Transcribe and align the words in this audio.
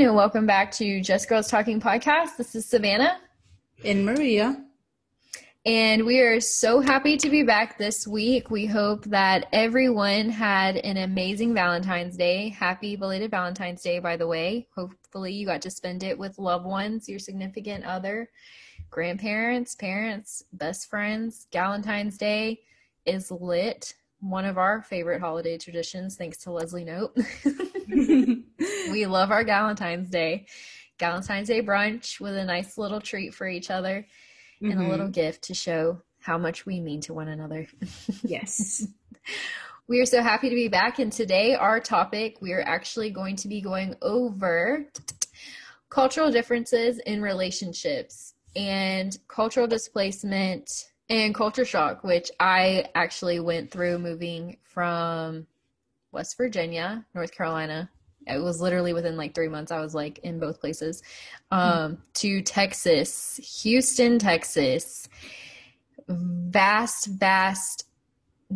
everyone, 0.00 0.16
and 0.16 0.16
welcome 0.16 0.46
back 0.46 0.72
to 0.72 1.02
Just 1.02 1.28
Girls 1.28 1.48
Talking 1.48 1.78
Podcast. 1.78 2.38
This 2.38 2.54
is 2.54 2.64
Savannah. 2.64 3.18
And 3.84 4.06
Maria. 4.06 4.64
And 5.66 6.06
we 6.06 6.20
are 6.20 6.40
so 6.40 6.80
happy 6.80 7.18
to 7.18 7.28
be 7.28 7.42
back 7.42 7.76
this 7.76 8.06
week. 8.08 8.50
We 8.50 8.64
hope 8.64 9.04
that 9.06 9.46
everyone 9.52 10.30
had 10.30 10.78
an 10.78 10.96
amazing 10.96 11.52
Valentine's 11.52 12.16
Day. 12.16 12.48
Happy 12.48 12.96
belated 12.96 13.30
Valentine's 13.30 13.82
Day, 13.82 13.98
by 13.98 14.16
the 14.16 14.26
way. 14.26 14.68
Hopefully, 14.74 15.34
you 15.34 15.44
got 15.44 15.60
to 15.62 15.70
spend 15.70 16.02
it 16.02 16.18
with 16.18 16.38
loved 16.38 16.64
ones, 16.64 17.06
your 17.06 17.18
significant 17.18 17.84
other, 17.84 18.30
grandparents, 18.88 19.74
parents, 19.74 20.42
best 20.54 20.88
friends. 20.88 21.46
Valentine's 21.52 22.16
Day 22.16 22.60
is 23.04 23.30
lit. 23.30 23.92
One 24.20 24.44
of 24.44 24.58
our 24.58 24.82
favorite 24.82 25.20
holiday 25.20 25.56
traditions, 25.56 26.16
thanks 26.16 26.38
to 26.38 26.52
Leslie 26.52 26.84
Knope. 26.84 27.16
we 28.92 29.06
love 29.06 29.30
our 29.30 29.44
Valentine's 29.44 30.10
Day. 30.10 30.46
Valentine's 30.98 31.48
Day 31.48 31.62
brunch 31.62 32.20
with 32.20 32.36
a 32.36 32.44
nice 32.44 32.76
little 32.76 33.00
treat 33.00 33.34
for 33.34 33.48
each 33.48 33.70
other 33.70 34.06
mm-hmm. 34.62 34.70
and 34.70 34.86
a 34.86 34.88
little 34.90 35.06
mm-hmm. 35.06 35.12
gift 35.12 35.44
to 35.44 35.54
show 35.54 36.02
how 36.20 36.36
much 36.36 36.66
we 36.66 36.80
mean 36.80 37.00
to 37.00 37.14
one 37.14 37.28
another. 37.28 37.66
yes. 38.22 38.86
We 39.88 40.00
are 40.00 40.06
so 40.06 40.22
happy 40.22 40.50
to 40.50 40.54
be 40.54 40.68
back. 40.68 40.98
And 40.98 41.10
today, 41.10 41.54
our 41.54 41.80
topic, 41.80 42.36
we 42.42 42.52
are 42.52 42.62
actually 42.62 43.10
going 43.10 43.36
to 43.36 43.48
be 43.48 43.62
going 43.62 43.96
over 44.02 44.86
cultural 45.88 46.30
differences 46.30 46.98
in 47.06 47.22
relationships 47.22 48.34
and 48.54 49.16
cultural 49.28 49.66
displacement 49.66 50.89
and 51.10 51.34
culture 51.34 51.66
shock, 51.66 52.02
which 52.02 52.30
I 52.40 52.86
actually 52.94 53.40
went 53.40 53.70
through 53.70 53.98
moving 53.98 54.56
from 54.62 55.46
West 56.12 56.36
Virginia, 56.38 57.04
North 57.14 57.32
Carolina, 57.32 57.90
it 58.26 58.38
was 58.38 58.60
literally 58.60 58.92
within 58.92 59.16
like 59.16 59.34
three 59.34 59.48
months 59.48 59.72
i 59.72 59.80
was 59.80 59.94
like 59.94 60.18
in 60.18 60.38
both 60.38 60.60
places 60.60 61.02
um, 61.50 61.98
to 62.14 62.42
texas 62.42 63.40
houston 63.62 64.18
texas. 64.18 65.08
Vast 66.08 67.06
vast 67.06 67.86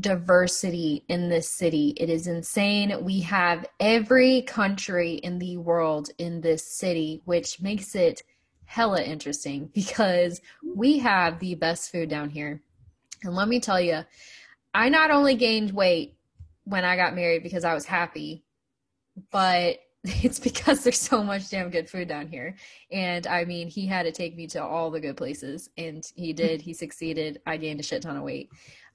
diversity 0.01 1.05
in 1.07 1.29
this 1.29 1.49
city. 1.49 1.95
It 1.97 2.11
is 2.11 2.27
insane. 2.27 3.05
We 3.05 3.21
have 3.21 3.65
every 3.79 4.43
country 4.43 5.13
in 5.15 5.39
the 5.39 5.57
world 5.59 6.11
in 6.19 6.41
this 6.41 6.65
city 6.65 7.23
which 7.25 7.61
makes 7.61 7.95
it 7.95 8.23
hella 8.67 9.03
interesting 9.03 9.67
because 9.75 10.41
we 10.65 10.99
have 10.99 11.39
the 11.39 11.55
best 11.55 11.91
food 11.91 12.09
down 12.09 12.31
here 12.31 12.63
and 13.23 13.35
let 13.35 13.49
me 13.49 13.61
tell 13.61 13.81
you 13.81 14.01
i 14.75 14.89
not 14.89 15.11
only 15.11 15.35
gained 15.35 15.73
weight 15.73 16.17
when 16.65 16.85
i 16.85 16.97
got 16.97 17.15
married 17.15 17.43
because 17.43 17.65
i 17.65 17.75
was 17.75 17.85
happy 17.85 18.45
but 19.31 19.79
it's 20.05 20.39
because 20.39 20.85
there's 20.85 20.99
so 20.99 21.23
much 21.23 21.49
damn 21.49 21.71
good 21.71 21.89
food 21.89 22.09
down 22.09 22.29
here. 22.29 22.57
And 22.93 23.27
I 23.27 23.47
mean, 23.47 23.69
he 23.69 23.87
had 23.87 24.03
to 24.03 24.13
take 24.13 24.37
me 24.37 24.47
to 24.49 24.63
all 24.63 24.91
the 24.91 25.01
good 25.01 25.17
places, 25.17 25.71
and 25.79 26.07
he 26.15 26.35
did. 26.35 26.61
He 26.61 26.75
succeeded. 26.75 27.41
I 27.47 27.57
gained 27.57 27.81
a 27.81 27.83
shit 27.83 28.03
ton 28.03 28.17
of 28.17 28.23
weight. 28.23 28.51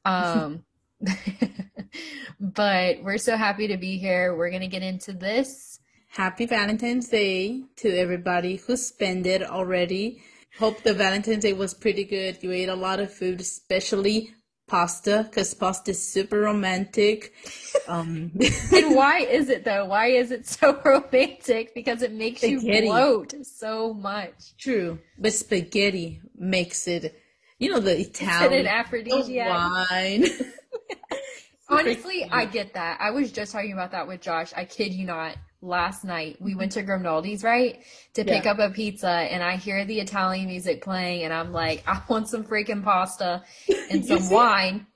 Um, 0.05 0.63
but 2.39 3.01
we're 3.01 3.17
so 3.17 3.35
happy 3.35 3.67
to 3.67 3.77
be 3.77 3.97
here. 3.97 4.35
We're 4.35 4.51
going 4.51 4.61
to 4.61 4.67
get 4.67 4.83
into 4.83 5.13
this. 5.13 5.78
Happy 6.11 6.47
Valentine's 6.47 7.07
Day 7.07 7.61
to 7.77 7.89
everybody 7.95 8.55
who 8.55 8.75
spent 8.75 9.27
it 9.27 9.43
already. 9.43 10.21
Hope 10.57 10.81
the 10.81 10.93
Valentine's 10.93 11.43
Day 11.43 11.53
was 11.53 11.75
pretty 11.75 12.03
good. 12.03 12.41
You 12.41 12.51
ate 12.51 12.67
a 12.67 12.75
lot 12.75 12.99
of 12.99 13.13
food, 13.13 13.39
especially 13.39 14.33
pasta 14.67 15.27
because 15.29 15.53
pasta 15.53 15.91
is 15.91 16.11
super 16.11 16.39
romantic. 16.39 17.33
Um, 17.87 18.31
and 18.73 18.95
why 18.95 19.19
is 19.19 19.49
it 19.49 19.63
though? 19.63 19.85
Why 19.85 20.07
is 20.07 20.31
it 20.31 20.47
so 20.47 20.81
romantic? 20.85 21.75
Because 21.75 22.01
it 22.01 22.11
makes 22.11 22.41
spaghetti. 22.41 22.87
you 22.87 22.91
bloat 22.91 23.33
so 23.43 23.93
much. 23.93 24.57
True, 24.57 24.97
but 25.17 25.31
spaghetti 25.31 26.21
makes 26.35 26.87
it. 26.87 27.21
You 27.59 27.69
know 27.71 27.79
the 27.79 27.99
Italian 27.99 28.61
an 28.61 28.67
aphrodisiac 28.67 29.89
wine. 29.91 30.25
Honestly, 31.69 32.27
I 32.31 32.45
get 32.45 32.73
that. 32.73 32.97
I 32.99 33.11
was 33.11 33.31
just 33.31 33.51
talking 33.51 33.73
about 33.73 33.91
that 33.91 34.07
with 34.07 34.21
Josh. 34.21 34.51
I 34.55 34.65
kid 34.65 34.91
you 34.91 35.05
not 35.05 35.37
last 35.61 36.03
night 36.03 36.37
we 36.39 36.55
went 36.55 36.71
mm-hmm. 36.71 36.79
to 36.79 36.85
Grimaldi's, 36.85 37.43
right? 37.43 37.79
To 38.13 38.23
pick 38.23 38.45
yeah. 38.45 38.51
up 38.51 38.59
a 38.59 38.69
pizza 38.69 39.09
and 39.09 39.43
I 39.43 39.55
hear 39.55 39.85
the 39.85 39.99
Italian 39.99 40.47
music 40.47 40.81
playing 40.81 41.23
and 41.23 41.33
I'm 41.33 41.51
like, 41.51 41.83
I 41.87 42.01
want 42.07 42.27
some 42.27 42.43
freaking 42.43 42.83
pasta 42.83 43.43
and 43.91 44.05
some 44.05 44.29
wine. 44.29 44.87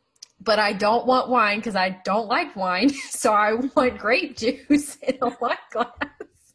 But 0.42 0.60
I 0.60 0.74
don't 0.74 1.06
want 1.06 1.30
wine 1.30 1.60
because 1.60 1.78
I 1.78 2.02
don't 2.04 2.28
like 2.28 2.56
wine. 2.56 2.92
So 3.10 3.32
I 3.32 3.54
want 3.54 3.98
grape 3.98 4.36
juice 4.36 4.98
in 4.98 5.18
a 5.22 5.30
wine 5.40 5.56
glass. 5.72 5.90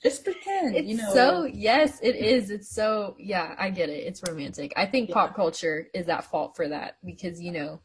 Just 0.02 0.22
pretend, 0.22 0.76
it's 0.76 0.86
you 0.86 0.97
know. 0.97 1.12
So 1.12 1.44
yes, 1.44 1.98
it 2.02 2.14
is. 2.14 2.50
It's 2.50 2.68
so 2.68 3.16
yeah, 3.18 3.54
I 3.58 3.70
get 3.70 3.88
it. 3.88 4.04
It's 4.06 4.22
romantic. 4.28 4.72
I 4.76 4.86
think 4.86 5.08
yeah. 5.08 5.14
pop 5.14 5.34
culture 5.34 5.88
is 5.92 6.08
at 6.08 6.24
fault 6.24 6.54
for 6.54 6.68
that 6.68 6.98
because 7.04 7.41
you 7.41 7.50
know 7.50 7.80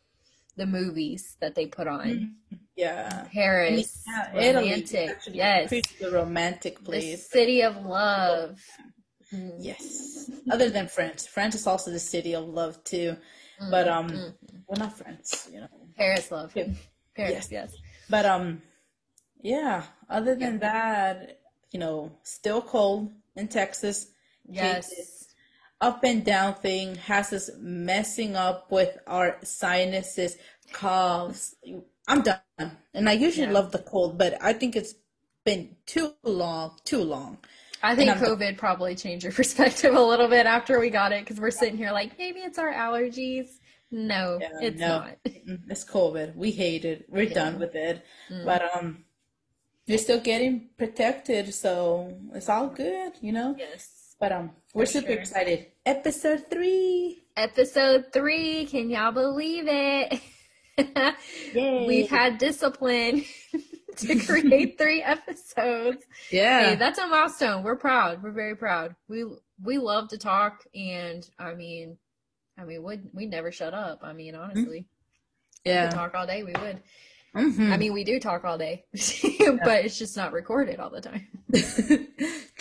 the 0.55 0.65
movies 0.65 1.37
that 1.39 1.55
they 1.55 1.65
put 1.65 1.87
on. 1.87 2.07
Mm-hmm. 2.07 2.55
Yeah. 2.75 3.27
Paris. 3.31 4.03
Yeah, 4.07 4.53
romantic. 4.53 5.17
Yes. 5.31 5.69
The 5.99 6.11
romantic 6.11 6.83
place. 6.83 7.23
The 7.23 7.29
city 7.37 7.61
of 7.61 7.85
love. 7.85 8.59
Mm. 9.33 9.55
Yes. 9.59 10.29
Other 10.49 10.69
than 10.69 10.87
France. 10.87 11.27
France 11.27 11.55
is 11.55 11.67
also 11.67 11.91
the 11.91 11.99
city 11.99 12.33
of 12.35 12.47
love 12.47 12.83
too. 12.83 13.15
Mm-hmm. 13.61 13.71
But 13.71 13.87
um 13.87 14.09
mm-hmm. 14.09 14.57
we're 14.67 14.79
not 14.79 14.97
France, 14.97 15.49
you 15.51 15.61
know. 15.61 15.67
Paris 15.97 16.31
love. 16.31 16.51
Yeah. 16.55 16.69
Paris, 17.15 17.31
yes. 17.33 17.51
yes. 17.51 17.75
But 18.09 18.25
um 18.25 18.61
yeah, 19.41 19.83
other 20.09 20.35
than 20.35 20.53
yeah. 20.53 20.59
that, 20.59 21.39
you 21.71 21.79
know, 21.79 22.11
still 22.23 22.61
cold 22.61 23.11
in 23.35 23.47
Texas. 23.47 24.07
Yes 24.47 25.22
up 25.83 26.03
and 26.05 26.23
down 26.23 26.55
thing 26.55 26.95
has 26.95 27.33
us 27.33 27.49
messing 27.59 28.37
up 28.37 28.71
with 28.71 28.97
our 29.05 29.37
sinuses, 29.43 30.37
coughs. 30.71 31.55
I'm 32.07 32.21
done. 32.21 32.39
And 32.93 33.09
I 33.09 33.11
usually 33.13 33.47
yeah. 33.47 33.53
love 33.53 33.73
the 33.73 33.79
cold, 33.79 34.17
but 34.17 34.41
I 34.41 34.53
think 34.53 34.77
it's 34.77 34.95
been 35.43 35.75
too 35.85 36.13
long, 36.23 36.77
too 36.85 37.03
long. 37.03 37.37
I 37.83 37.95
think 37.95 38.11
COVID 38.11 38.39
done. 38.39 38.55
probably 38.55 38.95
changed 38.95 39.25
your 39.25 39.33
perspective 39.41 39.93
a 39.93 40.01
little 40.01 40.29
bit 40.29 40.45
after 40.45 40.79
we 40.79 40.89
got 40.89 41.11
it 41.11 41.25
because 41.25 41.39
we're 41.39 41.51
sitting 41.51 41.77
here 41.77 41.91
like 41.91 42.17
maybe 42.17 42.39
it's 42.39 42.57
our 42.57 42.73
allergies. 42.73 43.47
No, 43.91 44.39
yeah, 44.41 44.49
it's 44.61 44.79
no. 44.79 44.87
not. 44.87 45.17
It's 45.25 45.83
COVID. 45.83 46.35
We 46.35 46.51
hate 46.51 46.85
it. 46.85 47.05
We're 47.09 47.23
yeah. 47.23 47.33
done 47.33 47.59
with 47.59 47.75
it. 47.75 48.03
Mm. 48.31 48.45
But 48.45 48.63
um, 48.73 49.03
you're 49.85 49.99
still 49.99 50.21
getting 50.21 50.69
protected, 50.77 51.53
so 51.53 52.17
it's 52.33 52.47
all 52.47 52.67
good, 52.67 53.13
you 53.21 53.33
know. 53.33 53.53
Yes. 53.57 54.02
But 54.23 54.31
um, 54.31 54.51
we're 54.73 54.85
super 54.85 55.07
sure. 55.07 55.19
excited. 55.19 55.65
Episode 55.85 56.45
three. 56.49 57.25
Episode 57.35 58.05
three. 58.13 58.65
Can 58.67 58.89
y'all 58.89 59.11
believe 59.11 59.65
it? 59.67 60.21
We've 61.53 62.09
had 62.09 62.37
discipline 62.37 63.25
to 63.97 64.19
create 64.19 64.77
three 64.77 65.01
episodes. 65.01 66.05
Yeah, 66.31 66.69
hey, 66.69 66.75
that's 66.75 66.99
a 66.99 67.07
milestone. 67.07 67.63
We're 67.63 67.75
proud. 67.75 68.23
We're 68.23 68.31
very 68.31 68.55
proud. 68.55 68.95
We 69.09 69.25
we 69.61 69.77
love 69.77 70.07
to 70.11 70.17
talk, 70.17 70.63
and 70.73 71.29
I 71.37 71.53
mean, 71.55 71.97
I 72.57 72.63
mean, 72.63 72.81
we 72.81 73.01
we 73.11 73.25
never 73.25 73.51
shut 73.51 73.73
up. 73.73 74.03
I 74.03 74.13
mean, 74.13 74.35
honestly, 74.35 74.85
yeah, 75.65 75.89
we 75.89 75.95
talk 75.95 76.15
all 76.15 76.25
day. 76.25 76.43
We 76.43 76.53
would. 76.53 76.81
Mm-hmm. 77.35 77.73
I 77.73 77.75
mean, 77.75 77.91
we 77.91 78.05
do 78.05 78.21
talk 78.21 78.45
all 78.45 78.57
day, 78.57 78.85
but 78.93 79.83
it's 79.83 79.99
just 79.99 80.15
not 80.15 80.31
recorded 80.31 80.79
all 80.79 80.91
the 80.91 81.01
time. 81.01 81.27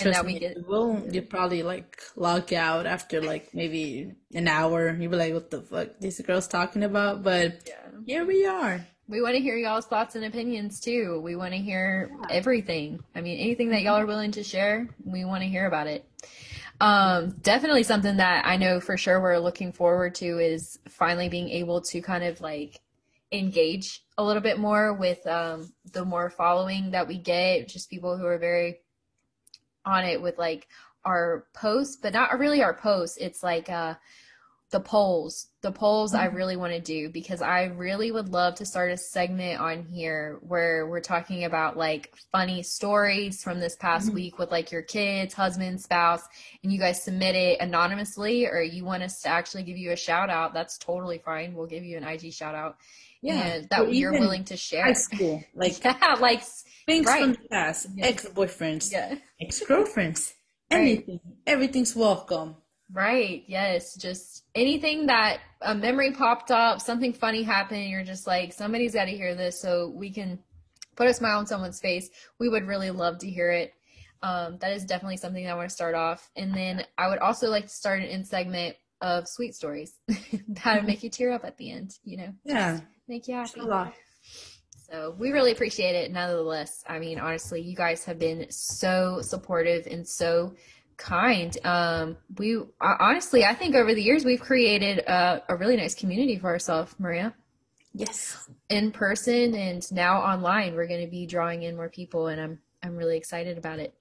And 0.00 0.12
now 0.12 0.22
we 0.22 0.38
get. 0.38 0.66
Well, 0.66 1.02
you 1.10 1.22
probably 1.22 1.62
like 1.62 2.00
log 2.16 2.52
out 2.52 2.86
after 2.86 3.20
like 3.20 3.54
maybe 3.54 4.12
an 4.34 4.48
hour. 4.48 4.96
you'll 4.98 5.10
be 5.10 5.16
like, 5.16 5.34
"What 5.34 5.50
the 5.50 5.60
fuck? 5.60 5.98
These 6.00 6.20
girls 6.20 6.48
talking 6.48 6.84
about?" 6.84 7.22
But 7.22 7.68
yeah. 7.68 7.90
here 8.06 8.24
we 8.24 8.46
are. 8.46 8.86
We 9.08 9.20
want 9.20 9.34
to 9.34 9.40
hear 9.40 9.56
y'all's 9.56 9.86
thoughts 9.86 10.14
and 10.14 10.24
opinions 10.24 10.80
too. 10.80 11.20
We 11.22 11.36
want 11.36 11.52
to 11.52 11.58
hear 11.58 12.10
yeah. 12.10 12.26
everything. 12.30 13.00
I 13.14 13.20
mean, 13.20 13.38
anything 13.38 13.70
that 13.70 13.82
y'all 13.82 13.98
are 13.98 14.06
willing 14.06 14.32
to 14.32 14.42
share, 14.42 14.88
we 15.04 15.24
want 15.24 15.42
to 15.42 15.48
hear 15.48 15.66
about 15.66 15.86
it. 15.86 16.06
Um, 16.80 17.36
definitely 17.42 17.82
something 17.82 18.16
that 18.16 18.46
I 18.46 18.56
know 18.56 18.80
for 18.80 18.96
sure 18.96 19.20
we're 19.20 19.38
looking 19.38 19.72
forward 19.72 20.14
to 20.16 20.38
is 20.38 20.78
finally 20.88 21.28
being 21.28 21.48
able 21.50 21.80
to 21.82 22.00
kind 22.00 22.24
of 22.24 22.40
like 22.40 22.80
engage 23.30 24.04
a 24.18 24.24
little 24.24 24.42
bit 24.42 24.58
more 24.58 24.92
with 24.92 25.26
um, 25.26 25.72
the 25.92 26.04
more 26.04 26.30
following 26.30 26.90
that 26.90 27.08
we 27.08 27.18
get, 27.18 27.68
just 27.68 27.90
people 27.90 28.16
who 28.16 28.26
are 28.26 28.38
very 28.38 28.80
on 29.84 30.04
it 30.04 30.20
with 30.20 30.38
like 30.38 30.68
our 31.04 31.46
posts, 31.54 31.96
but 31.96 32.12
not 32.12 32.38
really 32.38 32.62
our 32.62 32.74
posts. 32.74 33.16
It's 33.18 33.42
like 33.42 33.68
uh, 33.68 33.94
the 34.70 34.80
polls. 34.80 35.48
The 35.60 35.72
polls 35.72 36.12
mm-hmm. 36.12 36.22
I 36.22 36.26
really 36.26 36.56
want 36.56 36.72
to 36.72 36.80
do 36.80 37.10
because 37.10 37.42
I 37.42 37.64
really 37.64 38.10
would 38.10 38.30
love 38.30 38.56
to 38.56 38.66
start 38.66 38.90
a 38.90 38.96
segment 38.96 39.60
on 39.60 39.84
here 39.84 40.38
where 40.42 40.86
we're 40.86 41.00
talking 41.00 41.44
about 41.44 41.76
like 41.76 42.12
funny 42.32 42.62
stories 42.62 43.42
from 43.42 43.60
this 43.60 43.76
past 43.76 44.06
mm-hmm. 44.06 44.16
week 44.16 44.38
with 44.38 44.50
like 44.50 44.72
your 44.72 44.82
kids, 44.82 45.34
husband, 45.34 45.80
spouse, 45.80 46.22
and 46.62 46.72
you 46.72 46.78
guys 46.78 47.02
submit 47.02 47.34
it 47.34 47.60
anonymously 47.60 48.46
or 48.46 48.62
you 48.62 48.84
want 48.84 49.02
us 49.02 49.22
to 49.22 49.28
actually 49.28 49.62
give 49.62 49.76
you 49.76 49.92
a 49.92 49.96
shout 49.96 50.30
out. 50.30 50.54
That's 50.54 50.78
totally 50.78 51.18
fine. 51.18 51.54
We'll 51.54 51.66
give 51.66 51.84
you 51.84 51.96
an 51.96 52.04
IG 52.04 52.32
shout 52.32 52.54
out 52.54 52.76
yeah, 53.22 53.60
that 53.70 53.94
you're 53.94 54.12
willing 54.12 54.44
to 54.44 54.56
share. 54.56 54.84
High 54.84 54.92
school, 54.94 55.44
like 55.54 55.82
yeah, 55.84 56.16
like 56.18 56.42
things 56.86 57.06
right. 57.06 57.22
from 57.22 57.32
the 57.32 57.48
past, 57.50 57.86
yeah. 57.94 58.06
ex 58.06 58.26
boyfriends, 58.26 58.92
yeah. 58.92 59.16
ex 59.40 59.60
girlfriends, 59.60 60.34
anything, 60.70 61.20
right. 61.24 61.34
everything's 61.46 61.94
welcome. 61.96 62.56
Right. 62.92 63.44
Yes. 63.46 63.94
Just 63.94 64.44
anything 64.54 65.06
that 65.06 65.40
a 65.62 65.74
memory 65.74 66.12
popped 66.12 66.50
up, 66.50 66.80
something 66.80 67.12
funny 67.14 67.42
happened, 67.42 67.88
you're 67.88 68.04
just 68.04 68.26
like, 68.26 68.52
somebody's 68.52 68.92
got 68.92 69.06
to 69.06 69.12
hear 69.12 69.34
this 69.34 69.60
so 69.60 69.92
we 69.94 70.10
can 70.10 70.38
put 70.94 71.06
a 71.06 71.14
smile 71.14 71.38
on 71.38 71.46
someone's 71.46 71.80
face. 71.80 72.10
We 72.38 72.48
would 72.48 72.66
really 72.66 72.90
love 72.90 73.18
to 73.18 73.30
hear 73.30 73.50
it. 73.50 73.72
Um, 74.22 74.58
that 74.60 74.72
is 74.72 74.84
definitely 74.84 75.16
something 75.16 75.48
I 75.48 75.54
want 75.54 75.68
to 75.68 75.74
start 75.74 75.94
off. 75.94 76.30
And 76.36 76.54
then 76.54 76.84
I 76.98 77.08
would 77.08 77.18
also 77.18 77.48
like 77.48 77.64
to 77.64 77.72
start 77.72 78.00
an 78.00 78.06
in 78.06 78.24
segment 78.24 78.76
of 79.00 79.26
sweet 79.26 79.54
stories 79.54 79.98
that 80.06 80.76
would 80.76 80.86
make 80.86 81.02
you 81.02 81.10
tear 81.10 81.32
up 81.32 81.44
at 81.44 81.56
the 81.56 81.72
end, 81.72 81.98
you 82.04 82.18
know? 82.18 82.32
Yeah. 82.44 82.80
Make 83.08 83.26
you 83.26 83.34
happy. 83.34 83.60
So 84.92 85.14
we 85.18 85.30
really 85.30 85.52
appreciate 85.52 85.94
it. 85.94 86.12
Nonetheless, 86.12 86.84
I 86.86 86.98
mean, 86.98 87.18
honestly, 87.18 87.62
you 87.62 87.74
guys 87.74 88.04
have 88.04 88.18
been 88.18 88.46
so 88.50 89.22
supportive 89.22 89.86
and 89.86 90.06
so 90.06 90.54
kind. 90.98 91.56
Um, 91.64 92.18
we 92.36 92.60
honestly, 92.78 93.42
I 93.42 93.54
think 93.54 93.74
over 93.74 93.94
the 93.94 94.02
years 94.02 94.22
we've 94.22 94.40
created 94.40 94.98
a, 94.98 95.42
a 95.48 95.56
really 95.56 95.76
nice 95.78 95.94
community 95.94 96.38
for 96.38 96.48
ourselves, 96.48 96.94
Maria. 96.98 97.32
Yes. 97.94 98.50
In 98.68 98.92
person 98.92 99.54
and 99.54 99.90
now 99.92 100.20
online, 100.20 100.74
we're 100.74 100.86
going 100.86 101.04
to 101.04 101.10
be 101.10 101.24
drawing 101.24 101.62
in 101.62 101.74
more 101.74 101.88
people, 101.88 102.26
and 102.26 102.38
I'm 102.38 102.58
I'm 102.82 102.94
really 102.94 103.16
excited 103.16 103.56
about 103.56 103.78
it. 103.78 103.94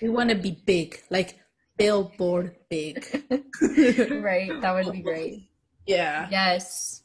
We 0.00 0.08
want 0.08 0.30
to 0.30 0.36
be 0.36 0.52
big, 0.64 1.02
like 1.10 1.38
billboard 1.76 2.56
big. 2.70 3.04
right. 3.60 4.58
That 4.62 4.72
would 4.72 4.90
be 4.90 5.02
great. 5.02 5.50
Yeah. 5.86 6.28
Yes. 6.30 7.02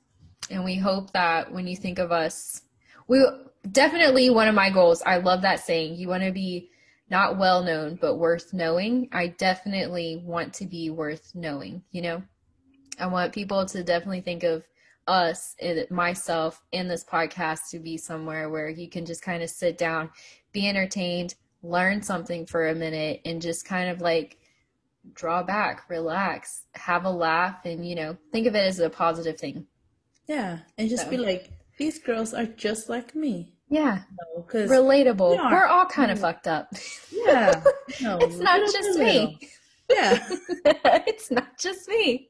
And 0.49 0.63
we 0.63 0.77
hope 0.77 1.11
that 1.11 1.51
when 1.51 1.67
you 1.67 1.75
think 1.75 1.99
of 1.99 2.13
us, 2.13 2.61
we 3.07 3.25
definitely 3.72 4.30
one 4.30 4.48
of 4.48 4.56
my 4.56 4.69
goals. 4.69 5.02
I 5.06 5.18
love 5.18 5.42
that 5.42 5.60
saying. 5.60 5.96
You 5.96 6.07
want 6.07 6.24
to 6.24 6.31
be 6.31 6.69
not 7.10 7.38
well 7.38 7.63
known, 7.63 7.98
but 8.02 8.16
worth 8.16 8.54
knowing. 8.54 9.10
I 9.12 9.28
definitely 9.28 10.22
want 10.24 10.54
to 10.56 10.66
be 10.66 10.90
worth 10.90 11.31
knowing, 11.36 11.84
you 11.92 12.02
know? 12.02 12.24
I 13.00 13.07
want 13.07 13.34
people 13.34 13.66
to 13.66 13.84
definitely 13.84 14.22
think 14.22 14.44
of 14.44 14.63
us, 15.07 15.56
myself, 15.90 16.63
in 16.72 16.88
this 16.88 17.04
podcast 17.04 17.69
to 17.72 17.80
be 17.80 17.98
somewhere 17.98 18.50
where 18.50 18.69
you 18.69 18.90
can 18.90 19.06
just 19.06 19.22
kind 19.22 19.44
of 19.44 19.50
sit 19.50 19.78
down, 19.78 20.10
be 20.52 20.68
entertained, 20.68 21.36
learn 21.62 22.02
something 22.02 22.46
for 22.46 22.68
a 22.68 22.75
minute, 22.75 23.22
and 23.25 23.42
just 23.42 23.68
kind 23.68 23.90
of 23.90 24.02
like 24.02 24.38
draw 25.13 25.44
back, 25.44 25.88
relax, 25.90 26.63
have 26.74 27.06
a 27.06 27.10
laugh, 27.10 27.66
and, 27.66 27.88
you 27.88 27.96
know, 27.96 28.18
think 28.31 28.48
of 28.48 28.56
it 28.56 28.66
as 28.66 28.80
a 28.80 28.90
positive 28.90 29.38
thing. 29.40 29.68
Yeah. 30.28 30.60
And 30.78 30.90
just 30.90 31.04
so. 31.04 31.10
be 31.10 31.18
like, 31.18 31.52
these 31.77 32.00
girls 32.00 32.33
are 32.33 32.45
just 32.45 32.89
like 32.89 33.16
me. 33.16 33.54
Yeah. 33.69 34.01
No, 34.38 34.44
Relatable. 34.44 35.31
We 35.31 35.38
We're 35.38 35.66
all 35.66 35.86
kind 35.86 36.12
of 36.12 36.19
fucked 36.19 36.48
up. 36.48 36.69
Yeah. 37.12 37.63
No, 38.01 38.18
it's 38.19 38.38
not 38.38 38.60
just 38.60 39.00
me. 39.00 39.39
Yeah. 39.89 40.27
it's 41.07 41.31
not 41.31 41.57
just 41.57 41.88
me. 41.88 42.30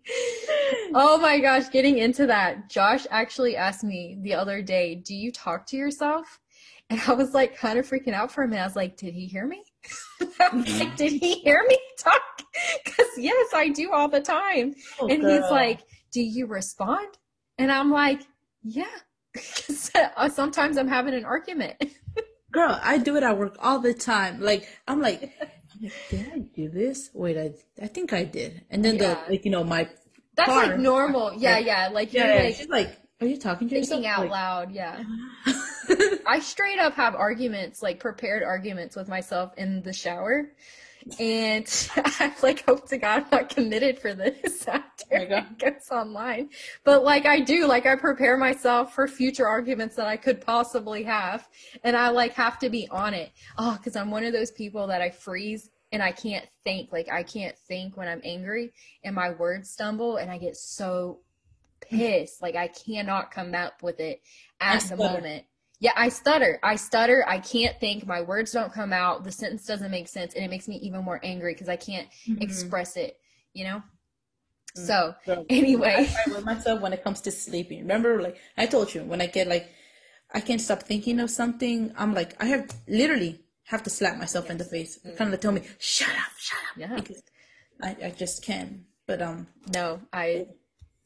Oh 0.94 1.18
my 1.18 1.40
gosh, 1.40 1.70
getting 1.70 1.98
into 1.98 2.28
that. 2.28 2.70
Josh 2.70 3.08
actually 3.10 3.56
asked 3.56 3.84
me 3.84 4.18
the 4.22 4.34
other 4.36 4.62
day, 4.62 4.96
Do 4.96 5.16
you 5.16 5.32
talk 5.32 5.66
to 5.68 5.78
yourself? 5.78 6.40
And 6.90 7.02
I 7.08 7.14
was 7.14 7.34
like 7.34 7.58
kind 7.58 7.80
of 7.80 7.90
freaking 7.90 8.14
out 8.14 8.32
for 8.32 8.44
a 8.44 8.48
minute. 8.48 8.62
I 8.62 8.66
was 8.68 8.76
like, 8.76 8.98
Did 8.98 9.14
he 9.14 9.26
hear 9.26 9.48
me? 9.48 9.64
Mm-hmm. 10.22 10.80
like, 10.80 10.96
Did 10.98 11.14
he 11.14 11.36
hear 11.40 11.64
me 11.68 11.78
talk? 11.98 12.22
Because 12.84 13.08
yes, 13.18 13.48
I 13.54 13.70
do 13.70 13.92
all 13.92 14.08
the 14.08 14.22
time. 14.22 14.76
Oh, 15.00 15.08
and 15.08 15.22
girl. 15.22 15.42
he's 15.42 15.52
like, 15.52 15.80
Do 16.12 16.22
you 16.22 16.46
respond? 16.48 17.08
And 17.58 17.72
I'm 17.72 17.92
like, 17.92 18.22
Yeah. 18.64 18.86
Uh, 20.18 20.28
sometimes 20.28 20.78
I'm 20.78 20.90
having 20.90 21.14
an 21.14 21.24
argument. 21.24 21.82
Girl, 22.52 22.78
I 22.84 22.98
do 22.98 23.16
it 23.16 23.24
at 23.24 23.38
work 23.38 23.56
all 23.60 23.80
the 23.80 23.94
time. 23.94 24.42
Like 24.42 24.68
I'm 24.88 25.02
like, 25.02 25.22
I'm 25.24 25.82
like, 25.82 26.10
did 26.10 26.32
I 26.34 26.40
do 26.40 26.70
this? 26.70 27.10
Wait, 27.14 27.38
I 27.38 27.54
I 27.82 27.88
think 27.88 28.12
I 28.12 28.26
did. 28.26 28.66
And 28.70 28.84
then 28.84 28.96
yeah. 28.96 29.14
the 29.26 29.32
like, 29.32 29.46
you 29.46 29.52
know, 29.52 29.64
my 29.64 29.90
that's 30.36 30.50
car, 30.50 30.68
like 30.68 30.80
normal. 30.80 31.34
Yeah, 31.38 31.60
yeah. 31.60 31.90
Like 31.92 32.14
yeah, 32.14 32.26
you're 32.26 32.36
yeah, 32.36 32.44
like, 32.44 32.56
she's 32.56 32.68
like, 32.68 32.98
are 33.22 33.28
you 33.28 33.38
talking 33.38 33.70
to 33.70 33.76
thinking 33.76 34.04
yourself? 34.04 34.18
out 34.18 34.22
like, 34.24 34.32
loud? 34.32 34.72
Yeah. 34.72 35.04
I 36.26 36.40
straight 36.40 36.80
up 36.80 36.94
have 36.96 37.16
arguments, 37.16 37.82
like 37.82 38.00
prepared 38.00 38.44
arguments 38.44 38.98
with 38.98 39.08
myself 39.08 39.54
in 39.58 39.82
the 39.84 39.94
shower 39.94 40.52
and 41.20 41.90
I 41.96 42.34
like 42.42 42.66
hope 42.66 42.88
to 42.90 42.98
God 42.98 43.24
I'm 43.24 43.28
not 43.32 43.50
committed 43.50 44.00
for 44.00 44.14
this 44.14 44.68
after 44.68 45.06
it 45.12 45.60
goes 45.60 45.90
online. 45.92 46.50
But 46.84 47.04
like 47.04 47.26
I 47.26 47.40
do, 47.40 47.68
like 47.68 47.86
I 47.86 47.96
prepare 47.96 48.38
myself 48.38 48.94
for 48.94 49.08
future 49.08 49.48
arguments 49.48 49.96
that 49.96 50.08
I 50.08 50.18
could 50.18 50.42
possibly 50.42 51.04
have, 51.04 51.48
and 51.84 51.96
I 51.96 52.10
like 52.10 52.34
have 52.34 52.60
to 52.60 52.70
be 52.70 52.88
on 52.90 53.14
it. 53.14 53.32
Oh, 53.58 53.76
because 53.78 53.96
I'm 53.96 54.12
one 54.12 54.24
of 54.24 54.34
those 54.34 54.52
people 54.52 54.88
that 54.88 55.02
I 55.02 55.10
freeze 55.10 55.70
and 55.92 56.02
I 56.02 56.12
can't 56.12 56.48
think. 56.64 56.92
Like 56.92 57.10
I 57.12 57.24
can't 57.24 57.58
think 57.58 57.98
when 57.98 58.08
I'm 58.08 58.22
angry, 58.24 58.74
and 59.04 59.16
my 59.16 59.32
words 59.32 59.70
stumble, 59.70 60.18
and 60.18 60.32
I 60.32 60.38
get 60.38 60.58
so 60.58 61.20
pissed. 61.82 62.42
Like 62.42 62.56
I 62.56 62.68
cannot 62.68 63.32
come 63.32 63.54
up 63.54 63.84
with 63.84 64.00
it 64.00 64.22
at 64.60 64.82
the 64.84 64.98
moment 64.98 65.46
yeah, 65.80 65.92
I 65.96 66.10
stutter. 66.10 66.60
I 66.64 66.76
stutter. 66.78 67.26
I 67.28 67.40
can't 67.40 67.80
think. 67.80 68.08
My 68.08 68.22
words 68.22 68.52
don't 68.52 68.72
come 68.72 68.94
out. 68.94 69.24
The 69.24 69.32
sentence 69.32 69.66
doesn't 69.66 69.92
make 69.92 70.08
sense. 70.08 70.34
And 70.34 70.44
it 70.44 70.50
makes 70.50 70.68
me 70.68 70.76
even 70.78 71.04
more 71.04 71.20
angry 71.24 71.54
because 71.54 71.70
I 71.70 71.76
can't 71.76 72.08
mm-hmm. 72.28 72.42
express 72.42 72.96
it, 72.96 73.18
you 73.54 73.66
know? 73.66 73.78
Mm-hmm. 73.78 74.86
So, 74.86 75.16
so, 75.26 75.46
anyway. 75.50 76.10
I 76.28 76.32
with 76.32 76.46
myself 76.46 76.82
when 76.82 76.94
it 76.94 77.04
comes 77.04 77.22
to 77.22 77.32
sleeping. 77.32 77.80
Remember, 77.80 78.22
like, 78.22 78.38
I 78.58 78.66
told 78.66 78.94
you, 78.94 79.04
when 79.04 79.22
I 79.22 79.28
get 79.28 79.48
like, 79.48 79.70
I 80.34 80.42
can't 80.42 80.62
stop 80.62 80.84
thinking 80.84 81.20
of 81.20 81.30
something, 81.30 81.94
I'm 81.98 82.14
like, 82.14 82.42
I 82.42 82.46
have 82.46 82.70
literally 82.88 83.42
have 83.66 83.84
to 83.84 83.90
slap 83.90 84.18
myself 84.18 84.46
yes. 84.46 84.52
in 84.52 84.58
the 84.58 84.66
face. 84.66 85.00
Mm-hmm. 85.00 85.18
Kind 85.18 85.34
of 85.34 85.40
tell 85.40 85.52
me, 85.52 85.62
shut 85.78 86.10
up, 86.10 86.32
shut 86.40 86.60
up. 86.72 86.78
Yeah. 86.78 86.96
Because 86.96 87.24
I, 87.82 87.96
I 88.06 88.10
just 88.12 88.44
can't 88.44 88.82
But, 89.08 89.22
um, 89.22 89.48
no, 89.72 90.02
I, 90.12 90.48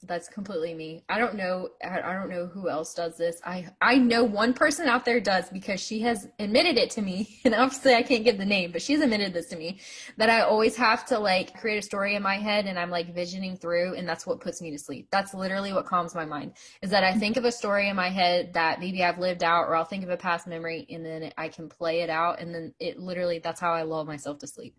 that's 0.04 0.30
completely 0.30 0.74
me. 0.74 1.04
I 1.10 1.18
don't 1.18 1.36
know. 1.36 1.70
I 1.84 2.14
don't 2.14 2.30
know 2.30 2.46
who 2.48 2.70
else 2.70 2.94
does 2.94 3.18
this. 3.18 3.42
I 3.46 3.68
I 3.82 3.98
know 3.98 4.24
one 4.24 4.54
person 4.54 4.88
out 4.88 5.04
there 5.04 5.20
does 5.20 5.50
because 5.50 5.82
she 5.82 6.00
has 6.02 6.28
admitted 6.40 6.78
it 6.78 6.90
to 6.92 7.02
me, 7.02 7.40
and 7.46 7.54
obviously 7.54 7.94
I 7.94 8.04
can't 8.04 8.24
give 8.24 8.38
the 8.38 8.46
name, 8.46 8.72
but 8.72 8.82
she's 8.82 9.02
admitted 9.02 9.34
this 9.34 9.48
to 9.48 9.58
me 9.58 9.80
that 10.18 10.30
I 10.30 10.42
always 10.42 10.76
have 10.78 11.06
to 11.08 11.20
like 11.20 11.60
create 11.60 11.78
a 11.78 11.82
story 11.82 12.16
in 12.16 12.24
my 12.24 12.36
head, 12.36 12.66
and 12.66 12.80
I'm 12.80 12.90
like 12.90 13.14
visioning 13.14 13.58
through, 13.58 13.96
and 13.96 14.08
that's 14.08 14.26
what 14.26 14.40
puts 14.40 14.62
me 14.62 14.72
to 14.72 14.80
sleep. 14.80 15.08
That's 15.12 15.34
literally 15.34 15.74
what 15.74 15.86
calms 15.86 16.16
my 16.16 16.26
mind. 16.26 16.54
Is 16.82 16.90
that 16.92 17.04
I 17.04 17.14
think 17.14 17.36
of 17.36 17.46
a 17.46 17.52
story 17.52 17.90
in 17.90 17.96
my 17.96 18.10
head 18.10 18.54
that 18.54 18.80
maybe 18.80 19.04
I've 19.04 19.20
lived 19.20 19.44
out, 19.44 19.68
or 19.68 19.76
I'll 19.76 19.86
think 19.86 20.04
of 20.04 20.10
a 20.10 20.18
past 20.18 20.48
memory, 20.48 20.88
and 20.90 21.06
then 21.06 21.32
I 21.38 21.50
can 21.50 21.68
play 21.68 22.02
it 22.02 22.10
out, 22.10 22.40
and 22.40 22.56
then 22.56 22.74
it 22.80 23.00
literally 23.00 23.40
that's 23.40 23.60
how 23.60 23.74
I 23.74 23.84
lull 23.84 24.06
myself 24.06 24.40
to 24.40 24.48
sleep. 24.48 24.76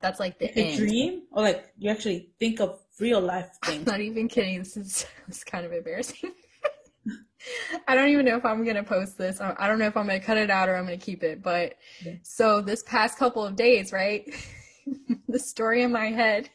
That's 0.00 0.18
like 0.18 0.38
the 0.38 0.58
a 0.58 0.76
dream, 0.76 1.22
or 1.30 1.42
like 1.42 1.72
you 1.76 1.90
actually 1.90 2.30
think 2.38 2.60
of 2.60 2.78
real 2.98 3.20
life 3.20 3.50
things. 3.64 3.86
I'm 3.86 3.92
not 3.92 4.00
even 4.00 4.28
kidding. 4.28 4.58
This 4.58 4.76
is 4.76 5.06
it's 5.28 5.44
kind 5.44 5.66
of 5.66 5.72
embarrassing. 5.72 6.32
I 7.88 7.94
don't 7.94 8.08
even 8.10 8.26
know 8.26 8.36
if 8.36 8.44
I'm 8.44 8.64
gonna 8.64 8.84
post 8.84 9.16
this. 9.18 9.40
I 9.40 9.66
don't 9.66 9.78
know 9.78 9.86
if 9.86 9.96
I'm 9.96 10.06
gonna 10.06 10.20
cut 10.20 10.36
it 10.36 10.50
out 10.50 10.68
or 10.68 10.76
I'm 10.76 10.84
gonna 10.84 10.98
keep 10.98 11.22
it. 11.22 11.42
But 11.42 11.74
yeah. 12.04 12.14
so 12.22 12.60
this 12.60 12.82
past 12.82 13.18
couple 13.18 13.44
of 13.44 13.56
days, 13.56 13.92
right? 13.92 14.30
the 15.28 15.38
story 15.38 15.82
in 15.82 15.92
my 15.92 16.06
head 16.06 16.50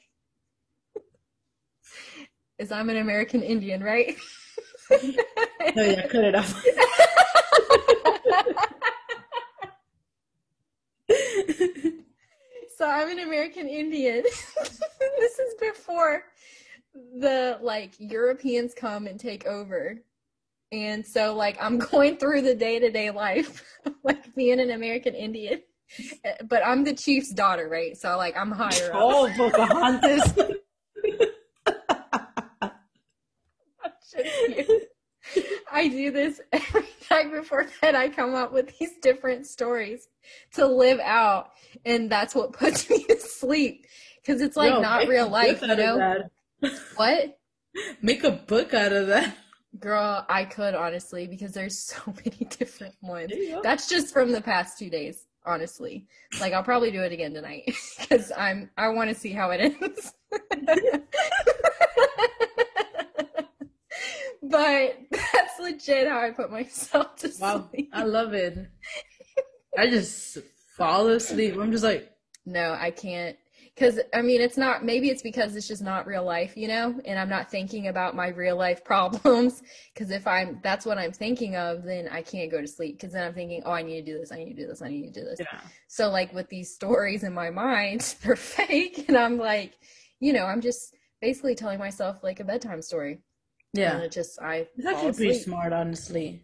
is 2.59 2.71
I'm 2.71 2.89
an 2.89 2.97
American 2.97 3.41
Indian, 3.41 3.83
right? 3.83 4.15
oh 4.91 5.11
yeah, 5.75 6.07
cut 6.07 6.23
it 6.23 6.35
off. 6.35 6.63
So 12.77 12.89
I'm 12.89 13.09
an 13.09 13.19
American 13.19 13.67
Indian. 13.67 14.23
this 14.23 15.39
is 15.39 15.55
before 15.59 16.23
the 16.93 17.57
like 17.61 17.93
Europeans 17.99 18.73
come 18.73 19.07
and 19.07 19.19
take 19.19 19.45
over. 19.45 20.01
And 20.71 21.05
so 21.05 21.35
like 21.35 21.57
I'm 21.61 21.77
going 21.91 22.17
through 22.17 22.41
the 22.41 22.55
day-to-day 22.55 23.11
life 23.11 23.63
like 24.03 24.33
being 24.35 24.59
an 24.59 24.71
American 24.71 25.15
Indian. 25.15 25.61
But 26.49 26.65
I'm 26.65 26.83
the 26.83 26.95
chief's 26.95 27.31
daughter, 27.31 27.69
right? 27.69 27.95
So 27.95 28.17
like 28.17 28.35
I'm 28.35 28.51
higher 28.51 28.91
up. 28.91 28.99
Oh, 28.99 29.31
Pocahontas. 29.37 30.33
I 35.71 35.87
do 35.87 36.09
this 36.09 36.41
every 36.51 36.87
night 37.11 37.31
before 37.31 37.65
bed. 37.81 37.95
I 37.95 38.09
come 38.09 38.35
up 38.35 38.53
with 38.53 38.77
these 38.77 38.97
different 39.01 39.45
stories 39.47 40.07
to 40.53 40.65
live 40.65 40.99
out, 40.99 41.51
and 41.85 42.09
that's 42.09 42.35
what 42.35 42.53
puts 42.57 42.89
me 42.89 43.03
to 43.05 43.19
sleep 43.19 43.85
because 44.21 44.41
it's 44.41 44.57
like 44.57 44.81
not 44.81 45.07
real 45.07 45.29
life, 45.29 45.61
you 45.61 45.75
know. 45.75 46.23
what? 46.95 47.37
Make 48.01 48.23
a 48.23 48.31
book 48.31 48.73
out 48.73 48.93
of 48.93 49.07
that. 49.07 49.35
Girl, 49.79 50.25
I 50.29 50.45
could 50.45 50.73
honestly 50.73 51.27
because 51.27 51.51
there's 51.51 51.77
so 51.77 51.97
many 52.25 52.47
different 52.49 52.95
ones. 53.01 53.33
That's 53.61 53.89
just 53.89 54.13
from 54.13 54.31
the 54.31 54.41
past 54.41 54.79
two 54.79 54.89
days, 54.89 55.25
honestly. 55.45 56.07
Like 56.39 56.53
I'll 56.53 56.63
probably 56.63 56.91
do 56.91 57.01
it 57.01 57.11
again 57.11 57.33
tonight 57.33 57.75
because 57.99 58.31
I'm 58.37 58.69
I 58.77 58.87
want 58.89 59.09
to 59.09 59.15
see 59.15 59.31
how 59.31 59.51
it 59.51 59.59
ends. 59.59 60.13
But 64.49 64.97
that's 65.11 65.59
legit 65.59 66.07
how 66.07 66.19
I 66.19 66.31
put 66.31 66.51
myself 66.51 67.15
to 67.17 67.31
wow, 67.39 67.69
sleep. 67.71 67.89
I 67.93 68.03
love 68.03 68.33
it. 68.33 68.69
I 69.77 69.87
just 69.89 70.37
fall 70.77 71.07
asleep. 71.07 71.55
I'm 71.59 71.71
just 71.71 71.83
like, 71.83 72.11
no, 72.45 72.75
I 72.79 72.91
can't. 72.91 73.35
because 73.73 73.99
I 74.13 74.21
mean, 74.21 74.39
it's 74.41 74.57
not. 74.57 74.85
Maybe 74.85 75.09
it's 75.09 75.21
because 75.21 75.55
it's 75.55 75.67
just 75.67 75.81
not 75.81 76.07
real 76.07 76.23
life, 76.23 76.55
you 76.55 76.67
know. 76.67 76.99
And 77.05 77.19
I'm 77.19 77.29
not 77.29 77.49
thinking 77.49 77.87
about 77.87 78.15
my 78.15 78.29
real 78.29 78.55
life 78.55 78.83
problems. 78.85 79.63
Because 79.93 80.11
if 80.11 80.27
I'm, 80.27 80.59
that's 80.63 80.85
what 80.85 80.97
I'm 80.97 81.11
thinking 81.11 81.55
of, 81.55 81.83
then 81.83 82.07
I 82.09 82.21
can't 82.21 82.51
go 82.51 82.61
to 82.61 82.67
sleep. 82.67 82.97
Because 82.97 83.13
then 83.13 83.25
I'm 83.25 83.33
thinking, 83.33 83.63
oh, 83.65 83.71
I 83.71 83.81
need 83.81 84.05
to 84.05 84.11
do 84.13 84.17
this. 84.17 84.31
I 84.31 84.37
need 84.37 84.53
to 84.55 84.61
do 84.61 84.67
this. 84.67 84.81
I 84.81 84.89
need 84.89 85.13
to 85.13 85.19
do 85.19 85.25
this. 85.25 85.39
Yeah. 85.39 85.59
So 85.87 86.09
like 86.09 86.33
with 86.33 86.49
these 86.49 86.73
stories 86.73 87.23
in 87.23 87.33
my 87.33 87.49
mind, 87.49 88.15
they're 88.23 88.35
fake, 88.35 89.05
and 89.07 89.17
I'm 89.17 89.37
like, 89.37 89.73
you 90.19 90.33
know, 90.33 90.45
I'm 90.45 90.61
just 90.61 90.95
basically 91.21 91.55
telling 91.55 91.79
myself 91.79 92.23
like 92.23 92.39
a 92.39 92.43
bedtime 92.43 92.81
story. 92.81 93.19
Yeah. 93.75 93.95
And 93.95 94.03
it 94.03 94.11
just 94.11 94.39
I. 94.41 94.67
It's 94.77 94.87
actually 94.87 95.13
pretty 95.13 95.39
smart, 95.39 95.73
honestly. 95.73 96.43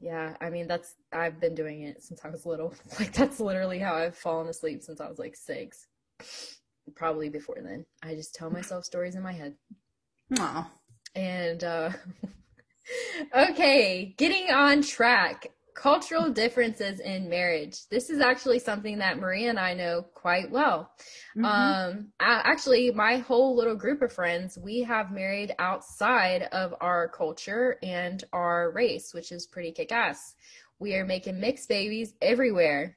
Yeah, 0.00 0.36
I 0.40 0.50
mean 0.50 0.68
that's 0.68 0.94
I've 1.12 1.40
been 1.40 1.54
doing 1.54 1.82
it 1.82 2.02
since 2.02 2.20
I 2.24 2.28
was 2.28 2.46
little. 2.46 2.74
Like 2.98 3.12
that's 3.12 3.40
literally 3.40 3.78
how 3.78 3.94
I've 3.94 4.16
fallen 4.16 4.48
asleep 4.48 4.82
since 4.82 5.00
I 5.00 5.08
was 5.08 5.18
like 5.18 5.36
six. 5.36 5.86
Probably 6.94 7.28
before 7.28 7.58
then. 7.62 7.84
I 8.02 8.14
just 8.14 8.34
tell 8.34 8.50
myself 8.50 8.84
stories 8.84 9.14
in 9.14 9.22
my 9.22 9.32
head. 9.32 9.54
Aww. 10.34 10.66
And 11.14 11.64
uh 11.64 11.90
okay, 13.36 14.14
getting 14.16 14.50
on 14.50 14.82
track 14.82 15.50
cultural 15.78 16.28
differences 16.28 16.98
in 16.98 17.28
marriage. 17.28 17.86
This 17.88 18.10
is 18.10 18.20
actually 18.20 18.58
something 18.58 18.98
that 18.98 19.20
Maria 19.20 19.48
and 19.48 19.60
I 19.60 19.74
know 19.74 20.02
quite 20.12 20.50
well. 20.50 20.90
Mm-hmm. 21.36 21.44
Um, 21.44 22.08
I, 22.18 22.42
actually, 22.44 22.90
my 22.90 23.18
whole 23.18 23.54
little 23.54 23.76
group 23.76 24.02
of 24.02 24.12
friends, 24.12 24.58
we 24.58 24.82
have 24.82 25.12
married 25.12 25.54
outside 25.60 26.42
of 26.50 26.74
our 26.80 27.06
culture 27.06 27.78
and 27.80 28.24
our 28.32 28.72
race, 28.72 29.14
which 29.14 29.30
is 29.30 29.46
pretty 29.46 29.70
kick 29.70 29.92
ass. 29.92 30.34
We 30.80 30.96
are 30.96 31.06
making 31.06 31.38
mixed 31.38 31.68
babies 31.68 32.14
everywhere. 32.20 32.96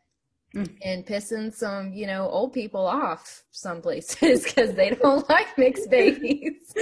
Mm. 0.56 0.76
And 0.84 1.06
pissing 1.06 1.54
some, 1.54 1.94
you 1.94 2.08
know, 2.08 2.28
old 2.28 2.52
people 2.52 2.86
off 2.86 3.44
some 3.52 3.82
places 3.82 4.44
because 4.44 4.74
they 4.74 4.90
don't 4.90 5.30
like 5.30 5.56
mixed 5.58 5.90
babies. 5.90 6.74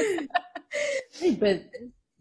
but 1.40 1.70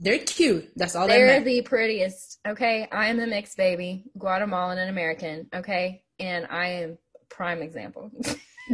they're 0.00 0.18
cute. 0.18 0.70
That's 0.76 0.94
all 0.94 1.06
They're 1.06 1.40
the 1.42 1.62
prettiest. 1.62 2.38
Okay. 2.46 2.88
I 2.90 3.08
am 3.08 3.20
a 3.20 3.26
mixed 3.26 3.56
baby, 3.56 4.04
Guatemalan 4.16 4.78
and 4.78 4.90
American. 4.90 5.48
Okay. 5.54 6.02
And 6.20 6.46
I 6.48 6.66
am 6.68 6.98
prime 7.28 7.62
example. 7.62 8.10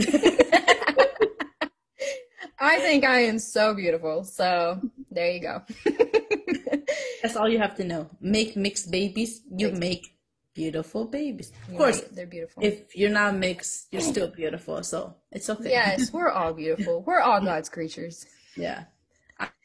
I 2.59 2.79
think 2.79 3.05
I 3.05 3.21
am 3.21 3.39
so 3.39 3.75
beautiful. 3.75 4.25
So 4.25 4.81
there 5.11 5.31
you 5.31 5.41
go. 5.41 5.63
That's 7.23 7.37
all 7.37 7.49
you 7.49 7.59
have 7.59 7.77
to 7.77 7.85
know. 7.85 8.11
Make 8.21 8.57
mixed 8.57 8.91
babies, 8.91 9.41
you 9.51 9.69
mixed. 9.69 9.81
make 9.81 10.17
beautiful 10.55 11.07
babies. 11.07 11.53
Of 11.69 11.77
course, 11.77 12.01
they're 12.13 12.27
beautiful. 12.27 12.63
If 12.63 12.97
you're 12.97 13.11
not 13.11 13.37
mixed, 13.37 13.89
you're 13.91 14.03
still 14.03 14.29
beautiful. 14.29 14.83
So 14.83 15.15
it's 15.33 15.49
okay. 15.51 15.71
Yes, 15.71 16.13
we're 16.13 16.31
all 16.31 16.53
beautiful. 16.53 17.03
We're 17.03 17.21
all 17.21 17.41
God's 17.45 17.69
creatures. 17.69 18.27
Yeah. 18.57 18.85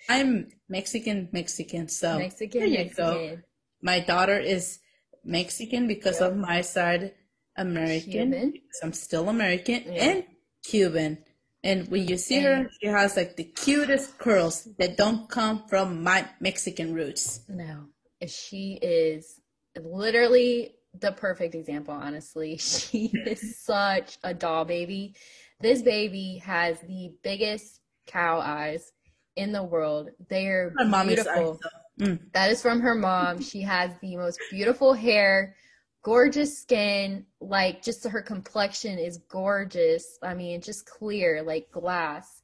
I'm 0.10 0.50
Mexican, 0.68 1.30
Mexican. 1.32 1.88
So 1.88 2.18
Mexican, 2.18 2.62
there 2.62 2.70
you 2.70 2.78
Mexican. 2.78 3.06
go. 3.06 3.38
My 3.82 4.00
daughter 4.00 4.38
is 4.38 4.80
Mexican 5.24 5.88
because 5.88 6.20
of 6.22 6.36
my 6.36 6.62
side, 6.62 7.14
American. 7.56 8.12
Cuban. 8.32 8.52
Because 8.52 8.80
I'm 8.84 8.94
still 8.94 9.30
American 9.30 9.84
yeah. 9.86 10.04
and 10.04 10.24
Cuban. 10.64 11.20
And 11.64 11.88
when 11.90 12.08
you 12.08 12.18
see 12.18 12.40
her, 12.40 12.70
she 12.80 12.88
has 12.88 13.18
like 13.18 13.36
the 13.36 13.44
cutest 13.44 14.18
curls 14.18 14.68
that 14.78 14.98
don't 14.98 15.30
come 15.30 15.68
from 15.68 16.04
my 16.04 16.28
Mexican 16.40 16.94
roots. 16.94 17.42
No, 17.50 17.88
she 18.28 18.80
is 18.82 19.42
literally 19.80 20.76
the 20.98 21.12
perfect 21.12 21.56
example. 21.56 21.94
Honestly, 21.94 22.58
she 22.58 23.12
is 23.26 23.62
such 23.62 24.18
a 24.24 24.34
doll 24.34 24.66
baby. 24.66 25.16
This 25.60 25.82
baby 25.82 26.42
has 26.46 26.80
the 26.80 27.12
biggest 27.22 27.82
cow 28.08 28.40
eyes 28.40 28.92
in 29.40 29.54
the 29.54 29.64
world. 29.64 30.10
They're 30.28 30.74
beautiful. 31.06 31.60
Mm. 32.00 32.20
That 32.34 32.52
is 32.52 32.62
from 32.62 32.82
her 32.82 32.94
mom. 32.94 33.42
She 33.42 33.62
has 33.62 33.92
the 34.02 34.18
most 34.18 34.40
beautiful 34.52 34.94
hair, 34.94 35.56
gorgeous 36.04 36.58
skin, 36.58 37.26
like 37.40 37.82
just 37.82 38.06
her 38.06 38.22
complexion 38.22 39.00
is 39.00 39.18
gorgeous. 39.30 40.20
I 40.22 40.34
mean, 40.34 40.62
just 40.62 40.86
clear 40.86 41.42
like 41.42 41.72
glass. 41.72 42.42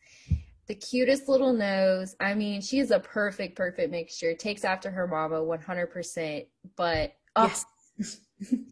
The 0.67 0.75
cutest 0.75 1.27
little 1.27 1.53
nose. 1.53 2.15
I 2.19 2.33
mean, 2.33 2.61
she 2.61 2.79
is 2.79 2.91
a 2.91 2.99
perfect, 2.99 3.55
perfect 3.55 3.91
mixture. 3.91 4.33
Takes 4.33 4.63
after 4.63 4.89
her 4.89 5.05
mama 5.05 5.35
100%. 5.35 6.47
But 6.75 7.13
oh, 7.35 7.47
yes 7.47 7.65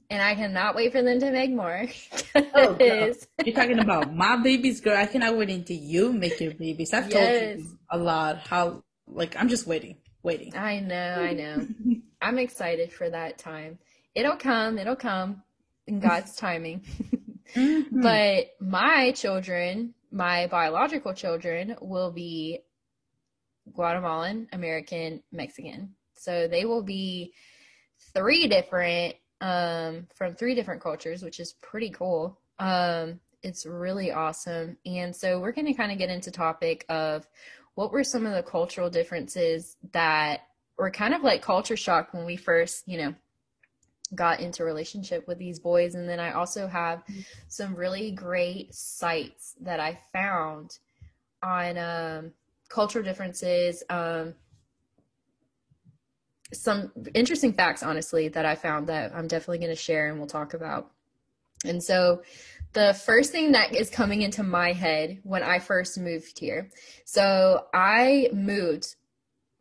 and 0.09 0.21
I 0.21 0.35
cannot 0.35 0.75
wait 0.75 0.91
for 0.91 1.01
them 1.01 1.19
to 1.19 1.31
make 1.31 1.51
more. 1.51 1.87
oh, 2.35 2.77
You're 3.45 3.55
talking 3.55 3.79
about 3.79 4.13
my 4.13 4.35
babies, 4.37 4.81
girl. 4.81 4.97
I 4.97 5.05
cannot 5.05 5.37
wait 5.37 5.49
until 5.49 5.77
you 5.77 6.11
make 6.11 6.39
your 6.39 6.53
babies. 6.53 6.93
I've 6.93 7.09
yes. 7.09 7.57
told 7.57 7.59
you 7.59 7.77
a 7.89 7.97
lot 7.97 8.39
how, 8.39 8.83
like, 9.07 9.35
I'm 9.37 9.47
just 9.47 9.65
waiting, 9.65 9.97
waiting. 10.21 10.55
I 10.55 10.79
know, 10.79 10.95
I 10.95 11.33
know. 11.33 11.67
I'm 12.21 12.39
excited 12.39 12.91
for 12.91 13.09
that 13.09 13.37
time. 13.37 13.79
It'll 14.15 14.37
come, 14.37 14.77
it'll 14.77 14.95
come 14.95 15.43
in 15.87 15.99
God's 15.99 16.35
timing. 16.37 16.81
mm-hmm. 17.55 18.01
But 18.01 18.51
my 18.59 19.11
children, 19.11 19.93
my 20.11 20.47
biological 20.47 21.13
children, 21.13 21.75
will 21.81 22.11
be 22.11 22.59
Guatemalan, 23.73 24.49
American, 24.51 25.23
Mexican. 25.31 25.95
So 26.15 26.47
they 26.47 26.65
will 26.65 26.83
be 26.83 27.33
three 28.13 28.47
different 28.47 29.15
um, 29.43 30.07
from 30.15 30.33
three 30.33 30.55
different 30.55 30.81
cultures, 30.81 31.21
which 31.21 31.39
is 31.39 31.53
pretty 31.61 31.89
cool. 31.89 32.39
Um, 32.59 33.19
it's 33.43 33.65
really 33.65 34.09
awesome. 34.09 34.77
And 34.85 35.13
so 35.13 35.39
we're 35.39 35.51
going 35.51 35.67
to 35.67 35.73
kind 35.73 35.91
of 35.91 35.97
get 35.97 36.09
into 36.09 36.31
topic 36.31 36.85
of 36.87 37.27
what 37.75 37.91
were 37.91 38.05
some 38.05 38.25
of 38.25 38.33
the 38.33 38.41
cultural 38.41 38.89
differences 38.89 39.75
that 39.91 40.47
were 40.77 40.89
kind 40.89 41.13
of 41.13 41.23
like 41.23 41.41
culture 41.41 41.75
shock 41.75 42.13
when 42.13 42.25
we 42.25 42.37
first, 42.37 42.87
you 42.87 42.97
know, 42.97 43.13
got 44.15 44.39
into 44.39 44.63
relationship 44.63 45.27
with 45.27 45.39
these 45.39 45.59
boys 45.59 45.95
and 45.95 46.07
then 46.07 46.19
I 46.19 46.33
also 46.33 46.67
have 46.67 46.99
mm-hmm. 46.99 47.21
some 47.47 47.75
really 47.75 48.11
great 48.11 48.73
sites 48.73 49.55
that 49.61 49.79
I 49.79 49.99
found 50.13 50.77
on 51.41 51.77
um, 51.77 52.31
cultural 52.69 53.03
differences 53.03 53.83
um, 53.89 54.35
some 56.53 56.91
interesting 57.13 57.53
facts, 57.53 57.83
honestly, 57.83 58.27
that 58.29 58.45
I 58.45 58.55
found 58.55 58.87
that 58.87 59.13
I'm 59.13 59.27
definitely 59.27 59.59
going 59.59 59.71
to 59.71 59.75
share 59.75 60.07
and 60.07 60.17
we'll 60.17 60.27
talk 60.27 60.53
about. 60.53 60.91
And 61.65 61.81
so, 61.81 62.23
the 62.73 62.93
first 63.05 63.31
thing 63.31 63.51
that 63.51 63.75
is 63.75 63.89
coming 63.89 64.23
into 64.23 64.43
my 64.43 64.73
head 64.73 65.19
when 65.23 65.43
I 65.43 65.59
first 65.59 65.97
moved 65.99 66.39
here. 66.39 66.69
So, 67.05 67.67
I 67.73 68.29
moved 68.33 68.95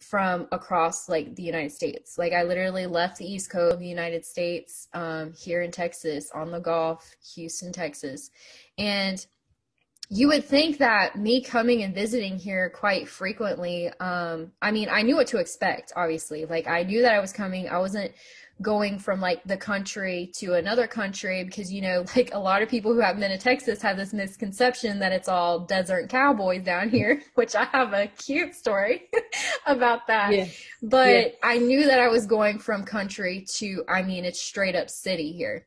from 0.00 0.48
across 0.50 1.08
like 1.08 1.36
the 1.36 1.42
United 1.42 1.72
States. 1.72 2.18
Like, 2.18 2.32
I 2.32 2.42
literally 2.42 2.86
left 2.86 3.18
the 3.18 3.26
East 3.26 3.50
Coast 3.50 3.74
of 3.74 3.80
the 3.80 3.86
United 3.86 4.24
States 4.24 4.88
um, 4.94 5.32
here 5.32 5.62
in 5.62 5.70
Texas 5.70 6.30
on 6.34 6.50
the 6.50 6.60
Gulf, 6.60 7.14
Houston, 7.34 7.72
Texas. 7.72 8.30
And 8.78 9.24
you 10.14 10.28
would 10.28 10.44
think 10.44 10.76
that 10.76 11.16
me 11.16 11.40
coming 11.40 11.82
and 11.82 11.94
visiting 11.94 12.38
here 12.38 12.68
quite 12.68 13.08
frequently 13.08 13.88
um 13.98 14.52
i 14.60 14.70
mean 14.70 14.86
i 14.90 15.00
knew 15.00 15.16
what 15.16 15.26
to 15.26 15.38
expect 15.38 15.90
obviously. 15.96 16.44
Like 16.44 16.66
i 16.68 16.82
knew 16.82 17.00
that 17.02 17.14
i 17.14 17.18
was 17.18 17.32
coming. 17.32 17.68
I 17.68 17.78
wasn't 17.78 18.12
going 18.60 18.98
from 18.98 19.20
like 19.20 19.42
the 19.44 19.56
country 19.56 20.30
to 20.34 20.54
another 20.54 20.86
country 20.86 21.42
because 21.44 21.72
you 21.72 21.80
know 21.80 22.04
like 22.16 22.34
a 22.34 22.38
lot 22.38 22.60
of 22.60 22.68
people 22.68 22.92
who 22.92 23.00
have 23.00 23.18
been 23.18 23.30
to 23.30 23.38
texas 23.38 23.80
have 23.80 23.96
this 23.96 24.12
misconception 24.12 24.98
that 24.98 25.12
it's 25.12 25.28
all 25.28 25.60
desert 25.60 26.10
cowboys 26.10 26.62
down 26.62 26.90
here 26.90 27.22
which 27.34 27.56
i 27.56 27.64
have 27.64 27.94
a 27.94 28.06
cute 28.18 28.54
story 28.54 29.08
about 29.66 30.06
that. 30.06 30.32
Yeah. 30.32 30.46
but 30.82 31.08
yeah. 31.08 31.28
i 31.42 31.56
knew 31.56 31.86
that 31.86 31.98
i 31.98 32.08
was 32.08 32.26
going 32.26 32.58
from 32.58 32.84
country 32.84 33.46
to 33.54 33.82
i 33.88 34.02
mean 34.02 34.26
it's 34.26 34.42
straight 34.42 34.76
up 34.76 34.90
city 34.90 35.32
here. 35.32 35.66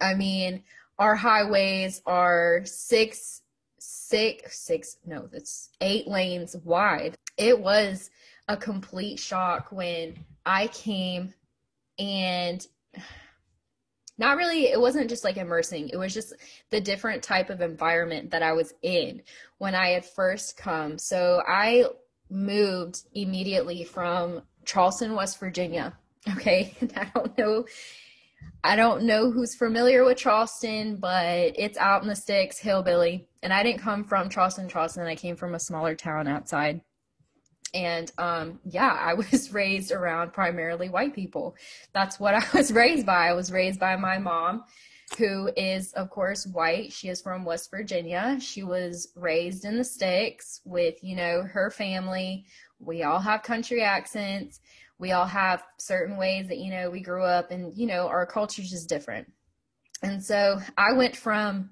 I 0.00 0.14
mean 0.14 0.62
our 0.98 1.14
highways 1.14 2.00
are 2.06 2.62
six 2.64 3.42
six 4.08 4.58
six 4.58 4.98
no 5.06 5.28
that's 5.32 5.70
eight 5.80 6.06
lanes 6.06 6.56
wide. 6.64 7.16
It 7.36 7.58
was 7.58 8.10
a 8.48 8.56
complete 8.56 9.18
shock 9.18 9.72
when 9.72 10.24
i 10.44 10.68
came 10.68 11.34
and 11.98 12.66
not 14.18 14.36
really 14.36 14.66
it 14.66 14.80
wasn't 14.80 15.10
just 15.10 15.24
like 15.24 15.36
immersing. 15.36 15.88
It 15.88 15.96
was 15.96 16.14
just 16.14 16.32
the 16.70 16.80
different 16.80 17.22
type 17.22 17.50
of 17.50 17.60
environment 17.60 18.30
that 18.30 18.42
i 18.42 18.52
was 18.52 18.72
in 18.82 19.22
when 19.58 19.74
i 19.74 19.88
had 19.88 20.04
first 20.04 20.56
come. 20.56 20.98
So 20.98 21.42
i 21.46 21.84
moved 22.28 23.02
immediately 23.14 23.84
from 23.84 24.42
charleston 24.64 25.14
west 25.14 25.38
virginia 25.38 25.96
okay? 26.36 26.74
And 26.80 26.92
i 26.96 27.10
don't 27.14 27.36
know 27.38 27.64
I 28.64 28.74
don't 28.74 29.04
know 29.04 29.30
who's 29.30 29.54
familiar 29.54 30.04
with 30.04 30.18
Charleston, 30.18 30.96
but 30.96 31.52
it's 31.56 31.78
out 31.78 32.02
in 32.02 32.08
the 32.08 32.16
sticks, 32.16 32.58
hillbilly. 32.58 33.28
And 33.42 33.52
I 33.52 33.62
didn't 33.62 33.80
come 33.80 34.02
from 34.02 34.28
Charleston, 34.28 34.68
Charleston. 34.68 35.06
I 35.06 35.14
came 35.14 35.36
from 35.36 35.54
a 35.54 35.60
smaller 35.60 35.94
town 35.94 36.26
outside. 36.26 36.80
And 37.74 38.10
um, 38.18 38.58
yeah, 38.64 38.98
I 39.00 39.14
was 39.30 39.52
raised 39.52 39.92
around 39.92 40.32
primarily 40.32 40.88
white 40.88 41.14
people. 41.14 41.54
That's 41.92 42.18
what 42.18 42.34
I 42.42 42.44
was 42.54 42.72
raised 42.72 43.06
by. 43.06 43.28
I 43.28 43.34
was 43.34 43.52
raised 43.52 43.78
by 43.78 43.94
my 43.96 44.18
mom, 44.18 44.64
who 45.16 45.50
is, 45.56 45.92
of 45.92 46.10
course, 46.10 46.46
white. 46.46 46.92
She 46.92 47.08
is 47.08 47.22
from 47.22 47.44
West 47.44 47.70
Virginia. 47.70 48.38
She 48.40 48.64
was 48.64 49.12
raised 49.14 49.64
in 49.64 49.78
the 49.78 49.84
sticks 49.84 50.60
with, 50.64 50.96
you 51.02 51.14
know, 51.14 51.42
her 51.42 51.70
family. 51.70 52.46
We 52.80 53.04
all 53.04 53.20
have 53.20 53.42
country 53.42 53.82
accents. 53.82 54.60
We 54.98 55.12
all 55.12 55.26
have 55.26 55.62
certain 55.78 56.16
ways 56.16 56.48
that, 56.48 56.58
you 56.58 56.70
know, 56.70 56.90
we 56.90 57.00
grew 57.00 57.24
up 57.24 57.50
and, 57.50 57.76
you 57.76 57.86
know, 57.86 58.08
our 58.08 58.26
culture 58.26 58.62
is 58.62 58.70
just 58.70 58.88
different. 58.88 59.30
And 60.02 60.22
so 60.22 60.58
I 60.76 60.92
went 60.92 61.16
from 61.16 61.70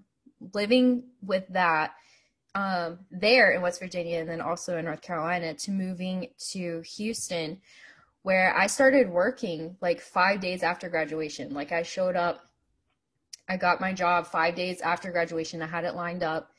living 0.52 1.04
with 1.22 1.44
that 1.48 1.92
um, 2.54 3.00
there 3.10 3.52
in 3.52 3.62
West 3.62 3.80
Virginia 3.80 4.20
and 4.20 4.28
then 4.28 4.40
also 4.40 4.76
in 4.76 4.84
North 4.84 5.02
Carolina 5.02 5.54
to 5.54 5.70
moving 5.70 6.28
to 6.50 6.82
Houston, 6.96 7.60
where 8.22 8.56
I 8.56 8.66
started 8.66 9.10
working 9.10 9.76
like 9.80 10.00
five 10.00 10.40
days 10.40 10.62
after 10.62 10.88
graduation. 10.88 11.52
Like 11.52 11.72
I 11.72 11.82
showed 11.82 12.16
up, 12.16 12.46
I 13.48 13.56
got 13.56 13.80
my 13.80 13.92
job 13.92 14.26
five 14.26 14.54
days 14.54 14.80
after 14.80 15.10
graduation. 15.10 15.62
I 15.62 15.66
had 15.66 15.84
it 15.84 15.94
lined 15.94 16.22
up, 16.22 16.50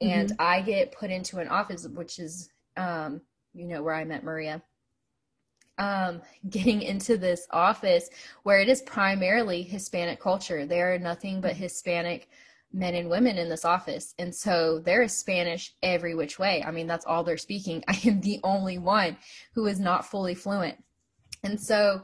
and 0.00 0.30
mm-hmm. 0.30 0.40
I 0.40 0.62
get 0.62 0.92
put 0.92 1.10
into 1.10 1.38
an 1.38 1.48
office, 1.48 1.86
which 1.86 2.18
is, 2.18 2.48
um, 2.76 3.20
you 3.52 3.66
know, 3.66 3.82
where 3.82 3.94
I 3.94 4.04
met 4.04 4.24
Maria. 4.24 4.62
Um, 5.80 6.22
getting 6.50 6.82
into 6.82 7.16
this 7.16 7.46
office 7.50 8.08
where 8.44 8.60
it 8.60 8.68
is 8.68 8.82
primarily 8.82 9.62
Hispanic 9.62 10.20
culture. 10.20 10.66
There 10.66 10.94
are 10.94 10.98
nothing 10.98 11.40
but 11.40 11.56
Hispanic 11.56 12.28
men 12.72 12.94
and 12.94 13.10
women 13.10 13.36
in 13.36 13.48
this 13.48 13.64
office. 13.64 14.14
And 14.18 14.34
so 14.34 14.78
there 14.78 15.02
is 15.02 15.16
Spanish 15.16 15.74
every 15.82 16.14
which 16.14 16.38
way. 16.38 16.62
I 16.62 16.70
mean, 16.70 16.86
that's 16.86 17.06
all 17.06 17.24
they're 17.24 17.36
speaking. 17.36 17.82
I 17.88 17.98
am 18.04 18.20
the 18.20 18.40
only 18.44 18.78
one 18.78 19.16
who 19.54 19.66
is 19.66 19.80
not 19.80 20.06
fully 20.06 20.34
fluent. 20.34 20.76
And 21.42 21.60
so 21.60 22.02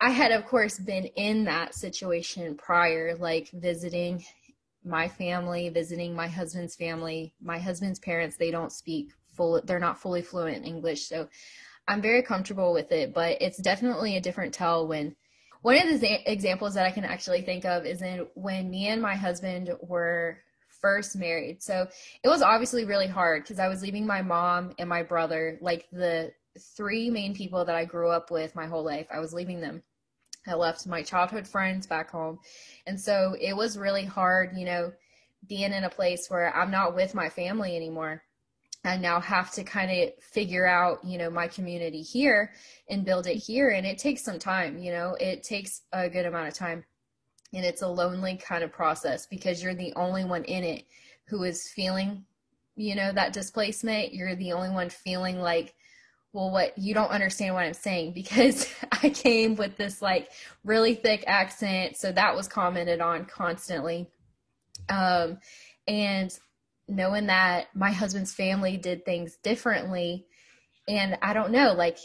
I 0.00 0.10
had, 0.10 0.32
of 0.32 0.46
course, 0.46 0.78
been 0.78 1.06
in 1.16 1.44
that 1.44 1.74
situation 1.74 2.56
prior, 2.56 3.16
like 3.16 3.50
visiting 3.50 4.24
my 4.84 5.08
family, 5.08 5.68
visiting 5.68 6.14
my 6.14 6.28
husband's 6.28 6.76
family. 6.76 7.34
My 7.42 7.58
husband's 7.58 7.98
parents, 7.98 8.36
they 8.36 8.50
don't 8.50 8.72
speak 8.72 9.12
full, 9.34 9.60
they're 9.64 9.80
not 9.80 10.00
fully 10.00 10.22
fluent 10.22 10.58
in 10.58 10.64
English. 10.64 11.08
So 11.08 11.28
I'm 11.88 12.02
very 12.02 12.22
comfortable 12.22 12.72
with 12.72 12.90
it, 12.92 13.14
but 13.14 13.40
it's 13.40 13.58
definitely 13.58 14.16
a 14.16 14.20
different 14.20 14.52
tell 14.52 14.86
when 14.86 15.14
one 15.62 15.76
of 15.76 16.00
the 16.00 16.30
examples 16.30 16.74
that 16.74 16.86
I 16.86 16.90
can 16.90 17.04
actually 17.04 17.42
think 17.42 17.64
of 17.64 17.86
is 17.86 18.02
in 18.02 18.26
when 18.34 18.70
me 18.70 18.88
and 18.88 19.00
my 19.00 19.14
husband 19.14 19.70
were 19.82 20.38
first 20.80 21.16
married. 21.16 21.62
So 21.62 21.88
it 22.22 22.28
was 22.28 22.42
obviously 22.42 22.84
really 22.84 23.06
hard 23.06 23.42
because 23.42 23.58
I 23.58 23.68
was 23.68 23.82
leaving 23.82 24.06
my 24.06 24.22
mom 24.22 24.74
and 24.78 24.88
my 24.88 25.02
brother, 25.02 25.58
like 25.60 25.88
the 25.90 26.32
three 26.76 27.10
main 27.10 27.34
people 27.34 27.64
that 27.64 27.74
I 27.74 27.84
grew 27.84 28.10
up 28.10 28.30
with 28.30 28.54
my 28.54 28.66
whole 28.66 28.84
life. 28.84 29.06
I 29.10 29.20
was 29.20 29.32
leaving 29.32 29.60
them. 29.60 29.82
I 30.46 30.54
left 30.54 30.86
my 30.86 31.02
childhood 31.02 31.46
friends 31.46 31.86
back 31.86 32.10
home. 32.10 32.38
And 32.86 33.00
so 33.00 33.34
it 33.40 33.56
was 33.56 33.78
really 33.78 34.04
hard, 34.04 34.56
you 34.56 34.64
know, 34.64 34.92
being 35.48 35.72
in 35.72 35.84
a 35.84 35.90
place 35.90 36.28
where 36.28 36.54
I'm 36.54 36.70
not 36.70 36.94
with 36.94 37.14
my 37.14 37.28
family 37.28 37.76
anymore. 37.76 38.22
I 38.86 38.96
now 38.96 39.20
have 39.20 39.50
to 39.52 39.64
kind 39.64 39.90
of 39.90 40.22
figure 40.22 40.66
out, 40.66 41.04
you 41.04 41.18
know, 41.18 41.30
my 41.30 41.48
community 41.48 42.02
here 42.02 42.52
and 42.88 43.04
build 43.04 43.26
it 43.26 43.36
here. 43.36 43.70
And 43.70 43.86
it 43.86 43.98
takes 43.98 44.22
some 44.22 44.38
time, 44.38 44.78
you 44.78 44.92
know, 44.92 45.16
it 45.20 45.42
takes 45.42 45.82
a 45.92 46.08
good 46.08 46.26
amount 46.26 46.48
of 46.48 46.54
time. 46.54 46.84
And 47.52 47.64
it's 47.64 47.82
a 47.82 47.88
lonely 47.88 48.36
kind 48.36 48.62
of 48.64 48.72
process 48.72 49.26
because 49.26 49.62
you're 49.62 49.74
the 49.74 49.92
only 49.94 50.24
one 50.24 50.44
in 50.44 50.64
it 50.64 50.84
who 51.26 51.42
is 51.44 51.68
feeling, 51.68 52.24
you 52.76 52.94
know, 52.94 53.12
that 53.12 53.32
displacement. 53.32 54.12
You're 54.12 54.36
the 54.36 54.52
only 54.52 54.70
one 54.70 54.90
feeling 54.90 55.40
like, 55.40 55.74
well, 56.32 56.50
what 56.50 56.76
you 56.76 56.92
don't 56.92 57.10
understand 57.10 57.54
what 57.54 57.64
I'm 57.64 57.74
saying 57.74 58.12
because 58.14 58.68
I 59.02 59.10
came 59.10 59.56
with 59.56 59.76
this 59.76 60.02
like 60.02 60.30
really 60.64 60.94
thick 60.94 61.24
accent. 61.26 61.96
So 61.96 62.12
that 62.12 62.34
was 62.34 62.48
commented 62.48 63.00
on 63.00 63.24
constantly. 63.24 64.08
Um, 64.88 65.38
and 65.88 66.36
knowing 66.88 67.26
that 67.26 67.66
my 67.74 67.90
husband's 67.90 68.34
family 68.34 68.76
did 68.76 69.04
things 69.04 69.36
differently. 69.42 70.26
And 70.88 71.18
i 71.20 71.32
don't 71.32 71.50
know 71.50 71.72
like 71.72 71.98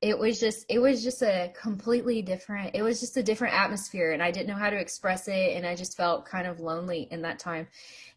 it 0.00 0.18
was 0.18 0.40
just 0.40 0.66
it 0.68 0.78
was 0.78 1.02
just 1.02 1.22
a 1.22 1.52
completely 1.60 2.22
different 2.22 2.74
it 2.74 2.82
was 2.82 3.00
just 3.00 3.16
a 3.16 3.22
different 3.22 3.54
atmosphere. 3.54 4.12
And 4.12 4.22
i 4.22 4.30
didn't 4.30 4.48
know 4.48 4.54
how 4.54 4.70
to 4.70 4.78
express 4.78 5.28
it. 5.28 5.56
And 5.56 5.66
i 5.66 5.74
just 5.74 5.96
felt 5.96 6.26
kind 6.26 6.46
of 6.46 6.60
lonely 6.60 7.08
in 7.10 7.22
that 7.22 7.38
time. 7.38 7.66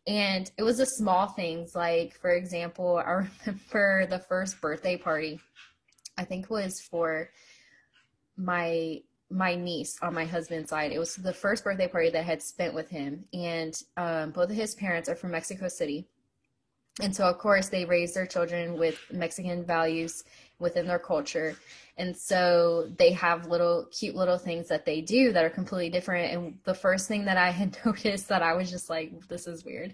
And 0.07 0.49
it 0.57 0.63
was 0.63 0.77
the 0.77 0.85
small 0.85 1.27
things 1.27 1.75
like 1.75 2.19
for 2.19 2.31
example 2.31 2.97
i 3.05 3.27
remember 3.45 4.05
the 4.07 4.19
first 4.19 4.61
birthday 4.61 4.97
party 4.97 5.39
i 6.17 6.23
think 6.23 6.49
was 6.49 6.79
for 6.81 7.29
my 8.37 9.01
my 9.29 9.55
niece 9.55 9.97
on 10.01 10.13
my 10.13 10.25
husband's 10.25 10.69
side. 10.69 10.91
It 10.91 10.99
was 10.99 11.15
the 11.15 11.33
first 11.33 11.63
birthday 11.63 11.87
party 11.87 12.09
that 12.09 12.19
I 12.19 12.23
had 12.23 12.41
spent 12.41 12.73
with 12.73 12.89
him, 12.89 13.25
and 13.33 13.79
um, 13.97 14.31
both 14.31 14.49
of 14.49 14.55
his 14.55 14.75
parents 14.75 15.09
are 15.09 15.15
from 15.15 15.31
Mexico 15.31 15.67
City. 15.67 16.07
And 17.01 17.13
so, 17.13 17.25
of 17.25 17.37
course, 17.37 17.67
they 17.67 17.83
raise 17.83 18.13
their 18.13 18.25
children 18.25 18.77
with 18.77 18.97
Mexican 19.11 19.65
values 19.65 20.23
within 20.59 20.87
their 20.87 20.99
culture. 20.99 21.57
And 21.97 22.15
so 22.15 22.89
they 22.97 23.11
have 23.11 23.47
little 23.47 23.87
cute 23.91 24.15
little 24.15 24.37
things 24.37 24.69
that 24.69 24.85
they 24.85 25.01
do 25.01 25.33
that 25.33 25.43
are 25.43 25.49
completely 25.49 25.89
different. 25.89 26.33
And 26.33 26.57
the 26.63 26.73
first 26.73 27.09
thing 27.09 27.25
that 27.25 27.37
I 27.37 27.49
had 27.49 27.77
noticed 27.85 28.29
that 28.29 28.41
I 28.41 28.53
was 28.53 28.71
just 28.71 28.89
like, 28.89 29.27
this 29.27 29.47
is 29.47 29.65
weird, 29.65 29.93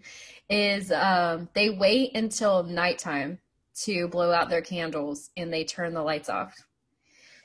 is 0.50 0.92
um, 0.92 1.50
they 1.54 1.72
wait 1.72 2.16
until 2.16 2.64
nighttime 2.64 3.40
to 3.84 4.08
blow 4.08 4.32
out 4.32 4.50
their 4.50 4.62
candles 4.62 5.32
and 5.38 5.52
they 5.52 5.64
turn 5.64 5.94
the 5.94 6.04
lights 6.04 6.30
off. 6.30 6.54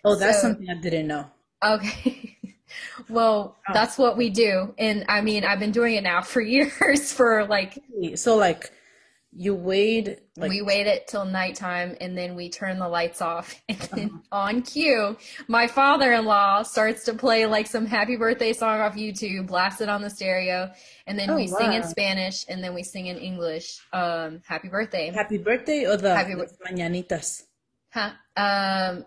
Oh, 0.04 0.16
that's 0.16 0.42
so, 0.42 0.48
something 0.48 0.68
I 0.68 0.74
didn't 0.80 1.06
know. 1.06 1.30
Okay. 1.64 2.36
well, 3.08 3.56
oh. 3.68 3.72
that's 3.72 3.98
what 3.98 4.16
we 4.16 4.30
do. 4.30 4.74
And 4.78 5.04
I 5.08 5.20
mean, 5.20 5.44
I've 5.44 5.60
been 5.60 5.72
doing 5.72 5.94
it 5.94 6.02
now 6.02 6.22
for 6.22 6.40
years 6.42 7.12
for 7.12 7.44
like. 7.46 7.78
So, 8.16 8.36
like, 8.36 8.72
you 9.38 9.54
wait. 9.54 10.20
Like... 10.36 10.50
We 10.50 10.62
wait 10.62 10.86
it 10.86 11.08
till 11.08 11.24
nighttime 11.24 11.96
and 12.00 12.16
then 12.16 12.34
we 12.34 12.48
turn 12.48 12.78
the 12.78 12.88
lights 12.88 13.20
off. 13.20 13.60
And 13.68 13.78
then 13.78 14.06
uh-huh. 14.06 14.20
on 14.32 14.62
cue, 14.62 15.16
my 15.48 15.66
father 15.66 16.12
in 16.12 16.24
law 16.24 16.62
starts 16.62 17.04
to 17.04 17.14
play 17.14 17.46
like 17.46 17.66
some 17.66 17.86
happy 17.86 18.16
birthday 18.16 18.52
song 18.52 18.80
off 18.80 18.94
YouTube, 18.94 19.48
blast 19.48 19.80
it 19.80 19.88
on 19.88 20.02
the 20.02 20.10
stereo. 20.10 20.70
And 21.06 21.18
then 21.18 21.30
oh, 21.30 21.36
we 21.36 21.50
wow. 21.50 21.58
sing 21.58 21.72
in 21.74 21.82
Spanish 21.82 22.44
and 22.48 22.62
then 22.64 22.74
we 22.74 22.82
sing 22.82 23.06
in 23.06 23.18
English. 23.18 23.78
Um, 23.92 24.40
happy 24.46 24.68
birthday. 24.68 25.10
Happy 25.10 25.38
birthday 25.38 25.86
or 25.86 25.96
the 25.96 26.14
happy 26.14 26.34
mañanitas? 26.34 27.44
Huh? 27.92 28.12
Um, 28.36 29.04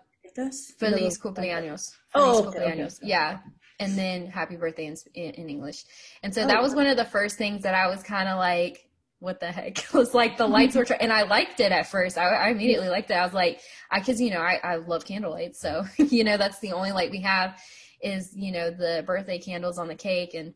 Feliz 0.78 1.18
cumpleaños. 1.18 1.92
Oh, 2.14 2.48
okay, 2.48 2.58
cumpleaños. 2.58 2.98
Okay. 2.98 3.08
Yeah. 3.08 3.38
And 3.78 3.96
then 3.96 4.26
happy 4.26 4.56
birthday 4.56 4.86
in, 4.86 4.96
in 5.14 5.48
English. 5.48 5.84
And 6.22 6.34
so 6.34 6.42
oh, 6.42 6.46
that 6.46 6.60
was 6.60 6.74
one 6.74 6.86
of 6.86 6.96
the 6.96 7.04
first 7.04 7.38
things 7.38 7.62
that 7.62 7.74
I 7.74 7.86
was 7.88 8.02
kind 8.02 8.28
of 8.28 8.38
like, 8.38 8.86
what 9.20 9.40
the 9.40 9.52
heck? 9.52 9.78
it 9.78 9.92
was 9.94 10.14
like 10.14 10.36
the 10.36 10.46
lights 10.46 10.76
were, 10.76 10.86
and 11.00 11.12
I 11.12 11.22
liked 11.22 11.60
it 11.60 11.72
at 11.72 11.86
first. 11.86 12.18
I, 12.18 12.28
I 12.28 12.48
immediately 12.50 12.88
liked 12.88 13.10
it. 13.10 13.14
I 13.14 13.24
was 13.24 13.34
like, 13.34 13.60
I, 13.90 14.00
cause 14.00 14.20
you 14.20 14.30
know, 14.30 14.40
I, 14.40 14.60
I 14.62 14.76
love 14.76 15.04
candlelight. 15.04 15.56
So, 15.56 15.84
you 15.96 16.24
know, 16.24 16.36
that's 16.36 16.58
the 16.60 16.72
only 16.72 16.92
light 16.92 17.10
we 17.10 17.22
have 17.22 17.58
is, 18.02 18.34
you 18.34 18.52
know, 18.52 18.70
the 18.70 19.04
birthday 19.06 19.38
candles 19.38 19.78
on 19.78 19.88
the 19.88 19.94
cake. 19.94 20.34
And 20.34 20.54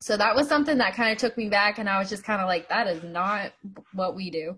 so 0.00 0.16
that 0.16 0.34
was 0.34 0.48
something 0.48 0.78
that 0.78 0.94
kind 0.94 1.12
of 1.12 1.18
took 1.18 1.36
me 1.36 1.48
back. 1.48 1.78
And 1.78 1.88
I 1.88 1.98
was 1.98 2.08
just 2.08 2.24
kind 2.24 2.40
of 2.40 2.48
like, 2.48 2.68
that 2.68 2.86
is 2.86 3.02
not 3.02 3.52
what 3.92 4.14
we 4.14 4.30
do. 4.30 4.56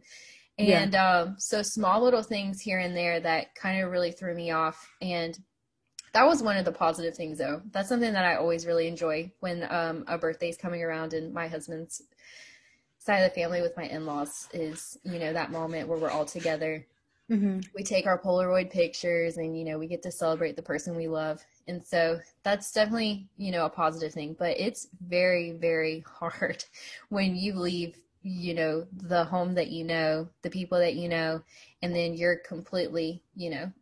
And 0.59 0.93
yeah. 0.93 1.21
um, 1.21 1.37
so 1.39 1.63
small 1.63 2.03
little 2.03 2.23
things 2.23 2.61
here 2.61 2.79
and 2.79 2.95
there 2.95 3.19
that 3.21 3.55
kind 3.55 3.83
of 3.83 3.91
really 3.91 4.13
threw 4.13 4.35
me 4.35 4.51
off. 4.51 4.87
And 5.01 5.37
that 6.13 6.27
was 6.27 6.43
one 6.43 6.57
of 6.57 6.65
the 6.65 6.73
positive 6.73 7.15
things, 7.15 7.39
though. 7.39 7.63
That's 7.71 7.89
something 7.89 8.13
that 8.13 8.25
I 8.25 8.37
always 8.37 8.67
really 8.67 8.89
enjoy 8.89 9.31
when 9.41 9.67
um, 9.71 10.05
a 10.09 10.19
birthday's 10.19 10.57
coming 10.57 10.83
around 10.83 11.13
and 11.13 11.33
my 11.33 11.47
husband's 11.47 12.03
side 12.99 13.19
of 13.19 13.31
the 13.31 13.41
family 13.41 13.63
with 13.63 13.77
my 13.77 13.85
in-laws 13.85 14.49
is, 14.53 14.99
you 15.05 15.19
know, 15.19 15.33
that 15.33 15.53
moment 15.53 15.89
where 15.89 15.99
we're 15.99 16.11
all 16.11 16.25
together. 16.25 16.87
Mm-hmm. 17.31 17.61
We 17.77 17.85
take 17.85 18.07
our 18.07 18.21
Polaroid 18.21 18.71
pictures 18.71 19.37
and, 19.37 19.57
you 19.57 19.65
know, 19.65 19.79
we 19.79 19.87
get 19.87 20.03
to 20.03 20.11
celebrate 20.11 20.57
the 20.57 20.63
person 20.63 20.97
we 20.97 21.07
love. 21.07 21.41
And 21.69 21.85
so 21.85 22.19
that's 22.43 22.73
definitely, 22.73 23.29
you 23.37 23.53
know, 23.53 23.65
a 23.65 23.71
positive 23.71 24.13
thing. 24.13 24.35
But 24.37 24.59
it's 24.59 24.89
very, 25.01 25.53
very 25.53 26.01
hard 26.07 26.65
when 27.09 27.37
you 27.37 27.55
leave 27.55 27.97
you 28.23 28.53
know 28.53 28.87
the 28.93 29.25
home 29.25 29.55
that 29.55 29.71
you 29.71 29.83
know 29.83 30.29
the 30.43 30.51
people 30.51 30.79
that 30.79 30.95
you 30.95 31.09
know 31.09 31.41
and 31.81 31.95
then 31.95 32.13
you're 32.13 32.37
completely 32.37 33.23
you 33.35 33.49
know 33.49 33.73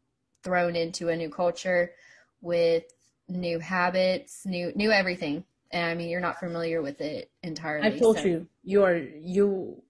thrown 0.44 0.76
into 0.76 1.08
a 1.08 1.16
new 1.16 1.28
culture 1.28 1.92
with 2.40 2.84
new 3.28 3.58
habits 3.58 4.46
new 4.46 4.72
new 4.74 4.90
everything 4.90 5.44
and 5.70 5.86
i 5.86 5.94
mean 5.94 6.08
you're 6.08 6.20
not 6.20 6.38
familiar 6.38 6.80
with 6.80 7.00
it 7.00 7.30
entirely 7.42 7.86
i 7.86 7.98
told 7.98 8.18
so. 8.18 8.24
you 8.24 8.46
you 8.62 8.82
are 8.82 8.96
you 8.96 9.82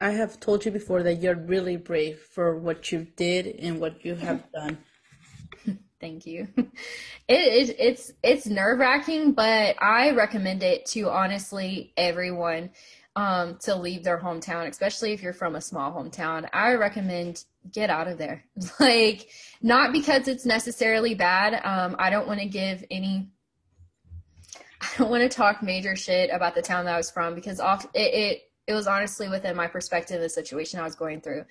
i 0.00 0.10
have 0.10 0.40
told 0.40 0.64
you 0.64 0.70
before 0.70 1.02
that 1.02 1.14
you're 1.14 1.36
really 1.36 1.76
brave 1.76 2.18
for 2.18 2.58
what 2.58 2.90
you 2.90 3.06
did 3.16 3.46
and 3.46 3.80
what 3.80 4.04
you 4.04 4.14
have 4.14 4.42
done 4.52 4.76
thank 6.00 6.26
you 6.26 6.48
it 7.28 7.52
is 7.52 7.74
it's 7.78 8.12
it's 8.24 8.46
nerve-wracking 8.46 9.32
but 9.32 9.76
i 9.80 10.10
recommend 10.10 10.62
it 10.62 10.84
to 10.84 11.08
honestly 11.08 11.92
everyone 11.96 12.70
um, 13.16 13.58
to 13.62 13.74
leave 13.74 14.04
their 14.04 14.18
hometown, 14.18 14.68
especially 14.68 15.12
if 15.12 15.22
you're 15.22 15.32
from 15.32 15.56
a 15.56 15.60
small 15.60 15.92
hometown. 15.92 16.48
I 16.52 16.74
recommend 16.74 17.44
get 17.72 17.90
out 17.90 18.08
of 18.08 18.18
there. 18.18 18.44
like, 18.80 19.28
not 19.62 19.92
because 19.92 20.28
it's 20.28 20.46
necessarily 20.46 21.14
bad. 21.14 21.54
Um, 21.64 21.96
I 21.98 22.10
don't 22.10 22.26
want 22.26 22.40
to 22.40 22.46
give 22.46 22.84
any. 22.90 23.30
I 24.80 24.88
don't 24.96 25.10
want 25.10 25.22
to 25.22 25.28
talk 25.28 25.62
major 25.62 25.94
shit 25.94 26.30
about 26.32 26.54
the 26.54 26.62
town 26.62 26.86
that 26.86 26.94
I 26.94 26.96
was 26.96 27.10
from 27.10 27.34
because 27.34 27.60
off 27.60 27.84
it, 27.94 28.14
it 28.14 28.42
it 28.66 28.72
was 28.72 28.86
honestly 28.86 29.28
within 29.28 29.54
my 29.54 29.66
perspective 29.66 30.20
the 30.20 30.28
situation 30.28 30.80
I 30.80 30.84
was 30.84 30.94
going 30.94 31.20
through 31.20 31.44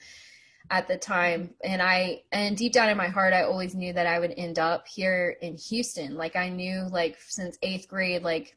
at 0.71 0.87
the 0.87 0.97
time 0.97 1.53
and 1.63 1.81
I 1.81 2.23
and 2.31 2.57
deep 2.57 2.73
down 2.73 2.89
in 2.89 2.97
my 2.97 3.07
heart 3.07 3.33
I 3.33 3.43
always 3.43 3.75
knew 3.75 3.93
that 3.93 4.07
I 4.07 4.19
would 4.19 4.33
end 4.35 4.57
up 4.57 4.87
here 4.87 5.37
in 5.41 5.57
Houston 5.57 6.15
like 6.15 6.35
I 6.35 6.49
knew 6.49 6.87
like 6.91 7.17
since 7.27 7.57
8th 7.59 7.87
grade 7.87 8.23
like 8.23 8.55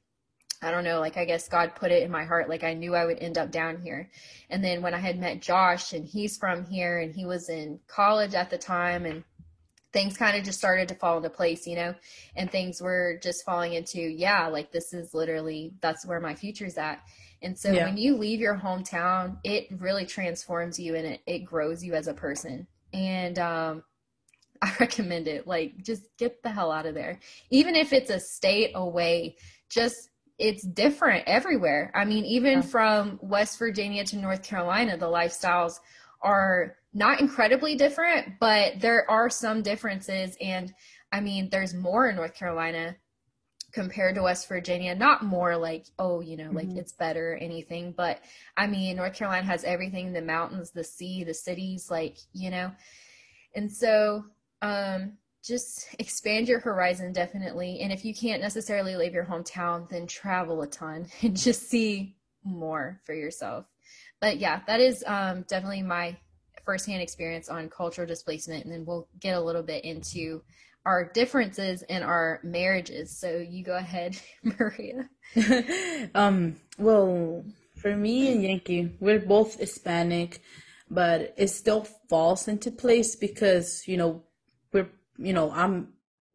I 0.63 0.71
don't 0.71 0.85
know, 0.85 1.01
like 1.01 1.17
I 1.17 1.25
guess 1.25 1.49
God 1.49 1.75
put 1.75 1.91
it 1.91 2.05
in 2.05 2.11
my 2.11 2.25
heart. 2.25 2.49
Like 2.49 2.63
I 2.63 2.73
knew 2.73 2.95
I 2.95 3.05
would 3.05 3.19
end 3.19 3.37
up 3.37 3.51
down 3.51 3.81
here. 3.83 4.09
And 4.49 4.65
then 4.65 4.81
when 4.81 4.95
I 4.95 4.99
had 4.99 5.19
met 5.19 5.43
Josh 5.43 5.93
and 5.93 6.07
he's 6.07 6.39
from 6.39 6.65
here 6.65 7.01
and 7.01 7.13
he 7.13 7.27
was 7.27 7.49
in 7.49 7.81
college 7.89 8.35
at 8.35 8.49
the 8.49 8.59
time 8.59 9.05
and 9.05 9.25
things 9.93 10.17
kind 10.17 10.37
of 10.37 10.45
just 10.45 10.59
started 10.59 10.89
to 10.89 10.95
fall 10.95 11.17
into 11.17 11.31
place, 11.31 11.67
you 11.67 11.75
know, 11.75 11.95
and 12.37 12.51
things 12.51 12.81
were 12.81 13.19
just 13.23 13.45
falling 13.45 13.73
into, 13.73 14.01
yeah, 14.01 14.47
like 14.47 14.71
this 14.71 14.95
is 14.95 15.13
literally, 15.15 15.73
that's 15.81 16.07
where 16.07 16.21
my 16.21 16.35
future's 16.35 16.79
at. 16.79 17.01
And 17.43 17.59
so 17.59 17.73
yeah. 17.73 17.87
when 17.87 17.97
you 17.97 18.17
leave 18.17 18.41
your 18.41 18.57
hometown, 18.57 19.39
it 19.43 19.67
really 19.81 20.07
transforms 20.07 20.79
you 20.79 20.95
and 20.95 21.07
it, 21.07 21.21
it 21.27 21.41
grows 21.41 21.83
you 21.83 21.95
as 21.95 22.07
a 22.07 22.15
person. 22.15 22.69
And, 22.93 23.39
um, 23.39 23.83
I 24.63 24.73
recommend 24.79 25.27
it. 25.27 25.49
Like, 25.49 25.83
just 25.83 26.05
get 26.19 26.41
the 26.45 26.51
hell 26.51 26.71
out 26.71 26.87
of 26.87 26.95
there. 26.95 27.19
Even 27.51 27.75
if 27.75 27.93
it's 27.93 28.11
a 28.11 28.21
state 28.21 28.71
away, 28.77 29.35
just 29.69 30.11
it's 30.39 30.63
different 30.63 31.25
everywhere. 31.27 31.93
I 31.95 32.05
mean, 32.05 32.25
even 32.25 32.55
yeah. 32.55 32.61
from 32.63 33.19
West 33.23 33.59
Virginia 33.59 34.05
to 34.05 34.17
North 34.17 34.43
Carolina, 34.43 34.97
the 34.97 35.07
lifestyles 35.07 35.79
are 36.21 36.77
not 36.95 37.21
incredibly 37.21 37.77
different, 37.77 38.39
but 38.41 38.81
there 38.81 39.11
are 39.11 39.31
some 39.31 39.63
differences. 39.63 40.37
And 40.41 40.73
I 41.13 41.21
mean, 41.21 41.49
there's 41.51 41.75
more 41.75 42.09
in 42.09 42.17
North 42.17 42.35
Carolina 42.35 42.97
compared 43.73 44.15
to 44.15 44.23
West 44.23 44.49
Virginia. 44.49 44.95
Not 44.95 45.25
more 45.25 45.57
like, 45.57 45.87
oh, 45.99 46.21
you 46.21 46.37
know, 46.37 46.51
like 46.53 46.69
mm-hmm. 46.69 46.79
it's 46.79 46.93
better 46.93 47.33
or 47.33 47.37
anything. 47.37 47.93
But 47.97 48.21
I 48.57 48.67
mean, 48.67 48.97
North 48.97 49.15
Carolina 49.15 49.47
has 49.47 49.65
everything 49.65 50.13
the 50.13 50.23
mountains, 50.23 50.71
the 50.71 50.85
sea, 50.85 51.25
the 51.25 51.35
cities, 51.35 51.91
like, 51.91 52.19
you 52.33 52.51
know. 52.51 52.71
And 53.55 53.71
so, 53.71 54.25
um, 54.61 55.19
just 55.43 55.89
expand 55.99 56.49
your 56.49 56.61
horizon 56.61 57.13
definitely. 57.13 57.81
And 57.81 57.93
if 57.93 58.05
you 58.05 58.15
can't 58.15 58.43
necessarily 58.43 58.97
leave 58.97 59.15
your 59.15 59.25
hometown 59.25 59.89
then 59.89 60.07
travel 60.07 60.63
a 60.63 60.67
ton 60.67 61.07
and 61.23 61.37
just 61.37 61.69
see 61.69 62.17
more 62.45 63.01
for 63.05 63.15
yourself. 63.15 63.67
But 64.21 64.39
yeah 64.39 64.61
that 64.67 64.81
is 64.81 65.05
um, 65.07 65.43
definitely 65.43 65.83
my 65.83 66.17
firsthand 66.65 67.03
experience 67.03 67.49
on 67.49 67.69
cultural 67.69 68.07
displacement. 68.07 68.65
And 68.65 68.73
then 68.73 68.85
we'll 68.85 69.09
get 69.19 69.37
a 69.37 69.41
little 69.41 69.63
bit 69.63 69.85
into 69.85 70.43
our 70.85 71.11
differences 71.13 71.83
in 71.83 72.03
our 72.03 72.41
marriages. 72.43 73.17
So 73.17 73.39
you 73.39 73.65
go 73.65 73.77
ahead 73.77 74.17
maria. 74.43 75.09
Um 76.15 76.57
well 76.79 77.45
for 77.77 77.97
me 77.97 78.33
and 78.33 78.43
yankee 78.43 78.93
we're 79.01 79.19
both 79.19 79.59
hispanic 79.59 80.41
but 80.89 81.35
it 81.37 81.49
still 81.49 81.85
falls 82.09 82.47
into 82.47 82.71
place 82.71 83.17
because 83.17 83.89
you 83.89 83.97
know 83.97 84.23
you 85.25 85.33
know, 85.33 85.51
I'm 85.53 85.89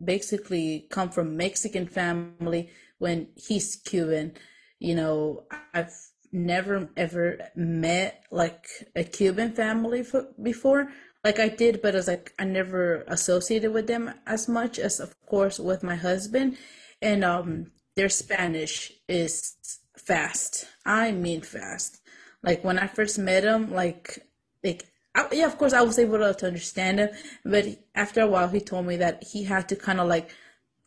basically 0.03 0.87
come 0.89 1.09
from 1.09 1.37
Mexican 1.37 1.87
family 1.87 2.69
when 2.99 3.27
he's 3.35 3.75
Cuban. 3.75 4.33
You 4.79 4.95
know, 4.95 5.43
I've 5.73 5.93
never 6.31 6.89
ever 6.97 7.39
met 7.55 8.23
like 8.31 8.67
a 8.95 9.03
Cuban 9.03 9.53
family 9.53 10.03
for, 10.03 10.27
before. 10.41 10.89
Like 11.23 11.39
I 11.39 11.49
did, 11.49 11.81
but 11.81 11.95
as 11.95 12.07
like 12.07 12.33
I 12.39 12.45
never 12.45 13.03
associated 13.07 13.73
with 13.73 13.87
them 13.87 14.13
as 14.25 14.47
much 14.47 14.79
as, 14.79 14.99
of 14.99 15.15
course, 15.25 15.59
with 15.59 15.83
my 15.83 15.95
husband. 15.95 16.57
And 17.01 17.23
um, 17.23 17.71
their 17.95 18.09
Spanish 18.09 18.91
is 19.07 19.55
fast. 19.97 20.65
I 20.85 21.11
mean 21.11 21.41
fast. 21.41 21.99
Like 22.43 22.63
when 22.63 22.79
I 22.79 22.87
first 22.87 23.17
met 23.17 23.43
him, 23.43 23.73
like 23.73 24.19
like 24.63 24.85
I, 25.17 25.27
yeah, 25.31 25.47
of 25.47 25.57
course, 25.57 25.73
I 25.73 25.81
was 25.81 25.97
able 25.97 26.19
to, 26.19 26.33
to 26.33 26.47
understand 26.47 26.99
him, 26.99 27.09
but 27.43 27.65
after 27.95 28.21
a 28.21 28.27
while, 28.27 28.47
he 28.47 28.59
told 28.59 28.85
me 28.85 28.97
that 28.97 29.23
he 29.23 29.43
had 29.43 29.67
to 29.69 29.75
kind 29.75 29.99
of 29.99 30.07
like, 30.07 30.29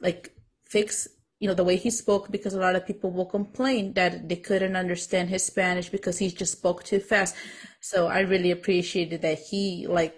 like 0.00 0.32
fix, 0.64 1.08
you 1.40 1.48
know, 1.48 1.54
the 1.54 1.64
way 1.64 1.74
he 1.76 1.90
spoke 1.90 2.30
because 2.30 2.54
a 2.54 2.60
lot 2.60 2.76
of 2.76 2.86
people 2.86 3.10
will 3.10 3.26
complain 3.26 3.92
that 3.94 4.28
they 4.28 4.36
couldn't 4.36 4.76
understand 4.76 5.30
his 5.30 5.44
Spanish 5.44 5.88
because 5.88 6.18
he 6.18 6.30
just 6.30 6.52
spoke 6.52 6.84
too 6.84 7.00
fast. 7.00 7.34
So 7.80 8.06
I 8.06 8.20
really 8.20 8.52
appreciated 8.52 9.22
that 9.22 9.38
he 9.38 9.86
like, 9.88 10.14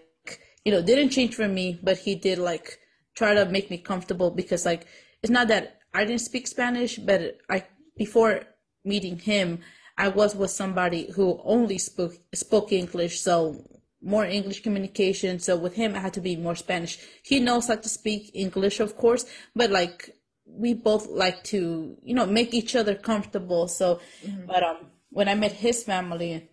you 0.65 0.73
know, 0.73 0.83
didn't 0.83 1.11
change 1.11 1.35
for 1.35 1.49
me, 1.49 1.81
but 1.83 1.99
he 1.99 2.15
did 2.15 2.39
like 2.39 2.79
try 3.17 3.33
to 3.33 3.47
make 3.47 3.71
me 3.71 3.79
comfortable 3.79 4.31
because 4.31 4.67
like 4.67 4.87
it's 5.23 5.31
not 5.31 5.49
that 5.49 5.79
I 5.95 6.05
didn't 6.05 6.21
speak 6.21 6.47
Spanish, 6.47 6.97
but 6.99 7.39
I 7.49 7.65
before 7.97 8.43
meeting 8.85 9.19
him, 9.19 9.61
I 9.97 10.09
was 10.09 10.35
with 10.35 10.51
somebody 10.51 11.11
who 11.13 11.41
only 11.45 11.79
spoke 11.79 12.15
spoke 12.35 12.73
English, 12.73 13.21
so 13.21 13.65
more 14.03 14.25
English 14.25 14.63
communication. 14.63 15.39
So 15.39 15.57
with 15.57 15.75
him, 15.75 15.95
I 15.95 16.01
had 16.01 16.15
to 16.15 16.21
be 16.21 16.37
more 16.37 16.57
Spanish. 16.57 16.99
He 17.23 17.41
knows 17.41 17.69
how 17.69 17.77
to 17.77 17.89
speak 17.89 18.31
English, 18.35 18.81
of 18.81 18.97
course, 18.97 19.25
but 19.55 19.71
like 19.71 20.17
we 20.45 20.75
both 20.75 21.09
like 21.09 21.45
to, 21.45 21.97
you 22.03 22.15
know, 22.15 22.27
make 22.27 22.53
each 22.53 22.75
other 22.77 22.95
comfortable. 22.95 23.69
So, 23.69 24.01
mm-hmm. 24.25 24.47
but 24.47 24.63
um, 24.63 24.91
when 25.11 25.29
I 25.29 25.35
met 25.35 25.53
his 25.53 25.85
family, 25.85 26.51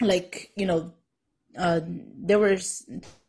like 0.00 0.52
you 0.56 0.66
know, 0.66 0.92
uh, 1.58 1.80
they 1.86 2.36
were 2.36 2.58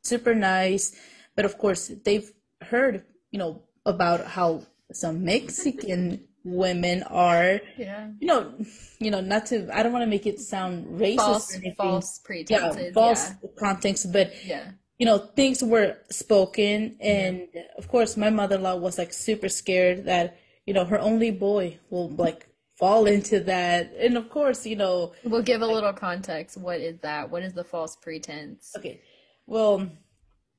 super 0.02 0.36
nice, 0.36 0.96
but 1.36 1.46
of 1.46 1.58
course 1.58 1.92
they've 2.04 2.32
heard, 2.62 3.04
you 3.32 3.40
know, 3.40 3.64
about 3.86 4.26
how 4.26 4.62
some 4.92 5.26
Mexican 5.26 6.28
women 6.44 7.04
are 7.04 7.62
yeah. 7.78 8.10
you 8.20 8.28
know 8.28 8.54
you 9.00 9.10
know 9.10 9.22
not 9.22 9.46
to 9.46 9.68
i 9.76 9.82
don't 9.82 9.94
want 9.94 10.04
to 10.04 10.10
make 10.10 10.26
it 10.26 10.40
sound 10.40 10.86
racist 11.00 11.16
false 11.16 11.58
false 11.78 12.20
pretenses 12.20 12.82
yeah. 12.88 12.92
false 12.92 13.30
yeah. 13.30 13.50
context 13.58 14.12
but 14.12 14.34
yeah. 14.46 14.72
you 14.98 15.06
know 15.06 15.18
things 15.18 15.64
were 15.64 15.98
spoken 16.10 16.98
and 17.00 17.48
yeah. 17.54 17.62
of 17.78 17.88
course 17.88 18.18
my 18.18 18.30
mother-in-law 18.30 18.76
was 18.76 18.98
like 18.98 19.14
super 19.14 19.48
scared 19.48 20.06
that 20.06 20.38
you 20.66 20.74
know 20.74 20.86
her 20.86 21.00
only 21.00 21.32
boy 21.32 21.78
will 21.90 22.10
like 22.10 22.48
fall 22.78 23.06
into 23.06 23.40
that. 23.42 23.94
And 23.98 24.18
of 24.18 24.30
course 24.30 24.66
you 24.66 24.76
know 24.76 25.14
we'll 25.24 25.42
give 25.42 25.62
a 25.62 25.68
little 25.68 25.94
context. 25.94 26.58
What 26.58 26.80
is 26.80 27.00
that? 27.00 27.30
What 27.30 27.44
is 27.44 27.54
the 27.54 27.64
false 27.64 27.96
pretense? 27.96 28.74
Okay. 28.78 29.02
Well 29.46 29.90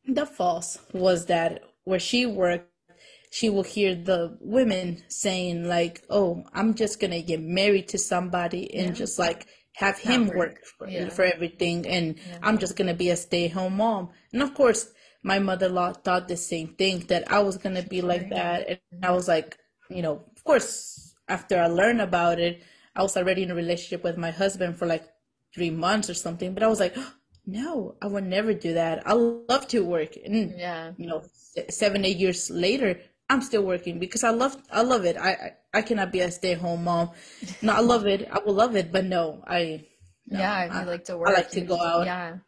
the 0.07 0.27
false 0.27 0.79
was 0.93 1.27
that 1.27 1.63
where 1.85 1.99
she 1.99 2.27
worked 2.27 2.71
she 3.35 3.51
will 3.51 3.65
hear 3.65 3.97
the 3.97 4.39
women 4.41 5.03
saying 5.09 5.65
like, 5.65 6.05
"Oh, 6.09 6.45
I'm 6.53 6.73
just 6.75 7.01
gonna 7.01 7.21
get 7.21 7.43
married 7.43 7.89
to 7.89 7.99
somebody 7.99 8.73
and 8.73 8.91
yeah. 8.91 8.93
just 8.93 9.19
like 9.19 9.49
have 9.73 9.99
him 9.99 10.29
work, 10.29 10.37
work 10.37 10.65
for, 10.65 10.89
yeah. 10.89 11.09
for, 11.09 11.25
everything, 11.25 11.85
and 11.85 12.17
yeah. 12.17 12.39
I'm 12.45 12.59
just 12.59 12.77
gonna 12.77 12.95
be 12.95 13.11
a 13.11 13.17
stay-home 13.17 13.79
mom." 13.79 14.11
And 14.33 14.41
of 14.41 14.55
course, 14.55 14.93
my 15.25 15.41
mother-in-law 15.41 15.95
thought 15.95 16.29
the 16.29 16.37
same 16.37 16.77
thing 16.77 17.01
that 17.09 17.25
I 17.29 17.41
was 17.41 17.57
gonna 17.59 17.83
be 17.83 18.03
like 18.03 18.31
that, 18.31 18.69
and 18.69 19.05
I 19.05 19.11
was 19.11 19.27
like, 19.27 19.59
you 19.91 20.03
know, 20.03 20.23
of 20.37 20.45
course, 20.45 21.17
after 21.27 21.61
I 21.61 21.67
learned 21.67 22.03
about 22.03 22.39
it, 22.39 22.63
I 22.95 23.03
was 23.03 23.17
already 23.17 23.43
in 23.43 23.51
a 23.51 23.57
relationship 23.57 24.05
with 24.05 24.17
my 24.17 24.31
husband 24.31 24.79
for 24.79 24.87
like 24.87 25.09
three 25.53 25.71
months 25.71 26.09
or 26.09 26.15
something, 26.15 26.55
but 26.55 26.63
I 26.63 26.69
was 26.69 26.79
like. 26.79 26.97
no, 27.47 27.95
I 28.01 28.07
would 28.07 28.25
never 28.25 28.55
do 28.55 28.73
that. 28.73 29.07
I 29.07 29.13
love 29.13 29.69
to 29.69 29.85
work. 29.85 30.17
And, 30.25 30.59
yeah. 30.59 30.93
you 30.97 31.07
know, 31.07 31.21
seven, 31.69 32.03
eight 32.07 32.17
years 32.17 32.49
later, 32.49 32.99
I'm 33.31 33.41
still 33.41 33.63
working 33.63 33.99
because 33.99 34.23
I 34.23 34.31
love 34.31 34.57
I 34.71 34.83
love 34.83 35.05
it. 35.05 35.17
I 35.17 35.31
I, 35.31 35.79
I 35.79 35.83
cannot 35.83 36.13
be 36.13 36.21
a 36.21 36.31
stay 36.31 36.53
at 36.53 36.59
home 36.59 36.85
mom. 36.85 37.11
No, 37.63 37.73
I 37.73 37.81
love 37.81 38.07
it. 38.07 38.29
I 38.31 38.39
will 38.41 38.55
love 38.55 38.77
it, 38.77 38.93
but 38.93 39.05
no, 39.05 39.43
I 39.47 39.87
no, 40.27 40.39
yeah, 40.39 40.53
I, 40.53 40.81
I 40.81 40.85
like 40.85 41.05
to 41.05 41.17
work. 41.17 41.29
I 41.29 41.33
like 41.33 41.51
to 41.51 41.61
go 41.61 41.81
out. 41.81 42.07
Yeah, 42.07 42.39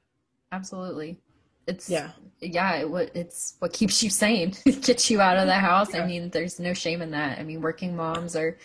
absolutely. 0.52 1.18
It's 1.66 1.90
yeah, 1.90 2.10
yeah. 2.40 2.76
It, 2.76 3.10
it's 3.14 3.56
what 3.58 3.72
keeps 3.72 4.02
you 4.02 4.10
sane, 4.10 4.54
gets 4.82 5.10
you 5.10 5.20
out 5.20 5.38
of 5.38 5.46
the 5.46 5.54
house. 5.70 5.92
Yeah. 5.92 6.02
I 6.02 6.06
mean, 6.06 6.30
there's 6.30 6.60
no 6.60 6.74
shame 6.74 7.02
in 7.02 7.10
that. 7.10 7.38
I 7.38 7.42
mean, 7.42 7.60
working 7.60 7.96
moms 7.96 8.36
are 8.36 8.58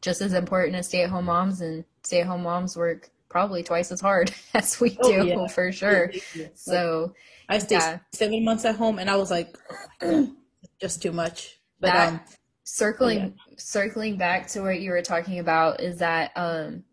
just 0.00 0.20
as 0.20 0.32
important 0.32 0.76
as 0.76 0.86
stay 0.86 1.02
at 1.02 1.10
home 1.10 1.26
moms, 1.26 1.60
and 1.60 1.84
stay 2.02 2.20
at 2.20 2.26
home 2.26 2.42
moms 2.42 2.76
work 2.76 3.10
probably 3.28 3.62
twice 3.62 3.92
as 3.92 4.00
hard 4.00 4.32
as 4.54 4.80
we 4.80 4.96
oh, 5.02 5.12
do 5.12 5.26
yeah. 5.26 5.46
for 5.48 5.70
sure. 5.72 6.12
So 6.54 7.12
I 7.48 7.58
stayed 7.58 7.76
yeah. 7.76 7.98
seven 8.12 8.44
months 8.44 8.64
at 8.64 8.76
home, 8.76 8.98
and 8.98 9.10
I 9.10 9.16
was 9.16 9.30
like, 9.30 9.56
oh 10.00 10.32
just 10.80 11.02
too 11.02 11.12
much. 11.12 11.58
But 11.80 11.88
that, 11.88 12.08
um, 12.08 12.20
circling 12.64 13.18
yeah. 13.18 13.54
circling 13.56 14.16
back 14.16 14.48
to 14.48 14.60
what 14.60 14.80
you 14.80 14.90
were 14.90 15.02
talking 15.02 15.38
about 15.38 15.80
is 15.80 15.98
that 15.98 16.32
um, 16.36 16.84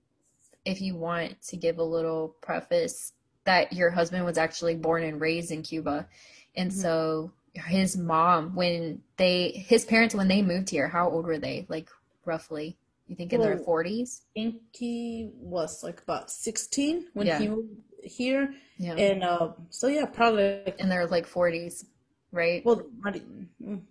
if 0.66 0.82
you 0.82 0.96
want 0.96 1.42
to 1.44 1.58
give 1.58 1.78
a 1.78 1.84
little 1.84 2.36
preface 2.42 3.14
that 3.46 3.74
your 3.74 3.90
husband 3.90 4.24
was 4.24 4.38
actually 4.38 4.76
born 4.76 5.04
and 5.04 5.20
raised 5.20 5.52
in 5.52 5.64
Cuba, 5.64 6.08
and 6.56 6.72
mm-hmm. 6.72 6.80
so 6.80 7.32
his 7.54 7.98
mom 7.98 8.56
when 8.56 9.02
they 9.18 9.50
his 9.68 9.86
parents 9.86 10.16
when 10.16 10.28
they 10.28 10.42
moved 10.42 10.70
here, 10.70 10.88
how 10.88 11.10
old 11.10 11.26
were 11.26 11.40
they? 11.40 11.66
Like 11.70 11.90
roughly. 12.26 12.78
You 13.08 13.18
think 13.18 13.34
in 13.34 13.42
well, 13.42 13.50
their 13.50 13.58
forties? 13.60 14.22
I 14.32 14.40
think 14.40 14.56
he 14.72 15.30
was 15.36 15.84
like 15.84 16.02
about 16.02 16.32
sixteen 16.32 17.08
when 17.14 17.28
yeah. 17.28 17.38
he 17.38 17.48
moved 17.50 17.70
here. 18.02 18.54
Yeah. 18.78 18.96
And 18.96 19.24
uh, 19.24 19.50
so 19.70 19.88
yeah, 19.88 20.06
probably 20.06 20.74
in 20.80 20.90
their 20.90 21.06
like 21.06 21.28
forties 21.28 21.86
right? 22.34 22.66
Well, 22.66 22.84
my, 23.00 23.22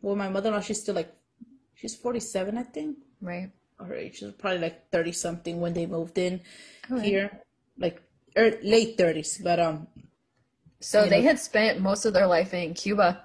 well, 0.03 0.17
my 0.17 0.29
mother-in-law, 0.29 0.61
she's 0.61 0.83
still 0.83 0.95
like, 0.95 1.15
she's 1.75 1.97
47, 1.97 2.59
I 2.59 2.63
think. 2.65 2.99
Right. 3.23 3.51
her 3.79 3.95
age. 3.95 4.19
She 4.19 4.27
was 4.27 4.35
probably 4.35 4.59
like 4.59 4.91
thirty 4.91 5.13
something 5.13 5.61
when 5.61 5.73
they 5.73 5.87
moved 5.87 6.19
in 6.19 6.41
okay. 6.91 7.09
here, 7.09 7.41
like 7.79 8.03
er, 8.37 8.59
late 8.63 8.99
thirties. 8.99 9.41
But 9.43 9.61
um, 9.61 9.87
so 10.81 11.07
they 11.07 11.23
know, 11.23 11.29
had 11.29 11.39
spent 11.39 11.81
most 11.81 12.05
of 12.05 12.13
their 12.13 12.27
life 12.27 12.53
in 12.53 12.75
Cuba. 12.75 13.25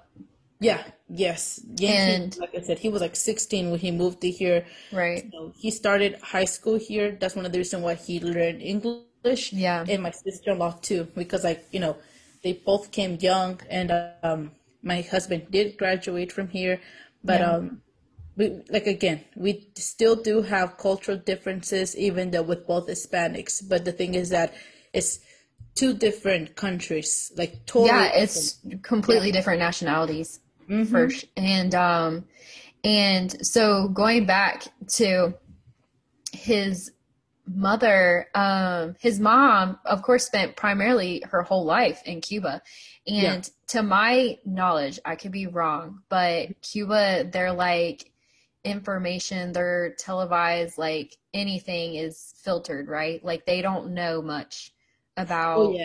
Yeah. 0.60 0.82
Yes. 1.08 1.60
and 1.82 2.36
like 2.38 2.54
I 2.54 2.60
said, 2.60 2.78
he 2.78 2.88
was 2.88 3.00
like 3.00 3.16
16 3.16 3.70
when 3.70 3.78
he 3.78 3.90
moved 3.90 4.20
to 4.22 4.30
here. 4.30 4.66
Right. 4.92 5.28
So 5.32 5.52
he 5.56 5.70
started 5.70 6.18
high 6.20 6.44
school 6.44 6.78
here. 6.78 7.16
That's 7.18 7.34
one 7.34 7.46
of 7.46 7.52
the 7.52 7.58
reasons 7.58 7.82
why 7.82 7.94
he 7.94 8.20
learned 8.20 8.60
English. 8.62 9.52
Yeah. 9.52 9.84
And 9.88 10.02
my 10.02 10.10
sister-in-law 10.10 10.78
too, 10.82 11.08
because 11.14 11.44
like 11.44 11.64
you 11.72 11.80
know, 11.80 11.96
they 12.42 12.52
both 12.52 12.92
came 12.92 13.18
young, 13.20 13.60
and 13.68 13.92
um, 14.22 14.52
my 14.82 15.02
husband 15.02 15.50
did 15.50 15.76
graduate 15.76 16.32
from 16.32 16.48
here, 16.48 16.80
but 17.24 17.40
yeah. 17.40 17.52
um, 17.52 17.82
we 18.36 18.62
like 18.70 18.86
again, 18.86 19.24
we 19.36 19.68
still 19.74 20.16
do 20.16 20.42
have 20.42 20.78
cultural 20.78 21.18
differences, 21.18 21.96
even 21.96 22.30
though 22.30 22.42
with 22.42 22.66
both 22.66 22.86
Hispanics. 22.86 23.66
But 23.68 23.84
the 23.84 23.92
thing 23.92 24.14
is 24.14 24.30
that 24.30 24.54
it's 24.92 25.20
two 25.74 25.94
different 25.94 26.56
countries, 26.56 27.32
like 27.36 27.66
totally. 27.66 27.88
Yeah, 27.88 28.10
it's 28.14 28.60
completely 28.82 29.28
yeah. 29.28 29.32
different 29.32 29.58
nationalities 29.58 30.40
mm-hmm. 30.68 30.84
first, 30.84 31.24
and 31.36 31.74
um, 31.74 32.24
and 32.84 33.44
so 33.44 33.88
going 33.88 34.26
back 34.26 34.64
to 34.94 35.34
his 36.32 36.92
mother, 37.54 38.28
um, 38.34 38.96
his 39.00 39.18
mom, 39.18 39.78
of 39.84 40.02
course, 40.02 40.26
spent 40.26 40.56
primarily 40.56 41.22
her 41.30 41.42
whole 41.42 41.64
life 41.64 42.02
in 42.04 42.20
Cuba. 42.20 42.62
And 43.06 43.16
yeah. 43.16 43.40
to 43.68 43.82
my 43.82 44.38
knowledge, 44.44 45.00
I 45.04 45.16
could 45.16 45.32
be 45.32 45.46
wrong, 45.46 46.02
but 46.08 46.60
Cuba, 46.62 47.24
they're 47.24 47.52
like 47.52 48.10
information, 48.64 49.52
they're 49.52 49.94
televised, 49.98 50.78
like 50.78 51.16
anything 51.32 51.94
is 51.94 52.34
filtered, 52.42 52.88
right? 52.88 53.24
Like 53.24 53.46
they 53.46 53.62
don't 53.62 53.94
know 53.94 54.20
much 54.20 54.72
about 55.18 55.58
oh, 55.58 55.72
yeah. 55.72 55.84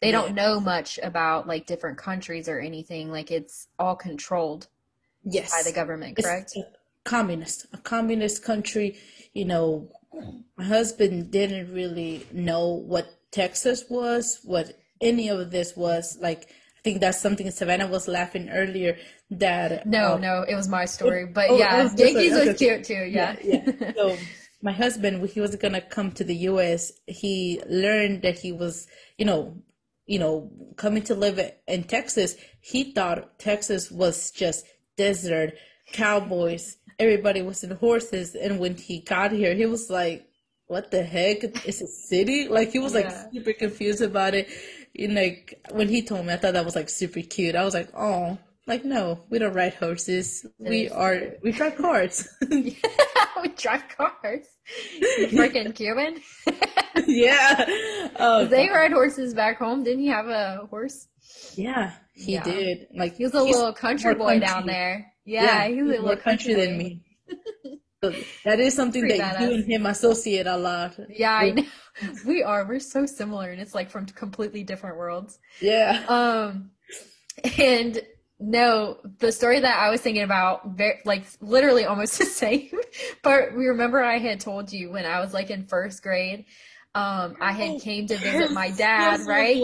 they 0.00 0.08
yeah. 0.08 0.12
don't 0.12 0.34
know 0.34 0.60
much 0.60 1.00
about 1.02 1.48
like 1.48 1.66
different 1.66 1.98
countries 1.98 2.48
or 2.48 2.60
anything 2.60 3.10
like 3.10 3.30
it's 3.30 3.66
all 3.78 3.96
controlled 3.96 4.68
yes 5.24 5.50
by 5.50 5.68
the 5.68 5.74
government 5.74 6.16
correct 6.16 6.52
it's 6.54 6.56
a 6.56 7.08
communist 7.08 7.66
a 7.72 7.78
communist 7.78 8.44
country 8.44 8.96
you 9.32 9.44
know 9.44 9.88
my 10.56 10.64
husband 10.64 11.30
didn't 11.30 11.72
really 11.72 12.26
know 12.32 12.68
what 12.68 13.06
texas 13.30 13.84
was 13.88 14.40
what 14.44 14.78
any 15.00 15.28
of 15.28 15.50
this 15.50 15.76
was 15.76 16.18
like 16.20 16.48
i 16.48 16.80
think 16.82 17.00
that's 17.00 17.20
something 17.20 17.50
savannah 17.50 17.86
was 17.86 18.08
laughing 18.08 18.48
earlier 18.50 18.96
that 19.30 19.86
no 19.86 20.14
um, 20.14 20.20
no 20.20 20.44
it 20.48 20.54
was 20.54 20.68
my 20.68 20.84
story 20.84 21.26
but 21.26 21.50
oh, 21.50 21.58
yeah 21.58 21.88
yankees 21.96 22.32
was 22.32 22.48
okay. 22.48 22.54
cute 22.54 22.84
too 22.84 23.04
yeah 23.04 23.36
yeah, 23.42 23.62
yeah. 23.80 23.92
so 23.96 24.16
my 24.64 24.72
husband 24.72 25.28
he 25.28 25.40
was 25.40 25.54
gonna 25.56 25.82
come 25.82 26.10
to 26.12 26.24
the 26.24 26.34
U.S., 26.48 26.90
he 27.06 27.60
learned 27.68 28.22
that 28.22 28.38
he 28.38 28.50
was, 28.50 28.88
you 29.18 29.26
know, 29.26 29.62
you 30.06 30.18
know, 30.18 30.50
coming 30.76 31.02
to 31.02 31.14
live 31.14 31.38
in 31.68 31.84
Texas. 31.84 32.34
He 32.60 32.92
thought 32.92 33.38
Texas 33.38 33.90
was 33.90 34.30
just 34.30 34.64
desert, 34.96 35.52
cowboys. 35.92 36.78
Everybody 36.98 37.42
was 37.42 37.64
in 37.64 37.70
horses, 37.72 38.34
and 38.34 38.58
when 38.58 38.76
he 38.76 39.00
got 39.00 39.32
here, 39.32 39.54
he 39.54 39.66
was 39.66 39.90
like, 39.90 40.26
"What 40.66 40.90
the 40.90 41.02
heck? 41.02 41.44
It's 41.44 41.80
a 41.80 41.86
city!" 41.86 42.48
Like 42.48 42.72
he 42.72 42.78
was 42.78 42.94
like 42.94 43.06
yeah. 43.06 43.30
super 43.32 43.52
confused 43.52 44.02
about 44.02 44.34
it. 44.34 44.48
And 44.96 45.14
like 45.14 45.60
when 45.70 45.88
he 45.88 46.02
told 46.02 46.26
me, 46.26 46.32
I 46.32 46.36
thought 46.36 46.54
that 46.54 46.64
was 46.64 46.76
like 46.76 46.88
super 46.88 47.20
cute. 47.20 47.56
I 47.56 47.64
was 47.64 47.74
like, 47.74 47.90
"Oh." 47.94 48.38
Like 48.66 48.82
no, 48.82 49.20
we 49.28 49.38
don't 49.38 49.52
ride 49.52 49.74
horses. 49.74 50.46
We 50.58 50.88
are 50.88 51.34
we 51.42 51.52
drive 51.52 51.76
cars. 51.76 52.26
yeah, 52.50 52.72
we 53.42 53.48
drive 53.48 53.84
cars. 53.94 54.46
Freaking 55.28 55.74
Cuban. 55.74 56.22
yeah. 57.06 57.66
Oh, 58.18 58.46
they 58.46 58.68
God. 58.68 58.74
ride 58.74 58.92
horses 58.92 59.34
back 59.34 59.58
home. 59.58 59.84
Didn't 59.84 60.00
he 60.00 60.08
have 60.08 60.28
a 60.28 60.66
horse? 60.70 61.08
Yeah, 61.56 61.92
he 62.14 62.34
yeah. 62.34 62.42
did. 62.42 62.86
Like 62.94 63.16
he 63.16 63.24
was 63.24 63.34
a 63.34 63.42
little 63.42 63.74
country 63.74 64.14
boy 64.14 64.40
country. 64.40 64.46
down 64.46 64.66
there. 64.66 65.12
Yeah, 65.24 65.44
yeah 65.44 65.68
he 65.68 65.82
was 65.82 65.98
a 65.98 66.02
little 66.02 66.16
country, 66.16 66.54
country 66.54 66.66
than 66.66 66.78
me. 66.78 67.02
So 68.04 68.12
that 68.44 68.60
is 68.60 68.74
something 68.74 69.08
that 69.08 69.18
badass. 69.18 69.40
you 69.40 69.54
and 69.54 69.64
him 69.64 69.86
associate 69.86 70.46
a 70.46 70.58
lot. 70.58 70.98
Yeah, 71.08 71.32
I 71.32 71.50
know. 71.52 71.64
We 72.26 72.42
are. 72.42 72.66
We're 72.66 72.80
so 72.80 73.06
similar, 73.06 73.50
and 73.50 73.58
it's 73.58 73.74
like 73.74 73.88
from 73.88 74.04
completely 74.04 74.62
different 74.62 74.98
worlds. 74.98 75.38
Yeah. 75.60 76.04
Um, 76.06 76.70
and 77.58 78.02
no, 78.38 78.98
the 79.20 79.32
story 79.32 79.60
that 79.60 79.78
I 79.78 79.90
was 79.90 80.02
thinking 80.02 80.22
about, 80.22 80.76
very, 80.76 81.00
like 81.06 81.24
literally 81.40 81.86
almost 81.86 82.18
the 82.18 82.26
same. 82.26 82.70
but 83.22 83.54
we 83.54 83.66
remember 83.66 84.02
I 84.02 84.18
had 84.18 84.40
told 84.40 84.72
you 84.72 84.90
when 84.90 85.06
I 85.06 85.20
was 85.20 85.32
like 85.32 85.50
in 85.50 85.66
first 85.66 86.02
grade, 86.02 86.44
um, 86.94 87.36
I 87.40 87.52
had 87.52 87.70
oh, 87.70 87.78
came 87.80 88.06
to 88.08 88.16
visit 88.16 88.52
my 88.52 88.70
dad, 88.70 89.20
right? 89.26 89.62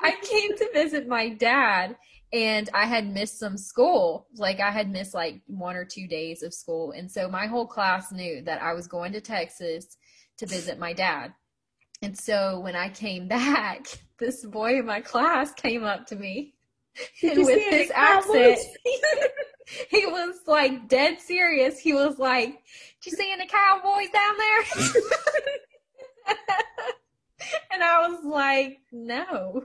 I 0.00 0.16
came 0.22 0.56
to 0.56 0.70
visit 0.72 1.06
my 1.08 1.28
dad 1.28 1.96
and 2.34 2.68
I 2.74 2.86
had 2.86 3.06
missed 3.06 3.38
some 3.38 3.56
school. 3.56 4.26
Like 4.34 4.58
I 4.58 4.72
had 4.72 4.90
missed 4.90 5.14
like 5.14 5.40
one 5.46 5.76
or 5.76 5.84
two 5.84 6.08
days 6.08 6.42
of 6.42 6.52
school. 6.52 6.90
And 6.90 7.08
so 7.08 7.28
my 7.28 7.46
whole 7.46 7.66
class 7.66 8.10
knew 8.10 8.42
that 8.42 8.60
I 8.60 8.72
was 8.72 8.88
going 8.88 9.12
to 9.12 9.20
Texas 9.20 9.96
to 10.38 10.46
visit 10.46 10.76
my 10.76 10.92
dad. 10.92 11.32
And 12.02 12.18
so 12.18 12.58
when 12.58 12.74
I 12.74 12.88
came 12.88 13.28
back, 13.28 13.86
this 14.18 14.44
boy 14.44 14.80
in 14.80 14.86
my 14.86 15.00
class 15.00 15.54
came 15.54 15.84
up 15.84 16.08
to 16.08 16.16
me 16.16 16.54
and 17.22 17.38
with 17.38 17.62
his 17.70 17.90
accent, 17.94 18.58
he 19.88 20.06
was 20.06 20.36
like 20.46 20.88
dead 20.88 21.20
serious. 21.20 21.78
He 21.78 21.92
was 21.92 22.18
like, 22.20 22.62
"Did 23.02 23.10
you 23.10 23.12
see 23.16 23.32
any 23.32 23.48
cowboys 23.48 24.10
down 24.10 24.36
there?" 24.38 26.34
and 27.72 27.82
I 27.82 28.08
was 28.08 28.24
like, 28.24 28.78
"No." 28.92 29.64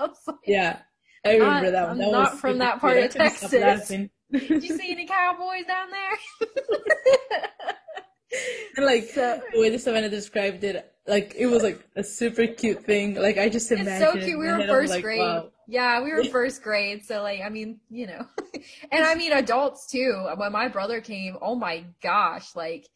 was 0.00 0.16
like, 0.26 0.36
yeah, 0.46 0.78
I 1.24 1.34
remember 1.34 1.70
that 1.70 1.88
one. 1.88 1.98
That 1.98 2.06
I'm 2.06 2.12
not 2.12 2.38
from 2.38 2.58
that 2.58 2.80
part 2.80 2.96
of 2.96 3.10
Texas. 3.10 3.50
Did 4.32 4.62
you 4.62 4.78
see 4.78 4.92
any 4.92 5.06
cowboys 5.06 5.64
down 5.66 5.88
there? 5.90 6.48
and 8.76 8.86
like 8.86 9.04
so, 9.08 9.40
the 9.52 9.60
way 9.60 9.70
the 9.70 9.78
Savannah 9.78 10.08
described 10.08 10.62
it, 10.62 10.92
like 11.06 11.34
it 11.36 11.46
was 11.46 11.64
like 11.64 11.84
a 11.96 12.04
super 12.04 12.46
cute 12.46 12.84
thing. 12.84 13.16
Like 13.16 13.38
I 13.38 13.48
just 13.48 13.72
imagined. 13.72 14.02
It's 14.02 14.12
so 14.12 14.12
cute. 14.12 14.38
We 14.38 14.46
were 14.46 14.66
first 14.68 14.90
like, 14.90 15.02
grade. 15.02 15.18
Wow. 15.18 15.50
Yeah, 15.66 16.02
we 16.02 16.12
were 16.12 16.24
first 16.24 16.62
grade, 16.62 17.04
so 17.04 17.22
like 17.22 17.40
I 17.40 17.48
mean, 17.48 17.80
you 17.90 18.06
know, 18.06 18.24
and 18.92 19.04
I 19.04 19.16
mean 19.16 19.32
adults 19.32 19.88
too. 19.88 20.28
When 20.36 20.52
my 20.52 20.68
brother 20.68 21.00
came, 21.00 21.36
oh 21.42 21.56
my 21.56 21.84
gosh, 22.02 22.54
like 22.54 22.86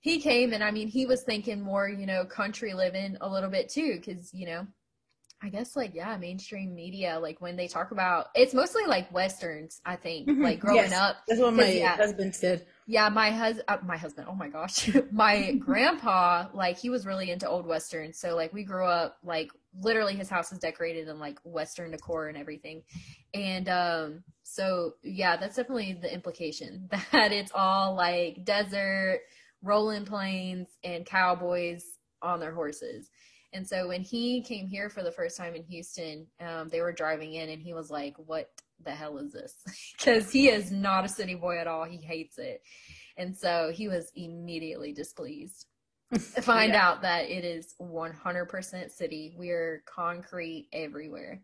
he 0.00 0.20
came 0.20 0.52
and 0.52 0.62
I 0.62 0.70
mean 0.70 0.88
he 0.88 1.06
was 1.06 1.24
thinking 1.24 1.62
more, 1.62 1.88
you 1.88 2.06
know, 2.06 2.24
country 2.26 2.74
living 2.74 3.16
a 3.20 3.28
little 3.28 3.50
bit 3.50 3.70
too, 3.70 3.96
because 3.96 4.32
you 4.34 4.46
know 4.46 4.66
I 5.46 5.48
guess 5.48 5.76
like 5.76 5.94
yeah, 5.94 6.16
mainstream 6.16 6.74
media 6.74 7.20
like 7.22 7.40
when 7.40 7.54
they 7.54 7.68
talk 7.68 7.92
about 7.92 8.26
it's 8.34 8.52
mostly 8.52 8.84
like 8.84 9.12
westerns. 9.12 9.80
I 9.86 9.94
think 9.94 10.26
mm-hmm. 10.26 10.42
like 10.42 10.58
growing 10.58 10.78
yes. 10.78 10.92
up. 10.92 11.18
That's 11.28 11.40
what 11.40 11.54
my 11.54 11.68
yeah, 11.70 11.94
husband 11.94 12.34
said. 12.34 12.66
Yeah, 12.88 13.08
my 13.10 13.30
husband, 13.30 13.64
uh, 13.68 13.78
my 13.84 13.96
husband. 13.96 14.26
Oh 14.28 14.34
my 14.34 14.48
gosh, 14.48 14.90
my 15.12 15.52
grandpa 15.52 16.48
like 16.52 16.78
he 16.78 16.90
was 16.90 17.06
really 17.06 17.30
into 17.30 17.48
old 17.48 17.64
westerns. 17.64 18.18
So 18.18 18.34
like 18.34 18.52
we 18.52 18.64
grew 18.64 18.86
up 18.86 19.18
like 19.22 19.52
literally 19.80 20.16
his 20.16 20.28
house 20.28 20.50
is 20.50 20.58
decorated 20.58 21.06
in 21.06 21.20
like 21.20 21.38
western 21.44 21.92
decor 21.92 22.26
and 22.26 22.36
everything, 22.36 22.82
and 23.32 23.68
um 23.68 24.24
so 24.42 24.94
yeah, 25.04 25.36
that's 25.36 25.54
definitely 25.54 25.92
the 25.92 26.12
implication 26.12 26.88
that 27.12 27.30
it's 27.30 27.52
all 27.54 27.94
like 27.94 28.44
desert, 28.44 29.20
rolling 29.62 30.06
plains, 30.06 30.66
and 30.82 31.06
cowboys 31.06 31.84
on 32.20 32.40
their 32.40 32.52
horses. 32.52 33.10
And 33.56 33.66
so 33.66 33.88
when 33.88 34.02
he 34.02 34.42
came 34.42 34.68
here 34.68 34.90
for 34.90 35.02
the 35.02 35.10
first 35.10 35.38
time 35.38 35.54
in 35.54 35.64
Houston, 35.64 36.26
um, 36.40 36.68
they 36.68 36.82
were 36.82 36.92
driving 36.92 37.32
in 37.32 37.48
and 37.48 37.62
he 37.62 37.72
was 37.72 37.90
like, 37.90 38.14
What 38.26 38.50
the 38.84 38.90
hell 38.90 39.16
is 39.16 39.32
this? 39.32 39.54
Because 39.96 40.30
he 40.30 40.48
is 40.48 40.70
not 40.70 41.06
a 41.06 41.08
city 41.08 41.34
boy 41.34 41.56
at 41.58 41.66
all. 41.66 41.84
He 41.84 41.96
hates 41.96 42.36
it. 42.36 42.60
And 43.16 43.34
so 43.34 43.72
he 43.74 43.88
was 43.88 44.12
immediately 44.14 44.92
displeased 44.92 45.64
to 46.12 46.18
find 46.42 46.74
yeah. 46.74 46.86
out 46.86 47.00
that 47.00 47.30
it 47.30 47.46
is 47.46 47.74
100% 47.80 48.90
city. 48.90 49.34
We're 49.38 49.82
concrete 49.86 50.68
everywhere. 50.74 51.40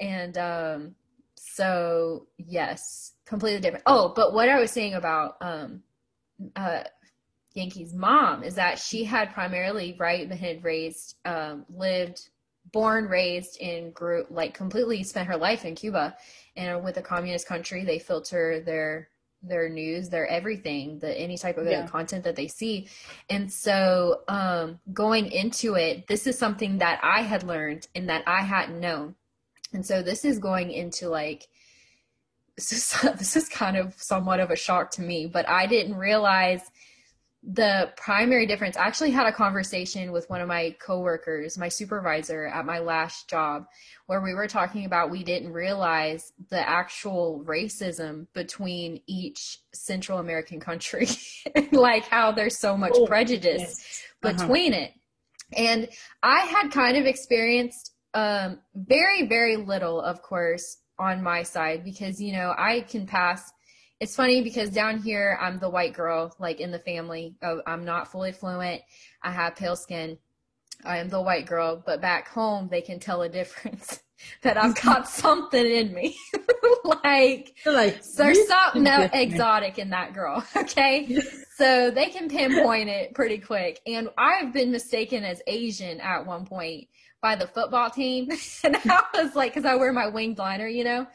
And 0.00 0.36
um, 0.36 0.94
so, 1.36 2.26
yes, 2.38 3.12
completely 3.24 3.60
different. 3.60 3.84
Oh, 3.86 4.12
but 4.16 4.34
what 4.34 4.48
I 4.48 4.58
was 4.58 4.72
saying 4.72 4.94
about 4.94 5.36
um, 5.40 5.84
uh, 6.56 6.82
Yankee's 7.54 7.94
mom 7.94 8.42
is 8.42 8.56
that 8.56 8.78
she 8.78 9.04
had 9.04 9.32
primarily 9.32 9.96
right 9.98 10.30
had 10.30 10.64
raised 10.64 11.16
um, 11.24 11.64
lived 11.68 12.28
born 12.72 13.06
raised 13.06 13.60
and 13.60 13.94
grew 13.94 14.26
like 14.28 14.54
completely 14.54 15.02
spent 15.04 15.28
her 15.28 15.36
life 15.36 15.64
in 15.64 15.74
Cuba. 15.74 16.16
And 16.56 16.84
with 16.84 16.96
a 16.96 17.02
communist 17.02 17.46
country 17.46 17.84
they 17.84 17.98
filter 17.98 18.60
their 18.60 19.08
their 19.42 19.68
news 19.68 20.08
their 20.08 20.26
everything 20.26 20.98
the 21.00 21.20
any 21.20 21.36
type 21.36 21.58
of 21.58 21.66
yeah. 21.66 21.86
content 21.86 22.24
that 22.24 22.34
they 22.34 22.48
see. 22.48 22.88
And 23.30 23.52
so 23.52 24.22
um 24.26 24.80
going 24.92 25.30
into 25.30 25.74
it 25.74 26.08
this 26.08 26.26
is 26.26 26.36
something 26.36 26.78
that 26.78 26.98
I 27.02 27.22
had 27.22 27.44
learned 27.44 27.86
and 27.94 28.08
that 28.08 28.24
I 28.26 28.42
hadn't 28.42 28.80
known. 28.80 29.14
And 29.72 29.86
so 29.86 30.02
this 30.02 30.24
is 30.24 30.38
going 30.38 30.72
into 30.72 31.08
like 31.08 31.46
this 32.56 32.72
is, 32.72 33.00
this 33.18 33.36
is 33.36 33.48
kind 33.48 33.76
of 33.76 33.94
somewhat 33.96 34.40
of 34.40 34.50
a 34.50 34.56
shock 34.56 34.90
to 34.92 35.02
me, 35.02 35.26
but 35.26 35.48
I 35.48 35.66
didn't 35.66 35.96
realize 35.96 36.62
the 37.46 37.92
primary 37.96 38.46
difference. 38.46 38.76
I 38.76 38.86
actually 38.86 39.10
had 39.10 39.26
a 39.26 39.32
conversation 39.32 40.12
with 40.12 40.28
one 40.30 40.40
of 40.40 40.48
my 40.48 40.74
coworkers, 40.80 41.58
my 41.58 41.68
supervisor 41.68 42.46
at 42.46 42.64
my 42.64 42.78
last 42.78 43.28
job, 43.28 43.66
where 44.06 44.22
we 44.22 44.32
were 44.32 44.48
talking 44.48 44.86
about 44.86 45.10
we 45.10 45.22
didn't 45.22 45.52
realize 45.52 46.32
the 46.48 46.66
actual 46.66 47.44
racism 47.46 48.26
between 48.32 49.00
each 49.06 49.58
Central 49.74 50.18
American 50.18 50.58
country, 50.58 51.06
like 51.72 52.04
how 52.04 52.32
there's 52.32 52.56
so 52.56 52.76
much 52.76 52.92
oh, 52.94 53.06
prejudice 53.06 53.60
yes. 53.60 54.02
uh-huh. 54.22 54.32
between 54.32 54.72
it. 54.72 54.92
And 55.54 55.88
I 56.22 56.40
had 56.40 56.70
kind 56.70 56.96
of 56.96 57.04
experienced 57.04 57.92
um, 58.14 58.60
very, 58.74 59.26
very 59.26 59.56
little, 59.56 60.00
of 60.00 60.22
course, 60.22 60.78
on 60.98 61.22
my 61.22 61.42
side 61.42 61.84
because, 61.84 62.20
you 62.20 62.32
know, 62.32 62.54
I 62.56 62.80
can 62.80 63.06
pass. 63.06 63.52
It's 64.04 64.16
funny 64.16 64.42
because 64.42 64.68
down 64.68 64.98
here, 64.98 65.38
I'm 65.40 65.58
the 65.58 65.70
white 65.70 65.94
girl, 65.94 66.36
like 66.38 66.60
in 66.60 66.70
the 66.70 66.78
family. 66.78 67.36
Oh, 67.42 67.62
I'm 67.66 67.86
not 67.86 68.12
fully 68.12 68.32
fluent. 68.32 68.82
I 69.22 69.30
have 69.30 69.56
pale 69.56 69.76
skin. 69.76 70.18
I 70.84 70.98
am 70.98 71.08
the 71.08 71.22
white 71.22 71.46
girl, 71.46 71.82
but 71.86 72.02
back 72.02 72.28
home, 72.28 72.68
they 72.70 72.82
can 72.82 73.00
tell 73.00 73.22
a 73.22 73.30
difference 73.30 74.00
that 74.42 74.58
I've 74.58 74.78
got 74.82 75.08
something 75.08 75.64
in 75.64 75.94
me. 75.94 76.18
like, 76.84 77.56
like, 77.64 78.04
there's 78.04 78.46
something 78.46 78.86
exotic 79.14 79.78
in 79.78 79.88
that 79.88 80.12
girl. 80.12 80.44
Okay. 80.54 81.18
so 81.56 81.90
they 81.90 82.10
can 82.10 82.28
pinpoint 82.28 82.90
it 82.90 83.14
pretty 83.14 83.38
quick. 83.38 83.80
And 83.86 84.10
I've 84.18 84.52
been 84.52 84.70
mistaken 84.70 85.24
as 85.24 85.40
Asian 85.46 85.98
at 86.02 86.26
one 86.26 86.44
point 86.44 86.88
by 87.22 87.36
the 87.36 87.46
football 87.46 87.88
team. 87.88 88.28
and 88.64 88.76
I 88.84 89.02
was 89.14 89.34
like, 89.34 89.54
because 89.54 89.64
I 89.64 89.76
wear 89.76 89.94
my 89.94 90.08
winged 90.08 90.36
liner, 90.36 90.68
you 90.68 90.84
know? 90.84 91.06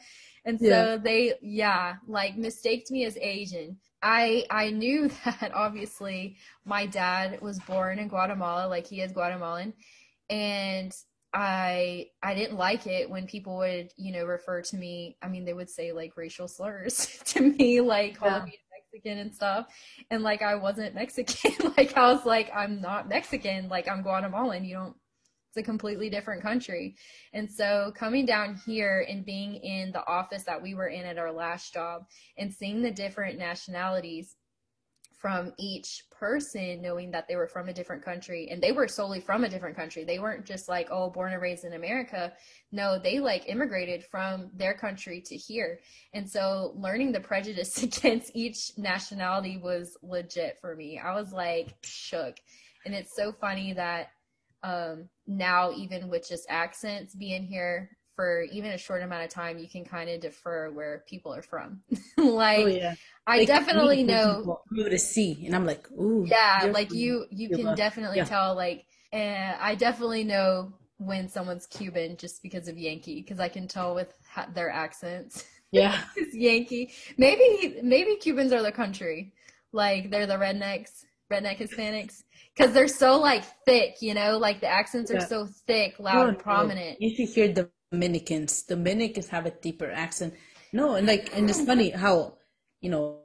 And 0.44 0.58
so 0.58 0.66
yeah. 0.66 0.96
they, 0.96 1.34
yeah, 1.42 1.96
like 2.06 2.36
mistaked 2.36 2.90
me 2.90 3.04
as 3.04 3.16
Asian. 3.18 3.76
I 4.02 4.46
I 4.50 4.70
knew 4.70 5.08
that 5.24 5.52
obviously 5.54 6.36
my 6.64 6.86
dad 6.86 7.40
was 7.40 7.58
born 7.60 7.98
in 7.98 8.08
Guatemala, 8.08 8.68
like 8.68 8.86
he 8.86 9.00
is 9.00 9.12
Guatemalan, 9.12 9.74
and 10.28 10.94
I 11.32 12.06
I 12.22 12.34
didn't 12.34 12.56
like 12.56 12.86
it 12.86 13.08
when 13.08 13.26
people 13.26 13.58
would 13.58 13.92
you 13.96 14.12
know 14.12 14.24
refer 14.24 14.62
to 14.62 14.76
me. 14.76 15.16
I 15.22 15.28
mean, 15.28 15.44
they 15.44 15.52
would 15.52 15.70
say 15.70 15.92
like 15.92 16.16
racial 16.16 16.48
slurs 16.48 17.20
to 17.26 17.40
me, 17.40 17.80
like 17.80 18.16
calling 18.16 18.34
yeah. 18.34 18.44
me 18.44 18.58
Mexican 18.92 19.18
and 19.18 19.34
stuff, 19.34 19.66
and 20.10 20.22
like 20.22 20.42
I 20.42 20.54
wasn't 20.54 20.94
Mexican. 20.94 21.72
like 21.76 21.96
I 21.96 22.12
was 22.12 22.24
like 22.24 22.50
I'm 22.54 22.80
not 22.80 23.08
Mexican. 23.08 23.68
Like 23.68 23.88
I'm 23.88 24.02
Guatemalan. 24.02 24.64
You 24.64 24.74
don't 24.76 24.96
it's 25.50 25.56
a 25.56 25.62
completely 25.62 26.08
different 26.08 26.42
country. 26.42 26.94
And 27.32 27.50
so 27.50 27.92
coming 27.96 28.24
down 28.24 28.60
here 28.64 29.04
and 29.08 29.24
being 29.24 29.56
in 29.56 29.90
the 29.90 30.06
office 30.06 30.44
that 30.44 30.62
we 30.62 30.74
were 30.74 30.88
in 30.88 31.04
at 31.04 31.18
our 31.18 31.32
last 31.32 31.74
job 31.74 32.06
and 32.38 32.52
seeing 32.52 32.82
the 32.82 32.90
different 32.92 33.36
nationalities 33.36 34.36
from 35.18 35.52
each 35.58 36.04
person 36.18 36.80
knowing 36.80 37.10
that 37.10 37.26
they 37.28 37.36
were 37.36 37.48
from 37.48 37.68
a 37.68 37.74
different 37.74 38.02
country 38.02 38.48
and 38.50 38.62
they 38.62 38.72
were 38.72 38.88
solely 38.88 39.20
from 39.20 39.44
a 39.44 39.48
different 39.48 39.76
country. 39.76 40.04
They 40.04 40.18
weren't 40.18 40.46
just 40.46 40.68
like 40.68 40.88
oh 40.90 41.10
born 41.10 41.32
and 41.32 41.42
raised 41.42 41.64
in 41.64 41.74
america. 41.74 42.32
No 42.72 42.98
they 42.98 43.18
like 43.18 43.46
immigrated 43.46 44.04
from 44.04 44.50
their 44.54 44.72
country 44.72 45.22
to 45.26 45.36
here. 45.36 45.80
And 46.14 46.30
so 46.30 46.72
learning 46.76 47.12
the 47.12 47.20
prejudice 47.20 47.82
against 47.82 48.30
each 48.34 48.56
nationality 48.78 49.58
was 49.58 49.94
legit 50.02 50.58
for 50.60 50.74
me. 50.74 50.98
I 50.98 51.14
was 51.14 51.32
like 51.32 51.74
shook. 51.82 52.36
And 52.86 52.94
it's 52.94 53.14
so 53.14 53.32
funny 53.32 53.74
that 53.74 54.12
um, 54.62 55.08
now 55.26 55.72
even 55.72 56.08
with 56.08 56.28
just 56.28 56.46
accents 56.48 57.14
being 57.14 57.44
here 57.44 57.90
for 58.20 58.42
even 58.52 58.72
a 58.72 58.78
short 58.78 59.02
amount 59.02 59.24
of 59.24 59.30
time, 59.30 59.58
you 59.58 59.66
can 59.66 59.82
kind 59.82 60.10
of 60.10 60.20
defer 60.20 60.70
where 60.70 61.04
people 61.08 61.34
are 61.34 61.42
from. 61.42 61.80
like, 62.18 62.58
oh, 62.58 62.66
yeah. 62.66 62.94
I 63.26 63.46
definitely 63.46 64.02
know 64.02 64.60
through 64.68 64.90
to 64.90 64.98
see, 64.98 65.46
and 65.46 65.54
I'm 65.54 65.64
like, 65.64 65.90
ooh, 65.92 66.26
yeah, 66.28 66.70
like 66.70 66.92
you, 66.92 67.24
you 67.30 67.48
can 67.48 67.74
definitely 67.74 68.18
yeah. 68.18 68.24
tell. 68.24 68.54
Like, 68.54 68.84
and 69.12 69.56
I 69.58 69.74
definitely 69.74 70.24
know 70.24 70.74
when 70.98 71.28
someone's 71.28 71.66
Cuban 71.66 72.18
just 72.18 72.42
because 72.42 72.68
of 72.68 72.76
Yankee, 72.76 73.22
because 73.22 73.40
I 73.40 73.48
can 73.48 73.66
tell 73.66 73.94
with 73.94 74.12
their 74.54 74.70
accents. 74.70 75.44
Yeah, 75.72 76.00
Yankee. 76.32 76.90
Maybe, 77.16 77.78
maybe 77.80 78.16
Cubans 78.16 78.52
are 78.52 78.60
the 78.60 78.72
country. 78.72 79.32
Like 79.70 80.10
they're 80.10 80.26
the 80.26 80.34
rednecks, 80.34 81.04
redneck 81.30 81.58
Hispanics 81.58 82.22
because 82.56 82.72
they're 82.74 82.88
so 82.88 83.18
like 83.18 83.44
thick, 83.64 83.96
you 84.00 84.14
know, 84.14 84.38
like 84.38 84.60
the 84.60 84.66
accents 84.66 85.10
are 85.10 85.20
so 85.20 85.48
thick, 85.66 85.98
loud, 85.98 86.28
and 86.28 86.38
prominent. 86.38 87.00
You 87.00 87.14
should 87.14 87.34
hear 87.34 87.66
Dominicans. 87.92 88.62
Dominicans 88.62 89.28
have 89.28 89.46
a 89.46 89.50
deeper 89.50 89.90
accent. 89.90 90.34
No, 90.72 90.94
and 90.94 91.06
like, 91.06 91.36
and 91.36 91.48
it's 91.48 91.64
funny 91.64 91.90
how, 91.90 92.38
you 92.80 92.90
know, 92.90 93.20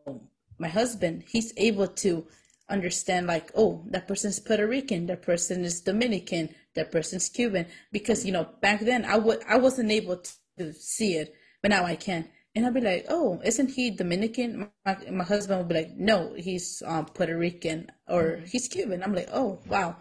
my 0.57 0.67
husband, 0.67 1.23
he's 1.27 1.53
able 1.57 1.87
to 1.87 2.25
understand 2.69 3.27
like, 3.27 3.51
oh, 3.55 3.85
that 3.89 4.07
person's 4.07 4.39
Puerto 4.39 4.67
Rican, 4.67 5.05
that 5.07 5.21
person 5.21 5.63
is 5.63 5.81
Dominican, 5.81 6.49
that 6.75 6.91
person's 6.91 7.29
Cuban, 7.29 7.67
because 7.91 8.25
you 8.25 8.31
know, 8.31 8.47
back 8.61 8.79
then 8.81 9.05
I 9.05 9.17
would 9.17 9.39
I 9.47 9.57
wasn't 9.57 9.91
able 9.91 10.23
to 10.57 10.73
see 10.73 11.15
it, 11.15 11.33
but 11.61 11.69
now 11.69 11.85
I 11.85 11.95
can. 11.95 12.29
And 12.55 12.65
I'll 12.65 12.71
be 12.71 12.81
like, 12.81 13.05
oh, 13.09 13.41
isn't 13.43 13.71
he 13.71 13.91
Dominican? 13.91 14.69
My, 14.85 14.97
my 15.11 15.23
husband 15.25 15.59
would 15.59 15.67
be 15.67 15.75
like, 15.75 15.97
no, 15.97 16.33
he's 16.37 16.81
um, 16.85 17.05
Puerto 17.05 17.37
Rican 17.37 17.91
or 18.07 18.23
mm-hmm. 18.23 18.45
he's 18.45 18.69
Cuban. 18.69 19.03
I'm 19.03 19.13
like, 19.13 19.29
oh, 19.33 19.59
wow. 19.67 19.97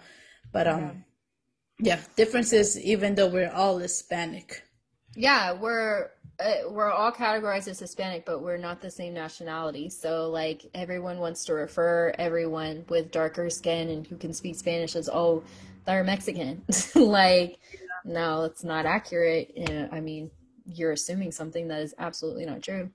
But 0.52 0.68
um, 0.68 1.04
yeah, 1.80 2.00
differences, 2.16 2.78
even 2.78 3.16
though 3.16 3.26
we're 3.26 3.50
all 3.50 3.78
Hispanic. 3.78 4.62
Yeah, 5.16 5.52
we're 5.52 6.10
uh, 6.40 6.68
we're 6.68 6.90
all 6.90 7.12
categorized 7.12 7.68
as 7.68 7.78
Hispanic, 7.78 8.24
but 8.24 8.42
we're 8.42 8.56
not 8.56 8.80
the 8.80 8.90
same 8.90 9.14
nationality. 9.14 9.88
So 9.88 10.30
like 10.30 10.64
everyone 10.74 11.18
wants 11.18 11.44
to 11.46 11.54
refer 11.54 12.12
everyone 12.18 12.84
with 12.88 13.10
darker 13.10 13.50
skin 13.50 13.90
and 13.90 14.06
who 14.06 14.16
can 14.16 14.32
speak 14.32 14.56
Spanish 14.56 14.96
as 14.96 15.08
oh, 15.08 15.44
they're 15.84 16.04
Mexican. 16.04 16.62
like, 16.94 17.58
no, 18.04 18.44
it's 18.44 18.64
not 18.64 18.86
accurate. 18.86 19.52
I 19.92 20.00
mean, 20.00 20.30
you're 20.64 20.92
assuming 20.92 21.32
something 21.32 21.68
that 21.68 21.82
is 21.82 21.94
absolutely 21.98 22.46
not 22.46 22.62
true. 22.62 22.90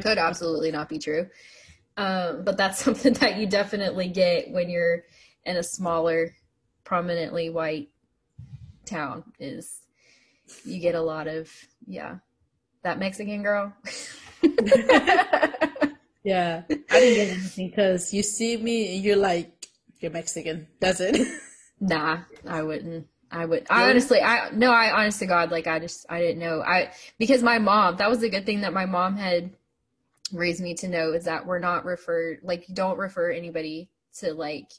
Could 0.00 0.18
absolutely 0.18 0.70
not 0.70 0.88
be 0.88 0.98
true. 0.98 1.28
Um, 1.96 2.44
but 2.44 2.56
that's 2.56 2.78
something 2.84 3.12
that 3.14 3.36
you 3.36 3.46
definitely 3.46 4.08
get 4.08 4.50
when 4.50 4.70
you're 4.70 5.04
in 5.44 5.56
a 5.56 5.62
smaller, 5.62 6.34
prominently 6.84 7.50
white 7.50 7.88
town. 8.86 9.24
Is 9.38 9.80
you 10.64 10.80
get 10.80 10.94
a 10.94 11.00
lot 11.00 11.26
of 11.26 11.50
yeah, 11.86 12.16
that 12.82 12.98
Mexican 12.98 13.42
girl. 13.42 13.74
yeah, 16.22 16.62
I 16.68 17.00
didn't 17.00 17.14
get 17.14 17.28
anything 17.28 17.68
because 17.68 18.14
you 18.14 18.22
see 18.22 18.56
me 18.56 18.96
and 18.96 19.04
you're 19.04 19.16
like 19.16 19.66
you're 20.00 20.12
Mexican. 20.12 20.68
That's 20.80 21.00
it. 21.00 21.26
nah, 21.80 22.20
I 22.46 22.62
wouldn't. 22.62 23.06
I 23.30 23.44
would. 23.44 23.66
I 23.70 23.90
honestly, 23.90 24.20
I 24.20 24.50
no, 24.50 24.70
I 24.70 24.90
honest 24.90 25.18
to 25.20 25.26
God, 25.26 25.50
like 25.50 25.66
I 25.66 25.78
just, 25.78 26.06
I 26.08 26.20
didn't 26.20 26.38
know. 26.38 26.62
I 26.62 26.92
because 27.18 27.42
my 27.42 27.58
mom. 27.58 27.96
That 27.96 28.08
was 28.08 28.22
a 28.22 28.28
good 28.28 28.46
thing 28.46 28.62
that 28.62 28.72
my 28.72 28.86
mom 28.86 29.16
had 29.16 29.50
raised 30.32 30.60
me 30.60 30.74
to 30.74 30.88
know 30.88 31.12
is 31.12 31.24
that 31.24 31.46
we're 31.46 31.58
not 31.58 31.84
referred 31.84 32.40
like 32.42 32.66
don't 32.72 32.98
refer 32.98 33.30
anybody 33.30 33.88
to 34.18 34.34
like 34.34 34.70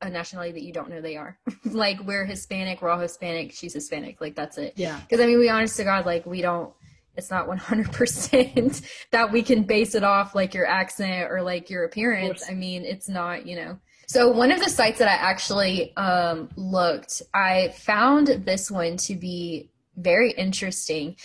a 0.00 0.08
nationality 0.08 0.52
that 0.52 0.62
you 0.62 0.72
don't 0.72 0.90
know 0.90 1.00
they 1.00 1.16
are. 1.16 1.38
like 1.64 2.00
we're 2.04 2.24
Hispanic, 2.24 2.82
we're 2.82 2.90
all 2.90 3.00
Hispanic. 3.00 3.52
She's 3.52 3.74
Hispanic. 3.74 4.20
Like 4.20 4.34
that's 4.34 4.58
it. 4.58 4.74
Yeah. 4.76 5.00
Because 5.00 5.20
I 5.20 5.26
mean, 5.26 5.38
we 5.38 5.48
honest 5.48 5.76
to 5.76 5.84
God, 5.84 6.06
like 6.06 6.26
we 6.26 6.42
don't. 6.42 6.72
It's 7.16 7.30
not 7.30 7.48
100% 7.48 9.08
that 9.10 9.32
we 9.32 9.42
can 9.42 9.64
base 9.64 9.96
it 9.96 10.04
off 10.04 10.36
like 10.36 10.54
your 10.54 10.66
accent 10.66 11.32
or 11.32 11.42
like 11.42 11.68
your 11.68 11.82
appearance. 11.82 12.44
I 12.48 12.54
mean, 12.54 12.84
it's 12.84 13.08
not. 13.08 13.44
You 13.44 13.56
know 13.56 13.78
so 14.08 14.30
one 14.30 14.50
of 14.50 14.60
the 14.60 14.70
sites 14.70 14.98
that 15.00 15.08
I 15.08 15.12
actually 15.12 15.94
um, 15.98 16.48
looked, 16.56 17.20
I 17.34 17.74
found 17.76 18.26
this 18.26 18.70
one 18.70 18.96
to 18.98 19.14
be 19.14 19.70
very 19.98 20.30
interesting. 20.30 21.16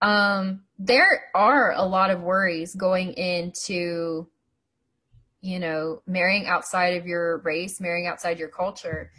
Um, 0.00 0.62
there 0.78 1.24
are 1.34 1.72
a 1.72 1.84
lot 1.84 2.10
of 2.10 2.22
worries 2.22 2.74
going 2.74 3.12
into, 3.12 4.26
you 5.42 5.58
know, 5.58 6.00
marrying 6.06 6.46
outside 6.46 6.96
of 6.96 7.06
your 7.06 7.38
race, 7.38 7.78
marrying 7.78 8.06
outside 8.06 8.38
your 8.38 8.48
culture. 8.48 9.12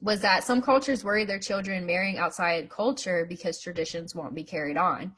Was 0.00 0.20
that 0.22 0.42
some 0.42 0.60
cultures 0.60 1.04
worry 1.04 1.24
their 1.24 1.38
children 1.38 1.86
marrying 1.86 2.18
outside 2.18 2.70
culture 2.70 3.24
because 3.24 3.60
traditions 3.60 4.16
won't 4.16 4.34
be 4.34 4.42
carried 4.42 4.76
on 4.76 5.12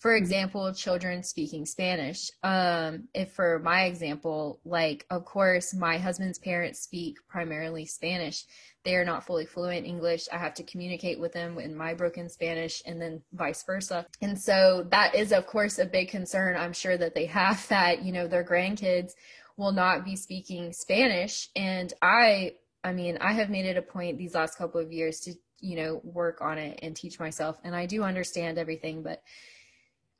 for 0.00 0.16
example, 0.16 0.72
children 0.72 1.22
speaking 1.22 1.66
Spanish. 1.66 2.30
Um, 2.42 3.08
if 3.14 3.32
for 3.32 3.58
my 3.58 3.84
example, 3.84 4.58
like, 4.64 5.04
of 5.10 5.26
course, 5.26 5.74
my 5.74 5.98
husband's 5.98 6.38
parents 6.38 6.80
speak 6.80 7.18
primarily 7.28 7.84
Spanish. 7.84 8.46
They 8.82 8.96
are 8.96 9.04
not 9.04 9.26
fully 9.26 9.44
fluent 9.44 9.86
English. 9.86 10.26
I 10.32 10.38
have 10.38 10.54
to 10.54 10.62
communicate 10.62 11.20
with 11.20 11.34
them 11.34 11.58
in 11.58 11.76
my 11.76 11.92
broken 11.92 12.30
Spanish 12.30 12.82
and 12.86 13.00
then 13.00 13.20
vice 13.34 13.62
versa. 13.62 14.06
And 14.22 14.40
so 14.40 14.86
that 14.90 15.14
is, 15.14 15.32
of 15.32 15.46
course, 15.46 15.78
a 15.78 15.84
big 15.84 16.08
concern. 16.08 16.56
I'm 16.56 16.72
sure 16.72 16.96
that 16.96 17.14
they 17.14 17.26
have 17.26 17.66
that, 17.68 18.02
you 18.02 18.12
know, 18.12 18.26
their 18.26 18.44
grandkids 18.44 19.12
will 19.58 19.72
not 19.72 20.06
be 20.06 20.16
speaking 20.16 20.72
Spanish. 20.72 21.50
And 21.54 21.92
I, 22.00 22.54
I 22.82 22.94
mean, 22.94 23.18
I 23.20 23.34
have 23.34 23.50
made 23.50 23.66
it 23.66 23.76
a 23.76 23.82
point 23.82 24.16
these 24.16 24.34
last 24.34 24.56
couple 24.56 24.80
of 24.80 24.90
years 24.90 25.20
to, 25.20 25.34
you 25.58 25.76
know, 25.76 26.00
work 26.04 26.40
on 26.40 26.56
it 26.56 26.78
and 26.82 26.96
teach 26.96 27.20
myself. 27.20 27.58
And 27.64 27.76
I 27.76 27.84
do 27.84 28.02
understand 28.02 28.56
everything, 28.56 29.02
but 29.02 29.22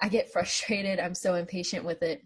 I 0.01 0.09
get 0.09 0.33
frustrated. 0.33 0.99
I'm 0.99 1.15
so 1.15 1.35
impatient 1.35 1.85
with 1.85 2.03
it. 2.03 2.25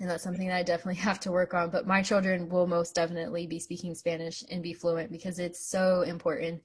And 0.00 0.10
that's 0.10 0.24
something 0.24 0.48
that 0.48 0.56
I 0.56 0.62
definitely 0.62 0.94
have 1.02 1.20
to 1.20 1.32
work 1.32 1.54
on. 1.54 1.70
But 1.70 1.86
my 1.86 2.02
children 2.02 2.48
will 2.48 2.66
most 2.66 2.94
definitely 2.94 3.46
be 3.46 3.58
speaking 3.58 3.94
Spanish 3.94 4.42
and 4.50 4.62
be 4.62 4.72
fluent 4.72 5.10
because 5.10 5.38
it's 5.38 5.64
so 5.64 6.02
important. 6.02 6.62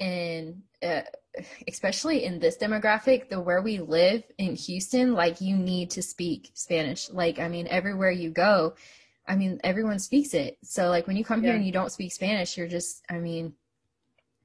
And 0.00 0.62
uh, 0.82 1.02
especially 1.68 2.24
in 2.24 2.40
this 2.40 2.56
demographic, 2.58 3.28
the 3.28 3.40
where 3.40 3.62
we 3.62 3.78
live 3.78 4.24
in 4.38 4.56
Houston, 4.56 5.14
like 5.14 5.40
you 5.40 5.56
need 5.56 5.90
to 5.92 6.02
speak 6.02 6.50
Spanish. 6.54 7.08
Like, 7.10 7.38
I 7.38 7.48
mean, 7.48 7.68
everywhere 7.68 8.10
you 8.10 8.30
go, 8.30 8.74
I 9.28 9.36
mean, 9.36 9.60
everyone 9.62 10.00
speaks 10.00 10.34
it. 10.34 10.58
So, 10.64 10.88
like, 10.88 11.06
when 11.06 11.16
you 11.16 11.24
come 11.24 11.42
yeah. 11.42 11.50
here 11.50 11.56
and 11.56 11.64
you 11.64 11.70
don't 11.70 11.92
speak 11.92 12.12
Spanish, 12.12 12.56
you're 12.56 12.66
just, 12.66 13.04
I 13.08 13.18
mean, 13.18 13.54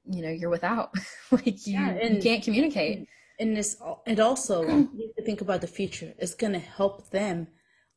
you 0.08 0.22
know, 0.22 0.30
you're 0.30 0.50
without. 0.50 0.94
like, 1.32 1.66
you, 1.66 1.74
yeah, 1.74 1.88
and, 1.90 2.16
you 2.16 2.22
can't 2.22 2.44
communicate 2.44 3.08
and 3.38 3.56
it's 3.56 3.76
it 4.06 4.20
also 4.20 4.62
you 4.94 5.12
to 5.16 5.24
think 5.24 5.40
about 5.40 5.60
the 5.60 5.66
future. 5.66 6.14
It's 6.18 6.34
gonna 6.34 6.58
help 6.58 7.10
them 7.10 7.48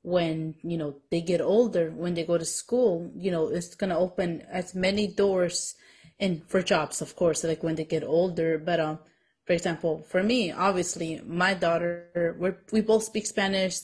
when 0.04 0.56
you 0.64 0.78
know 0.78 0.96
they 1.10 1.22
get 1.22 1.42
older, 1.42 1.92
when 1.92 2.14
they 2.14 2.24
go 2.24 2.38
to 2.38 2.46
school. 2.46 3.12
You 3.16 3.32
know, 3.32 3.48
it's 3.48 3.76
gonna 3.76 3.98
open 4.00 4.44
as 4.52 4.76
many 4.76 5.08
doors 5.08 5.76
and 6.22 6.48
for 6.48 6.62
jobs, 6.62 7.02
of 7.02 7.16
course, 7.16 7.44
like 7.44 7.64
when 7.64 7.76
they 7.76 7.84
get 7.84 8.04
older. 8.04 8.60
But 8.60 8.80
um, 8.80 9.00
for 9.46 9.54
example, 9.54 10.06
for 10.08 10.22
me, 10.24 10.52
obviously, 10.52 11.20
my 11.26 11.56
daughter, 11.56 12.36
we 12.40 12.52
we 12.72 12.82
both 12.82 13.04
speak 13.04 13.26
Spanish. 13.26 13.80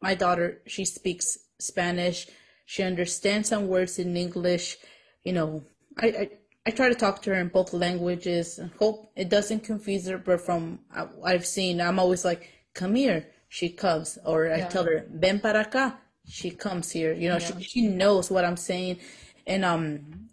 My 0.00 0.14
daughter, 0.14 0.62
she 0.66 0.84
speaks 0.84 1.38
Spanish. 1.60 2.26
She 2.64 2.82
understands 2.82 3.50
some 3.50 3.68
words 3.68 3.98
in 3.98 4.16
English. 4.16 4.78
You 5.22 5.34
know, 5.34 5.64
I, 5.98 6.06
I 6.06 6.30
I 6.64 6.70
try 6.70 6.88
to 6.88 6.94
talk 6.94 7.22
to 7.22 7.30
her 7.30 7.40
in 7.40 7.48
both 7.48 7.72
languages. 7.72 8.58
And 8.58 8.70
hope 8.78 9.10
it 9.16 9.28
doesn't 9.28 9.64
confuse 9.64 10.06
her, 10.06 10.18
but 10.18 10.40
from 10.40 10.80
I've 11.24 11.46
seen, 11.46 11.80
I'm 11.80 11.98
always 11.98 12.24
like, 12.24 12.50
"Come 12.74 12.94
here." 12.94 13.26
She 13.48 13.68
comes, 13.68 14.18
or 14.24 14.50
I 14.50 14.62
tell 14.62 14.84
her, 14.84 15.06
"Ven 15.10 15.40
para 15.40 15.64
acá." 15.64 15.96
She 16.26 16.50
comes 16.50 16.90
here. 16.90 17.12
You 17.12 17.28
know, 17.28 17.38
yeah. 17.38 17.58
she 17.58 17.62
she 17.62 17.86
knows 17.88 18.30
what 18.30 18.44
I'm 18.44 18.56
saying, 18.56 18.98
and 19.46 19.64
um, 19.64 20.28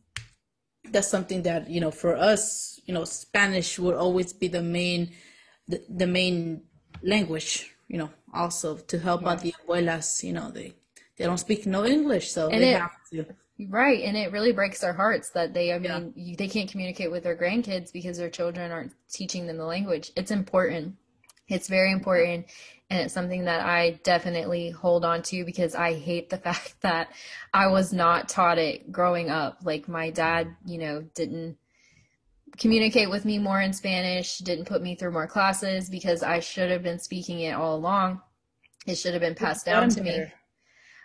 that's 0.91 1.07
something 1.07 1.43
that 1.43 1.69
you 1.69 1.81
know 1.81 1.91
for 1.91 2.15
us, 2.15 2.79
you 2.85 2.93
know, 2.93 3.05
Spanish 3.05 3.79
would 3.79 3.95
always 3.95 4.31
be 4.31 4.47
the 4.47 4.61
main, 4.61 5.11
the, 5.67 5.83
the 5.89 6.07
main 6.07 6.63
language. 7.03 7.73
You 7.87 7.97
know, 7.97 8.09
also 8.33 8.77
to 8.77 8.99
help 8.99 9.23
yeah. 9.23 9.29
out 9.29 9.41
the 9.41 9.53
abuelas. 9.65 10.23
You 10.23 10.33
know, 10.33 10.51
they 10.51 10.75
they 11.17 11.25
don't 11.25 11.39
speak 11.39 11.65
no 11.65 11.85
English, 11.85 12.31
so 12.31 12.49
and 12.49 12.61
they 12.61 12.75
it, 12.75 12.79
have 12.79 12.95
to 13.11 13.25
Right. 13.67 14.03
And 14.03 14.15
it 14.15 14.31
really 14.31 14.53
breaks 14.53 14.79
their 14.79 14.93
hearts 14.93 15.31
that 15.31 15.53
they, 15.53 15.73
I 15.73 15.79
mean, 15.79 16.13
yeah. 16.15 16.35
they 16.37 16.47
can't 16.47 16.69
communicate 16.69 17.11
with 17.11 17.23
their 17.23 17.35
grandkids 17.35 17.91
because 17.91 18.17
their 18.17 18.29
children 18.29 18.71
aren't 18.71 18.93
teaching 19.11 19.47
them 19.47 19.57
the 19.57 19.65
language. 19.65 20.11
It's 20.15 20.31
important. 20.31 20.95
It's 21.49 21.67
very 21.67 21.91
important. 21.91 22.45
And 22.89 23.01
it's 23.01 23.13
something 23.13 23.45
that 23.45 23.65
I 23.65 23.99
definitely 24.03 24.69
hold 24.69 25.03
on 25.03 25.21
to 25.23 25.43
because 25.43 25.75
I 25.75 25.93
hate 25.93 26.29
the 26.29 26.37
fact 26.47 26.75
that 26.81 27.11
I 27.53 27.67
was 27.67 27.91
not 27.91 28.29
taught 28.29 28.57
it 28.57 28.91
growing 28.91 29.29
up. 29.29 29.59
Like 29.63 29.89
my 29.89 30.09
dad, 30.09 30.55
you 30.65 30.77
know, 30.77 31.01
didn't 31.13 31.57
communicate 32.57 33.09
with 33.09 33.25
me 33.25 33.39
more 33.39 33.61
in 33.61 33.73
Spanish, 33.73 34.37
didn't 34.39 34.65
put 34.65 34.81
me 34.81 34.95
through 34.95 35.11
more 35.11 35.27
classes 35.27 35.89
because 35.89 36.23
I 36.23 36.39
should 36.39 36.71
have 36.71 36.83
been 36.83 36.99
speaking 36.99 37.41
it 37.41 37.53
all 37.53 37.75
along. 37.75 38.21
It 38.87 38.95
should 38.95 39.13
have 39.13 39.21
been 39.21 39.35
passed 39.35 39.65
down 39.65 39.89
to 39.89 40.01
me. 40.01 40.25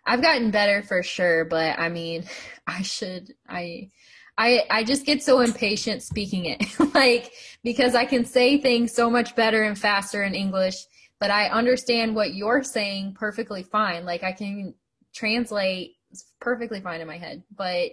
I've 0.07 0.23
gotten 0.23 0.51
better 0.51 0.83
for 0.83 1.03
sure, 1.03 1.45
but 1.45 1.79
I 1.79 1.89
mean, 1.89 2.25
I 2.67 2.83
should 2.83 3.35
I 3.49 3.91
I 4.37 4.65
I 4.71 4.85
just 4.85 5.07
get 5.07 5.23
so 5.23 5.41
impatient 5.41 6.03
speaking 6.03 6.47
it. 6.47 6.63
like 6.95 7.33
because 7.63 7.95
I 7.95 8.05
can 8.05 8.25
say 8.25 8.59
things 8.59 8.93
so 8.93 9.11
much 9.11 9.37
better 9.37 9.63
and 9.63 9.79
faster 9.79 10.23
in 10.23 10.35
English, 10.35 10.77
but 11.21 11.31
I 11.31 11.49
understand 11.49 12.15
what 12.15 12.35
you're 12.35 12.63
saying 12.63 13.15
perfectly 13.19 13.63
fine. 13.63 14.05
Like 14.05 14.23
I 14.23 14.33
can 14.33 14.75
translate 15.15 15.93
perfectly 16.41 16.81
fine 16.81 17.01
in 17.01 17.07
my 17.07 17.19
head, 17.19 17.43
but 17.57 17.93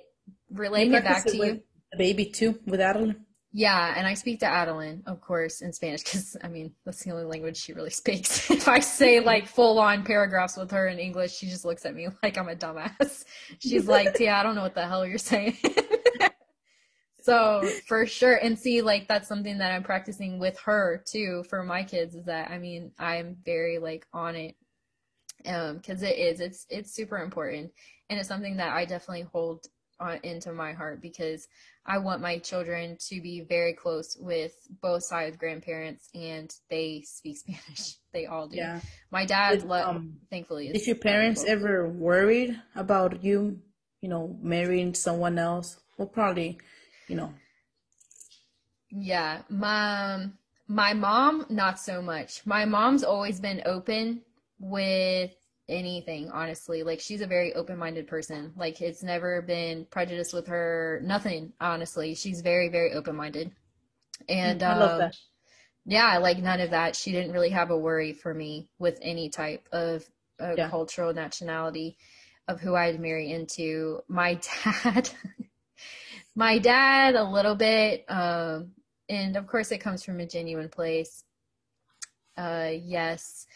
relating 0.52 0.94
it 0.94 1.04
back 1.04 1.26
to 1.26 1.38
you. 1.38 1.62
baby 1.98 2.26
too 2.26 2.60
with 2.66 2.82
Adeline. 2.82 3.26
Yeah, 3.54 3.94
and 3.98 4.08
I 4.08 4.14
speak 4.14 4.40
to 4.40 4.46
Adeline, 4.46 5.04
of 5.06 5.20
course, 5.20 5.62
in 5.62 5.74
Spanish 5.74 6.04
because 6.04 6.38
I 6.42 6.48
mean 6.48 6.74
that's 6.86 7.04
the 7.04 7.12
only 7.12 7.26
language 7.26 7.58
she 7.58 7.74
really 7.74 7.90
speaks. 8.02 8.50
if 8.50 8.68
I 8.68 8.80
say 8.80 9.20
like 9.20 9.46
full 9.46 9.80
on 9.80 10.04
paragraphs 10.04 10.56
with 10.56 10.72
her 10.72 10.88
in 10.88 11.00
English, 11.00 11.36
she 11.36 11.48
just 11.48 11.66
looks 11.66 11.86
at 11.86 11.94
me 11.94 12.08
like 12.24 12.38
I'm 12.38 12.48
a 12.48 12.56
dumbass. 12.56 13.26
She's 13.60 13.88
like, 13.88 14.20
"Yeah, 14.20 14.40
I 14.40 14.44
don't 14.44 14.56
know 14.56 14.62
what 14.62 14.76
the 14.76 14.88
hell 14.88 15.06
you're 15.06 15.18
saying." 15.18 15.58
so 17.22 17.68
for 17.88 18.06
sure, 18.06 18.36
and 18.36 18.58
see, 18.58 18.82
like 18.82 19.10
that's 19.10 19.28
something 19.28 19.58
that 19.58 19.74
I'm 19.74 19.84
practicing 19.84 20.40
with 20.40 20.58
her 20.62 21.04
too 21.06 21.44
for 21.50 21.62
my 21.62 21.84
kids. 21.84 22.16
Is 22.16 22.26
that 22.26 22.52
I 22.52 22.58
mean 22.58 22.92
I'm 22.98 23.36
very 23.44 23.80
like 23.80 24.08
on 24.14 24.36
it 24.36 24.56
um 25.48 25.78
because 25.78 26.04
it 26.04 26.18
is 26.18 26.40
it's 26.40 26.68
it's 26.70 26.94
super 26.94 27.18
important 27.18 27.72
and 28.10 28.20
it's 28.20 28.30
something 28.30 28.58
that 28.58 28.74
I 28.74 28.86
definitely 28.86 29.26
hold 29.34 29.66
on 30.00 30.20
into 30.24 30.52
my 30.52 30.74
heart 30.74 31.02
because 31.02 31.48
I 31.86 31.98
want 31.98 32.22
my 32.22 32.38
children 32.38 32.98
to 33.10 33.22
be 33.22 33.42
very 33.42 33.74
close 33.74 34.16
with 34.20 34.54
both 34.82 35.04
sides 35.04 35.38
grandparents 35.38 36.10
and 36.14 36.54
they 36.70 37.04
speak 37.06 37.38
Spanish. 37.40 37.96
They 38.14 38.26
all 38.26 38.48
do. 38.48 38.58
Yeah. 38.58 38.82
My 39.10 39.26
dad, 39.26 39.62
did, 39.62 39.72
um, 39.72 40.18
thankfully, 40.30 40.68
is. 40.68 40.74
Did 40.74 40.88
your 40.88 40.96
parents 40.98 41.44
ever 41.46 41.88
worried 41.90 42.60
about 42.76 43.24
you, 43.24 43.60
you 44.02 44.10
know, 44.10 44.38
marrying 44.42 44.94
someone 44.94 45.40
else? 45.40 45.80
Well, 45.98 46.08
probably, 46.08 46.60
you 47.08 47.16
know. 47.16 47.34
Yeah. 48.90 49.42
My, 49.50 50.28
my 50.68 50.94
mom, 50.94 51.46
not 51.50 51.80
so 51.80 52.02
much. 52.02 52.46
My 52.46 52.66
mom's 52.66 53.04
always 53.04 53.40
been 53.40 53.64
open 53.66 54.22
with 54.60 55.32
anything 55.72 56.30
honestly. 56.30 56.84
Like 56.84 57.00
she's 57.00 57.22
a 57.22 57.28
very 57.28 57.54
open-minded 57.54 58.08
person. 58.08 58.54
Like 58.56 58.82
it's 58.82 59.02
never 59.02 59.42
been 59.42 59.86
prejudice 59.86 60.34
with 60.34 60.48
her 60.48 61.02
nothing 61.04 61.54
honestly. 61.60 62.14
She's 62.14 62.42
very 62.42 62.70
very 62.70 62.94
open-minded. 62.94 63.52
And 64.30 64.62
I 64.62 64.78
love 64.78 64.92
um, 64.92 65.00
that. 65.00 65.16
yeah 65.86 66.18
like 66.18 66.38
none 66.40 66.60
of 66.60 66.72
that. 66.72 66.96
She 66.96 67.12
didn't 67.12 67.32
really 67.32 67.50
have 67.50 67.72
a 67.72 67.78
worry 67.78 68.14
for 68.14 68.34
me 68.34 68.68
with 68.78 69.00
any 69.02 69.30
type 69.30 69.68
of 69.72 70.08
uh, 70.40 70.54
yeah. 70.58 70.70
cultural 70.70 71.14
nationality 71.14 71.98
of 72.48 72.60
who 72.60 72.76
i'd 72.76 73.00
marry 73.00 73.32
into. 73.32 74.02
My 74.08 74.40
dad 74.84 75.10
my 76.36 76.60
dad 76.60 77.16
a 77.16 77.24
little 77.24 77.56
bit 77.56 78.06
um 78.10 78.72
and 79.10 79.36
of 79.36 79.48
course 79.48 79.72
it 79.72 79.80
comes 79.80 80.04
from 80.04 80.20
a 80.20 80.28
genuine 80.28 80.70
place. 80.70 81.24
Uh 82.38 82.72
yes 82.74 83.48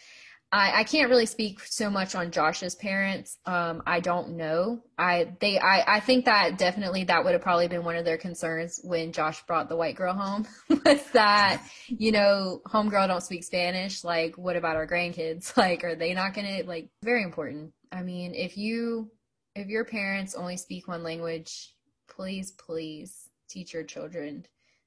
I, 0.56 0.80
I 0.80 0.84
can't 0.86 1.10
really 1.10 1.26
speak 1.26 1.60
so 1.66 1.90
much 1.90 2.16
on 2.16 2.32
Josh's 2.32 2.76
parents. 2.76 3.38
Um, 3.46 3.84
I 3.86 4.00
don't 4.00 4.38
know. 4.38 4.82
I 4.98 5.34
they 5.42 5.60
I, 5.60 5.98
I 5.98 6.00
think 6.00 6.24
that 6.26 6.58
definitely 6.58 7.04
that 7.04 7.26
would 7.26 7.34
have 7.34 7.42
probably 7.42 7.68
been 7.68 7.84
one 7.84 7.98
of 7.98 8.06
their 8.06 8.18
concerns 8.18 8.80
when 8.82 9.12
Josh 9.12 9.46
brought 9.48 9.68
the 9.68 9.76
white 9.76 9.98
girl 9.98 10.14
home 10.14 10.48
was 10.70 11.04
that 11.12 11.62
you 11.90 12.14
know 12.14 12.62
homegirl 12.68 13.10
don't 13.10 13.22
speak 13.22 13.44
Spanish. 13.44 14.06
Like, 14.06 14.38
what 14.38 14.56
about 14.56 14.78
our 14.78 14.88
grandkids? 14.88 15.52
Like, 15.66 15.84
are 15.84 15.96
they 15.96 16.14
not 16.14 16.34
gonna 16.34 16.62
like? 16.66 16.90
Very 17.04 17.24
important. 17.24 17.74
I 17.92 18.02
mean, 18.02 18.34
if 18.34 18.56
you 18.58 19.12
if 19.56 19.68
your 19.68 19.84
parents 19.84 20.36
only 20.36 20.56
speak 20.56 20.88
one 20.88 21.04
language, 21.04 21.74
please 22.08 22.52
please 22.52 23.30
teach 23.50 23.74
your 23.74 23.84
children 23.84 24.46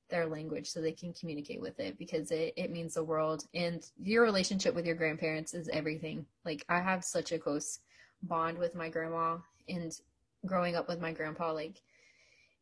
their 0.08 0.26
language 0.26 0.68
so 0.70 0.80
they 0.80 0.92
can 0.92 1.12
communicate 1.12 1.60
with 1.60 1.78
it 1.80 1.98
because 1.98 2.30
it, 2.30 2.54
it 2.56 2.70
means 2.70 2.94
the 2.94 3.04
world. 3.04 3.44
And 3.54 3.84
your 4.02 4.22
relationship 4.22 4.74
with 4.74 4.86
your 4.86 4.94
grandparents 4.94 5.54
is 5.54 5.68
everything. 5.68 6.26
Like 6.44 6.64
i 6.68 6.80
have 6.80 7.04
such 7.04 7.32
a 7.32 7.38
close 7.38 7.80
bond 8.22 8.58
with 8.58 8.74
my 8.74 8.88
grandma 8.88 9.36
and 9.68 9.92
growing 10.46 10.76
up 10.76 10.88
with 10.88 11.00
my 11.00 11.12
grandpa 11.12 11.52
like 11.52 11.80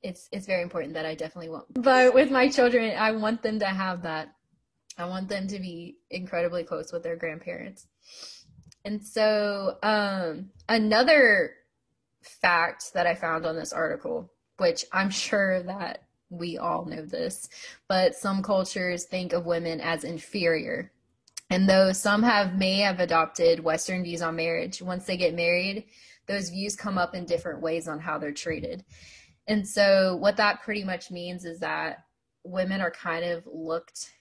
it's 0.02 0.28
it's 0.32 0.46
very 0.46 0.62
important 0.62 0.94
that 0.94 1.06
i 1.06 1.14
definitely 1.14 1.48
want 1.48 1.64
but 1.74 2.14
with 2.14 2.30
my 2.30 2.48
children 2.48 2.96
i 2.98 3.10
want 3.12 3.42
them 3.42 3.58
to 3.58 3.66
have 3.66 4.02
that. 4.02 4.28
I 4.98 5.04
want 5.04 5.28
them 5.28 5.46
to 5.48 5.58
be 5.58 5.98
incredibly 6.10 6.64
close 6.64 6.90
with 6.90 7.02
their 7.02 7.16
grandparents. 7.16 7.86
And 8.82 9.04
so 9.04 9.76
um 9.82 10.50
another 10.68 11.52
fact 12.22 12.92
that 12.94 13.06
i 13.06 13.14
found 13.14 13.46
on 13.46 13.56
this 13.56 13.72
article 13.72 14.32
which 14.56 14.84
i'm 14.92 15.10
sure 15.26 15.62
that 15.62 16.05
we 16.30 16.58
all 16.58 16.84
know 16.84 17.04
this, 17.04 17.48
but 17.88 18.14
some 18.14 18.42
cultures 18.42 19.04
think 19.04 19.32
of 19.32 19.46
women 19.46 19.80
as 19.80 20.04
inferior. 20.04 20.92
And 21.50 21.68
though 21.68 21.92
some 21.92 22.22
have 22.22 22.56
may 22.56 22.78
have 22.78 22.98
adopted 22.98 23.60
Western 23.60 24.02
views 24.02 24.22
on 24.22 24.36
marriage, 24.36 24.82
once 24.82 25.04
they 25.04 25.16
get 25.16 25.34
married, 25.34 25.84
those 26.26 26.50
views 26.50 26.74
come 26.74 26.98
up 26.98 27.14
in 27.14 27.24
different 27.24 27.60
ways 27.60 27.86
on 27.86 28.00
how 28.00 28.18
they're 28.18 28.32
treated. 28.32 28.84
And 29.46 29.66
so, 29.66 30.16
what 30.16 30.36
that 30.38 30.62
pretty 30.62 30.82
much 30.82 31.10
means 31.10 31.44
is 31.44 31.60
that 31.60 32.04
women 32.42 32.80
are 32.80 32.90
kind 32.90 33.24
of 33.24 33.46
looked 33.46 34.12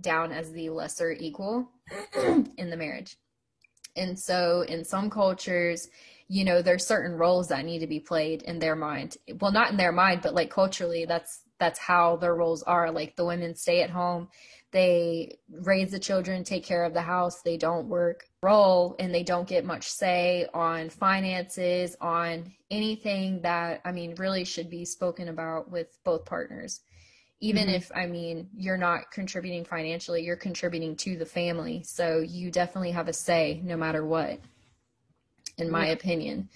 down 0.00 0.30
as 0.30 0.52
the 0.52 0.70
lesser 0.70 1.12
equal 1.12 1.68
in 2.56 2.70
the 2.70 2.76
marriage. 2.76 3.16
And 3.96 4.16
so, 4.16 4.62
in 4.68 4.84
some 4.84 5.10
cultures, 5.10 5.88
you 6.28 6.44
know, 6.44 6.62
there's 6.62 6.86
certain 6.86 7.16
roles 7.16 7.48
that 7.48 7.64
need 7.64 7.80
to 7.80 7.86
be 7.88 7.98
played 7.98 8.42
in 8.42 8.60
their 8.60 8.76
mind. 8.76 9.16
Well, 9.40 9.50
not 9.50 9.70
in 9.70 9.76
their 9.76 9.92
mind, 9.92 10.20
but 10.22 10.34
like 10.34 10.50
culturally, 10.50 11.06
that's 11.06 11.40
that's 11.58 11.78
how 11.78 12.16
their 12.16 12.34
roles 12.34 12.62
are. 12.62 12.90
Like 12.90 13.16
the 13.16 13.24
women 13.24 13.54
stay 13.54 13.82
at 13.82 13.90
home, 13.90 14.28
they 14.70 15.38
raise 15.50 15.90
the 15.90 15.98
children, 15.98 16.44
take 16.44 16.64
care 16.64 16.84
of 16.84 16.94
the 16.94 17.02
house, 17.02 17.40
they 17.42 17.56
don't 17.56 17.88
work 17.88 18.24
role 18.42 18.96
and 18.98 19.14
they 19.14 19.22
don't 19.22 19.48
get 19.48 19.64
much 19.64 19.88
say 19.88 20.46
on 20.52 20.90
finances, 20.90 21.96
on 22.00 22.52
anything 22.70 23.40
that 23.42 23.80
I 23.84 23.92
mean 23.92 24.14
really 24.16 24.44
should 24.44 24.68
be 24.68 24.84
spoken 24.84 25.28
about 25.28 25.70
with 25.70 25.98
both 26.04 26.24
partners. 26.24 26.80
Even 27.40 27.66
mm-hmm. 27.66 27.76
if 27.76 27.90
I 27.94 28.06
mean 28.06 28.48
you're 28.54 28.76
not 28.76 29.10
contributing 29.10 29.64
financially, 29.64 30.22
you're 30.22 30.36
contributing 30.36 30.96
to 30.96 31.16
the 31.16 31.26
family. 31.26 31.82
So 31.84 32.20
you 32.20 32.50
definitely 32.50 32.90
have 32.90 33.08
a 33.08 33.12
say 33.12 33.60
no 33.64 33.76
matter 33.76 34.04
what 34.04 34.38
in 35.56 35.70
my 35.70 35.86
yeah. 35.86 35.92
opinion. 35.92 36.48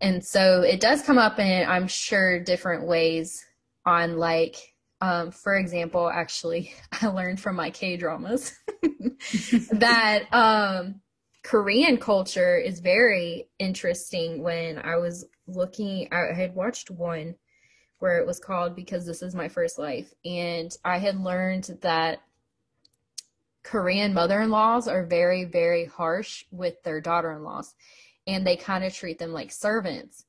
And 0.00 0.22
so 0.24 0.60
it 0.60 0.80
does 0.80 1.02
come 1.02 1.18
up 1.18 1.38
in 1.38 1.66
I'm 1.66 1.88
sure 1.88 2.38
different 2.38 2.86
ways 2.86 3.42
on 3.86 4.18
like 4.18 4.74
um, 5.00 5.30
for 5.30 5.56
example, 5.56 6.08
actually, 6.08 6.72
I 7.02 7.08
learned 7.08 7.40
from 7.40 7.56
my 7.56 7.70
K 7.70 7.96
dramas 7.96 8.54
that 9.70 10.24
um, 10.32 11.00
Korean 11.42 11.98
culture 11.98 12.56
is 12.56 12.80
very 12.80 13.48
interesting. 13.58 14.42
When 14.42 14.78
I 14.78 14.96
was 14.96 15.26
looking, 15.46 16.08
I 16.12 16.32
had 16.34 16.54
watched 16.54 16.90
one 16.90 17.34
where 17.98 18.18
it 18.18 18.26
was 18.26 18.38
called 18.38 18.76
Because 18.76 19.06
This 19.06 19.22
Is 19.22 19.34
My 19.34 19.48
First 19.48 19.78
Life. 19.78 20.12
And 20.24 20.74
I 20.84 20.98
had 20.98 21.18
learned 21.18 21.78
that 21.82 22.20
Korean 23.62 24.12
mother 24.12 24.40
in 24.40 24.50
laws 24.50 24.86
are 24.86 25.04
very, 25.04 25.44
very 25.44 25.86
harsh 25.86 26.44
with 26.50 26.82
their 26.82 27.00
daughter 27.00 27.32
in 27.32 27.42
laws. 27.42 27.74
And 28.26 28.46
they 28.46 28.56
kind 28.56 28.84
of 28.84 28.92
treat 28.92 29.18
them 29.18 29.32
like 29.32 29.50
servants. 29.50 30.24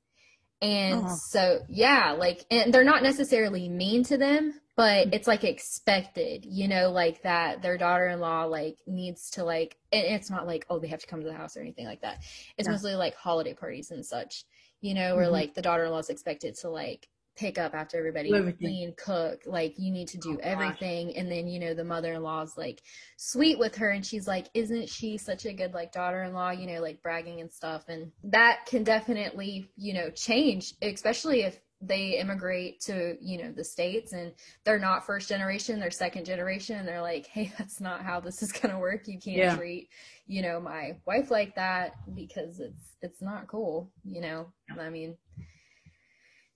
And 0.62 1.06
uh-huh. 1.06 1.16
so, 1.16 1.60
yeah, 1.70 2.16
like, 2.18 2.46
and 2.50 2.74
they're 2.74 2.84
not 2.84 3.04
necessarily 3.04 3.70
mean 3.70 4.04
to 4.06 4.18
them, 4.18 4.60
but 4.76 5.06
mm-hmm. 5.06 5.14
it's 5.14 5.28
like 5.28 5.44
expected, 5.44 6.46
you 6.46 6.68
know, 6.68 6.90
like 6.90 7.22
that 7.24 7.62
their 7.62 7.78
daughter 7.78 8.08
in 8.08 8.20
law, 8.20 8.46
like, 8.46 8.78
needs 8.88 9.30
to, 9.32 9.44
like, 9.44 9.78
and 9.92 10.04
it's 10.04 10.32
not 10.32 10.48
like, 10.48 10.66
oh, 10.70 10.80
they 10.80 10.88
have 10.88 11.02
to 11.02 11.08
come 11.08 11.22
to 11.22 11.28
the 11.28 11.34
house 11.34 11.56
or 11.56 11.62
anything 11.62 11.86
like 11.86 12.02
that. 12.02 12.24
It's 12.58 12.68
mostly 12.68 12.96
like 12.96 13.16
holiday 13.16 13.54
parties 13.54 13.92
and 13.92 14.06
such, 14.06 14.46
you 14.82 14.96
know, 14.96 15.16
where 15.16 15.26
mm-hmm. 15.26 15.34
like 15.34 15.54
the 15.54 15.62
daughter 15.62 15.86
in 15.86 15.92
law 15.92 16.00
is 16.00 16.10
expected 16.10 16.56
to, 16.56 16.70
like, 16.70 17.08
pick 17.38 17.58
up 17.58 17.74
after 17.74 17.98
everybody, 17.98 18.34
everything. 18.34 18.58
clean, 18.58 18.94
cook. 18.98 19.42
Like 19.46 19.76
you 19.78 19.92
need 19.92 20.08
to 20.10 20.18
do 20.18 20.38
oh, 20.38 20.40
everything. 20.42 21.16
And 21.16 21.32
then, 21.32 21.48
you 21.48 21.60
know, 21.60 21.74
the 21.74 21.84
mother 21.84 22.14
in 22.14 22.24
law's 22.24 22.58
like 22.58 22.82
sweet 23.16 23.60
with 23.60 23.76
her 23.76 23.92
and 23.92 24.06
she's 24.06 24.28
like, 24.28 24.48
Isn't 24.54 24.90
she 24.90 25.18
such 25.18 25.46
a 25.46 25.54
good 25.54 25.74
like 25.74 25.92
daughter 25.92 26.24
in 26.24 26.34
law, 26.34 26.50
you 26.50 26.68
know, 26.68 26.82
like 26.82 27.02
bragging 27.02 27.40
and 27.42 27.52
stuff. 27.52 27.86
And 27.88 28.12
that 28.24 28.66
can 28.66 28.84
definitely, 28.84 29.70
you 29.78 29.94
know, 29.94 30.10
change, 30.10 30.74
especially 30.82 31.44
if 31.44 31.60
they 31.80 32.18
immigrate 32.18 32.80
to 32.80 33.16
you 33.22 33.38
know 33.38 33.52
the 33.52 33.64
states 33.64 34.12
and 34.12 34.34
they're 34.64 34.80
not 34.80 35.06
first 35.06 35.30
generation 35.30 35.80
they're 35.80 35.92
second 35.92 36.26
generation 36.26 36.78
and 36.78 36.88
they're 36.88 37.04
like 37.04 37.28
hey 37.28 37.52
that's 37.60 37.80
not 37.80 38.02
how 38.02 38.20
this 38.20 38.42
is 38.42 38.52
going 38.52 38.74
to 38.74 38.80
work 38.80 39.08
you 39.08 39.20
can't 39.20 39.38
yeah. 39.38 39.56
treat 39.56 39.88
you 40.26 40.42
know 40.42 40.60
my 40.60 40.98
wife 41.06 41.30
like 41.30 41.54
that 41.56 41.94
because 42.16 42.60
it's 42.60 42.96
it's 43.04 43.22
not 43.22 43.48
cool 43.48 43.92
you 44.04 44.22
know 44.22 44.48
i 44.80 44.90
mean 44.90 45.16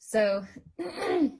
so 0.02 0.43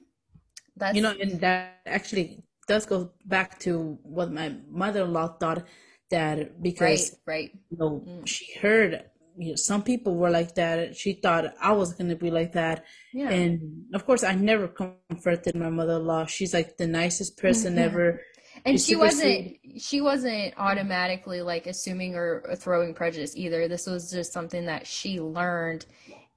that's 0.76 0.94
you 0.94 1.02
know, 1.02 1.14
and 1.20 1.40
that 1.40 1.80
actually 1.84 2.44
does 2.68 2.86
go 2.86 3.10
back 3.26 3.58
to 3.58 3.98
what 4.02 4.32
my 4.32 4.54
mother-in-law 4.70 5.36
thought 5.38 5.66
that 6.10 6.62
because 6.62 7.18
right, 7.26 7.50
right. 7.50 7.58
you 7.70 7.76
know 7.76 8.04
mm. 8.06 8.26
she 8.26 8.46
heard 8.60 9.04
you 9.36 9.50
know, 9.50 9.56
some 9.56 9.82
people 9.82 10.16
were 10.16 10.30
like 10.30 10.54
that. 10.54 10.94
She 10.94 11.14
thought 11.14 11.54
I 11.60 11.72
was 11.72 11.94
gonna 11.94 12.16
be 12.16 12.30
like 12.30 12.52
that, 12.52 12.84
yeah. 13.12 13.30
and 13.30 13.86
of 13.94 14.06
course, 14.06 14.22
I 14.22 14.34
never 14.34 14.68
comforted 14.68 15.54
my 15.56 15.70
mother-in-law. 15.70 16.26
She's 16.26 16.54
like 16.54 16.76
the 16.76 16.86
nicest 16.86 17.38
person 17.38 17.76
yeah. 17.76 17.82
ever. 17.82 18.20
And 18.64 18.74
She's 18.74 18.86
she 18.86 18.96
wasn't. 18.96 19.46
Sweet. 19.62 19.80
She 19.80 20.00
wasn't 20.02 20.54
automatically 20.58 21.40
like 21.42 21.66
assuming 21.66 22.14
or 22.14 22.54
throwing 22.56 22.94
prejudice 22.94 23.34
either. 23.34 23.66
This 23.66 23.86
was 23.86 24.10
just 24.10 24.32
something 24.32 24.66
that 24.66 24.86
she 24.86 25.20
learned 25.20 25.86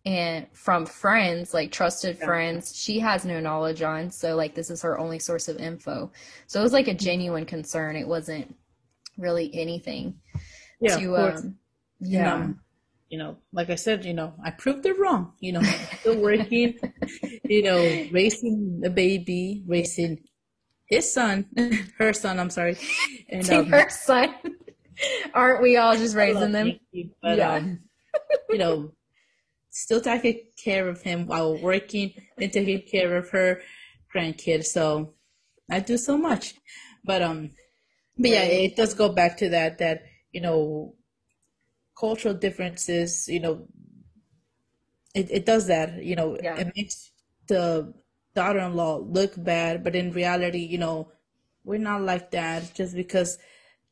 and 0.06 0.46
from 0.54 0.86
friends 0.86 1.54
like 1.54 1.72
trusted 1.72 2.18
yeah. 2.20 2.26
friends 2.26 2.76
she 2.76 3.00
has 3.00 3.26
no 3.26 3.40
knowledge 3.40 3.82
on 3.82 4.12
so 4.12 4.36
like 4.36 4.54
this 4.54 4.70
is 4.70 4.82
her 4.82 5.00
only 5.00 5.20
source 5.20 5.48
of 5.48 5.58
info. 5.58 6.12
So 6.48 6.60
it 6.60 6.64
was 6.64 6.74
like 6.74 6.88
a 6.88 6.94
genuine 6.94 7.46
concern. 7.46 7.96
It 7.96 8.08
wasn't 8.08 8.56
really 9.18 9.50
anything 9.54 10.16
yeah 10.82 10.98
to, 10.98 11.18
um, 11.18 11.56
yeah. 12.00 12.34
um, 12.34 12.60
you 13.08 13.18
know 13.18 13.38
like 13.54 13.70
i 13.70 13.76
said 13.76 14.04
you 14.04 14.14
know 14.14 14.34
i 14.44 14.52
proved 14.52 14.86
it 14.86 15.00
wrong. 15.00 15.34
You 15.40 15.54
know 15.54 15.62
still 16.00 16.20
working 16.20 16.78
you 17.44 17.64
know 17.64 17.80
raising 18.12 18.82
a 18.86 18.90
baby 18.90 19.64
raising 19.66 20.20
his 20.88 21.12
son 21.12 21.48
her 21.98 22.14
son 22.14 22.40
i'm 22.40 22.50
sorry. 22.50 22.78
And 23.30 23.50
um, 23.50 23.66
her 23.68 23.90
son. 23.90 24.36
Aren't 25.34 25.62
we 25.62 25.76
all 25.76 25.98
just 25.98 26.16
raising 26.16 26.54
them? 26.54 26.80
You, 26.92 27.10
but 27.22 27.38
yeah. 27.38 27.56
um 27.56 27.80
you 28.50 28.58
know 28.58 28.92
still 29.76 30.00
taking 30.00 30.40
care 30.56 30.88
of 30.88 31.02
him 31.02 31.28
while 31.28 31.58
working 31.58 32.14
and 32.40 32.52
taking 32.52 32.82
care 32.82 33.18
of 33.18 33.30
her 33.30 33.60
grandkid. 34.14 34.64
So 34.64 35.14
I 35.70 35.82
do 35.82 35.98
so 35.98 36.18
much. 36.18 36.56
But 37.04 37.22
um 37.22 37.52
but 38.18 38.30
yeah, 38.30 38.44
it 38.44 38.78
does 38.78 38.94
go 38.94 39.10
back 39.10 39.36
to 39.38 39.50
that 39.50 39.78
that, 39.80 40.04
you 40.32 40.40
know, 40.40 40.96
cultural 42.00 42.34
differences, 42.34 43.28
you 43.28 43.42
know, 43.42 43.68
it, 45.14 45.30
it 45.30 45.46
does 45.46 45.68
that, 45.68 46.02
you 46.02 46.16
know, 46.16 46.38
yeah. 46.42 46.56
it 46.56 46.72
makes 46.74 47.12
the 47.48 47.94
daughter 48.34 48.60
in 48.60 48.76
law 48.76 48.98
look 48.98 49.34
bad, 49.38 49.84
but 49.84 49.94
in 49.94 50.14
reality, 50.14 50.60
you 50.60 50.78
know, 50.78 51.12
we're 51.66 51.80
not 51.80 52.02
like 52.02 52.32
that 52.32 52.74
just 52.74 52.96
because 52.96 53.38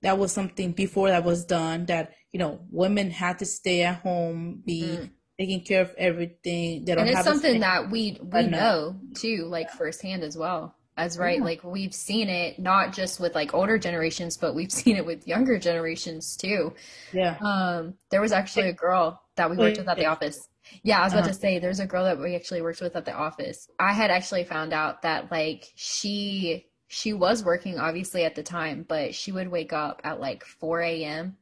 that 0.02 0.18
was 0.18 0.32
something 0.32 0.72
before 0.72 1.10
that 1.10 1.26
was 1.26 1.44
done 1.44 1.86
that, 1.88 2.14
you 2.32 2.40
know, 2.40 2.62
women 2.72 3.12
had 3.12 3.40
to 3.40 3.46
stay 3.46 3.84
at 3.84 3.98
home, 3.98 4.64
be 4.66 4.84
mm 4.84 5.10
taking 5.40 5.62
care 5.62 5.82
of 5.82 5.94
everything. 5.98 6.86
They 6.86 6.96
don't 6.96 7.08
and 7.08 7.10
it's 7.10 7.24
something 7.24 7.62
that 7.62 7.90
we 7.90 8.18
we 8.22 8.48
know 8.48 8.96
too, 9.16 9.46
like 9.46 9.72
firsthand 9.72 10.24
as 10.24 10.38
well. 10.38 10.76
As 10.96 11.18
right, 11.18 11.40
yeah. 11.40 11.44
like 11.44 11.64
we've 11.64 11.94
seen 11.94 12.30
it 12.30 12.60
not 12.60 12.94
just 12.94 13.20
with 13.20 13.34
like 13.34 13.54
older 13.54 13.80
generations, 13.80 14.38
but 14.38 14.54
we've 14.54 14.72
seen 14.72 14.96
it 14.96 15.06
with 15.06 15.28
younger 15.28 15.58
generations 15.58 16.38
too. 16.38 16.74
Yeah. 17.12 17.38
Um, 17.42 17.96
there 18.12 18.22
was 18.22 18.32
actually 18.32 18.70
a 18.70 18.74
girl 18.74 19.22
that 19.36 19.50
we 19.50 19.58
worked 19.58 19.78
with 19.78 19.88
at 19.88 19.98
the 19.98 20.06
office. 20.06 20.48
Yeah, 20.84 21.02
I 21.02 21.04
was 21.04 21.14
about 21.14 21.24
uh-huh. 21.24 21.34
to 21.34 21.40
say 21.40 21.60
there's 21.60 21.80
a 21.80 21.88
girl 21.88 22.06
that 22.06 22.20
we 22.20 22.36
actually 22.36 22.62
worked 22.62 22.82
with 22.82 22.96
at 22.96 23.06
the 23.06 23.14
office. 23.14 23.68
I 23.80 23.94
had 23.94 24.12
actually 24.12 24.44
found 24.44 24.72
out 24.72 25.02
that 25.02 25.32
like 25.32 25.72
she 25.76 26.68
she 26.88 27.12
was 27.12 27.44
working 27.44 27.80
obviously 27.80 28.24
at 28.24 28.36
the 28.36 28.44
time, 28.44 28.86
but 28.88 29.16
she 29.16 29.32
would 29.32 29.50
wake 29.50 29.74
up 29.74 30.02
at 30.04 30.20
like 30.20 30.44
4 30.46 30.82
a.m 30.82 31.38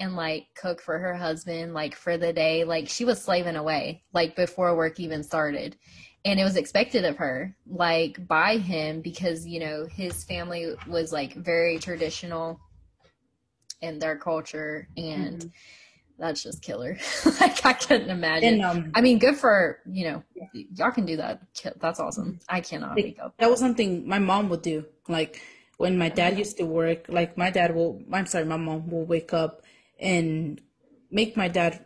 and 0.00 0.14
like 0.14 0.46
cook 0.54 0.80
for 0.80 0.98
her 0.98 1.14
husband 1.14 1.74
like 1.74 1.94
for 1.94 2.16
the 2.16 2.32
day 2.32 2.64
like 2.64 2.88
she 2.88 3.04
was 3.04 3.20
slaving 3.20 3.56
away 3.56 4.02
like 4.12 4.36
before 4.36 4.76
work 4.76 5.00
even 5.00 5.22
started. 5.22 5.76
And 6.24 6.38
it 6.38 6.44
was 6.44 6.56
expected 6.56 7.04
of 7.04 7.16
her 7.16 7.56
like 7.66 8.26
by 8.26 8.58
him 8.58 9.00
because 9.00 9.46
you 9.46 9.60
know 9.60 9.86
his 9.90 10.24
family 10.24 10.74
was 10.86 11.12
like 11.12 11.34
very 11.34 11.78
traditional 11.78 12.60
in 13.80 13.98
their 13.98 14.16
culture 14.16 14.88
and 14.96 15.38
mm-hmm. 15.38 15.48
that's 16.18 16.42
just 16.42 16.62
killer. 16.62 16.98
Like 17.40 17.64
i 17.64 17.72
couldn't 17.72 18.10
imagine. 18.10 18.54
And, 18.54 18.62
um, 18.62 18.92
i 18.94 19.00
mean 19.00 19.18
good 19.18 19.36
for 19.36 19.78
you 19.86 20.04
know 20.04 20.22
yeah. 20.34 20.62
y'all 20.74 20.90
can 20.90 21.06
do 21.06 21.16
that. 21.16 21.42
That's 21.80 21.98
awesome. 21.98 22.40
I 22.48 22.60
cannot 22.60 22.96
like, 22.96 23.18
that 23.38 23.50
was 23.50 23.60
something 23.60 24.06
my 24.06 24.18
mom 24.18 24.48
would 24.50 24.62
do. 24.62 24.84
Like 25.08 25.40
when 25.78 25.96
my 25.96 26.08
dad 26.08 26.38
used 26.38 26.56
to 26.58 26.64
work 26.64 27.06
like 27.08 27.38
my 27.38 27.50
dad 27.50 27.74
will 27.74 28.02
i'm 28.12 28.26
sorry 28.26 28.44
my 28.44 28.56
mom 28.56 28.90
will 28.90 29.04
wake 29.06 29.32
up 29.32 29.62
and 29.98 30.60
make 31.10 31.36
my 31.36 31.48
dad 31.48 31.84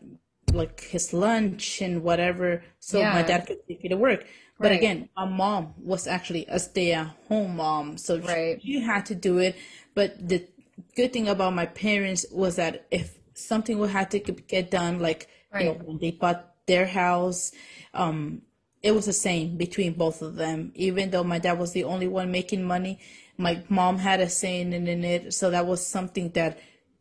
like 0.53 0.81
his 0.81 1.13
lunch 1.13 1.81
and 1.81 2.03
whatever 2.03 2.63
so 2.79 2.99
yeah. 2.99 3.13
my 3.13 3.23
dad 3.23 3.47
could 3.47 3.67
take 3.67 3.83
me 3.83 3.89
to 3.89 3.97
work. 3.97 4.25
But 4.59 4.71
right. 4.71 4.79
again, 4.79 5.09
my 5.17 5.25
mom 5.25 5.75
was 5.79 6.07
actually 6.07 6.47
a 6.49 6.59
stay 6.61 6.93
at 6.93 7.09
home 7.29 7.57
mom. 7.57 7.97
So 7.97 8.21
right. 8.21 8.61
she, 8.63 8.75
she 8.75 8.81
had 8.81 9.07
to 9.07 9.15
do 9.15 9.39
it. 9.39 9.57
But 9.95 10.29
the 10.29 10.47
good 10.95 11.13
thing 11.13 11.29
about 11.29 11.55
my 11.55 11.67
parents 11.67 12.25
was 12.31 12.57
that 12.57 12.87
if 12.91 13.19
something 13.35 13.79
would 13.79 13.91
have 13.91 14.11
to 14.11 14.19
get 14.21 14.71
done, 14.71 15.01
like 15.01 15.29
right. 15.53 15.65
you 15.65 15.73
know, 15.73 15.79
when 15.85 15.99
they 15.99 16.13
bought 16.13 16.55
their 16.67 16.87
house, 16.87 17.51
um, 17.93 18.43
it 18.83 18.93
was 18.93 19.07
the 19.07 19.13
same 19.13 19.57
between 19.57 19.95
both 19.95 20.23
of 20.23 20.37
them. 20.37 20.73
Even 20.75 21.11
though 21.11 21.25
my 21.25 21.39
dad 21.39 21.59
was 21.59 21.73
the 21.73 21.85
only 21.85 22.09
one 22.09 22.31
making 22.31 22.63
money, 22.65 23.01
my 23.39 23.63
mom 23.69 23.99
had 23.99 24.21
a 24.21 24.29
say 24.29 24.61
in 24.61 24.73
it. 25.05 25.35
So 25.35 25.51
that 25.51 25.67
was 25.67 25.85
something 25.85 26.31
that 26.31 26.59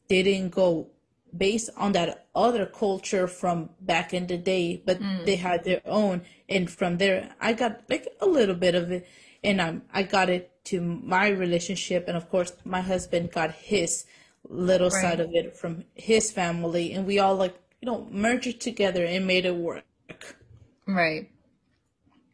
didn't 0.08 0.50
go 0.50 0.90
based 1.36 1.70
on 1.78 1.94
that 1.94 2.28
other 2.36 2.66
culture 2.66 3.28
from 3.28 3.70
back 3.80 4.14
in 4.14 4.28
the 4.28 4.38
day, 4.38 4.82
but 4.86 5.00
mm. 5.00 5.26
they 5.26 5.36
had 5.36 5.64
their 5.64 5.82
own. 5.86 6.22
And 6.50 6.70
from 6.70 6.98
there, 6.98 7.34
I 7.40 7.54
got 7.54 7.84
like 7.90 8.08
a 8.20 8.26
little 8.26 8.56
bit 8.56 8.76
of 8.76 8.92
it, 8.92 9.08
and 9.44 9.62
I 9.62 9.82
I 9.94 10.04
got 10.04 10.30
it 10.30 10.52
to 10.66 10.82
my 10.82 11.30
relationship, 11.30 12.08
and 12.08 12.18
of 12.18 12.30
course, 12.30 12.54
my 12.64 12.82
husband 12.82 13.32
got 13.32 13.52
his 13.52 14.06
little 14.50 14.90
right. 14.90 15.02
side 15.02 15.20
of 15.20 15.30
it 15.34 15.56
from 15.56 15.86
his 15.96 16.32
family, 16.32 16.94
and 16.94 17.06
we 17.06 17.20
all 17.20 17.36
like 17.36 17.56
you 17.82 17.86
know 17.86 18.08
merged 18.12 18.48
it 18.48 18.62
together 18.62 19.06
and 19.06 19.26
made 19.26 19.46
it 19.46 19.56
work. 19.56 19.84
Right. 20.88 21.30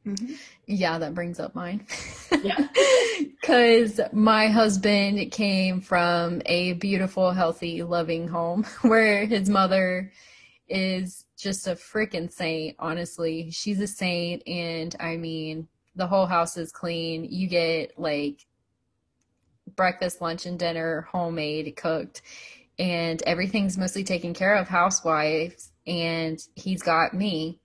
Mm-hmm. 0.07 0.33
Yeah, 0.67 0.97
that 0.99 1.13
brings 1.13 1.39
up 1.39 1.53
mine. 1.53 1.85
yeah. 2.43 2.67
Because 3.41 4.01
my 4.11 4.47
husband 4.47 5.31
came 5.31 5.79
from 5.79 6.41
a 6.45 6.73
beautiful, 6.73 7.31
healthy, 7.31 7.81
loving 7.81 8.27
home 8.27 8.63
where 8.81 9.25
his 9.25 9.49
mother 9.49 10.11
is 10.67 11.23
just 11.37 11.65
a 11.65 11.71
freaking 11.71 12.29
saint, 12.29 12.75
honestly. 12.77 13.49
She's 13.51 13.79
a 13.79 13.87
saint. 13.87 14.45
And 14.45 14.93
I 14.99 15.15
mean, 15.15 15.69
the 15.95 16.07
whole 16.07 16.25
house 16.25 16.57
is 16.57 16.73
clean. 16.73 17.23
You 17.23 17.47
get 17.47 17.97
like 17.97 18.45
breakfast, 19.77 20.19
lunch, 20.21 20.45
and 20.45 20.59
dinner 20.59 21.07
homemade, 21.09 21.73
cooked. 21.77 22.21
And 22.77 23.21
everything's 23.23 23.77
mostly 23.77 24.03
taken 24.03 24.33
care 24.33 24.55
of, 24.55 24.67
housewives. 24.67 25.71
And 25.85 26.37
he's 26.55 26.81
got 26.81 27.13
me 27.13 27.61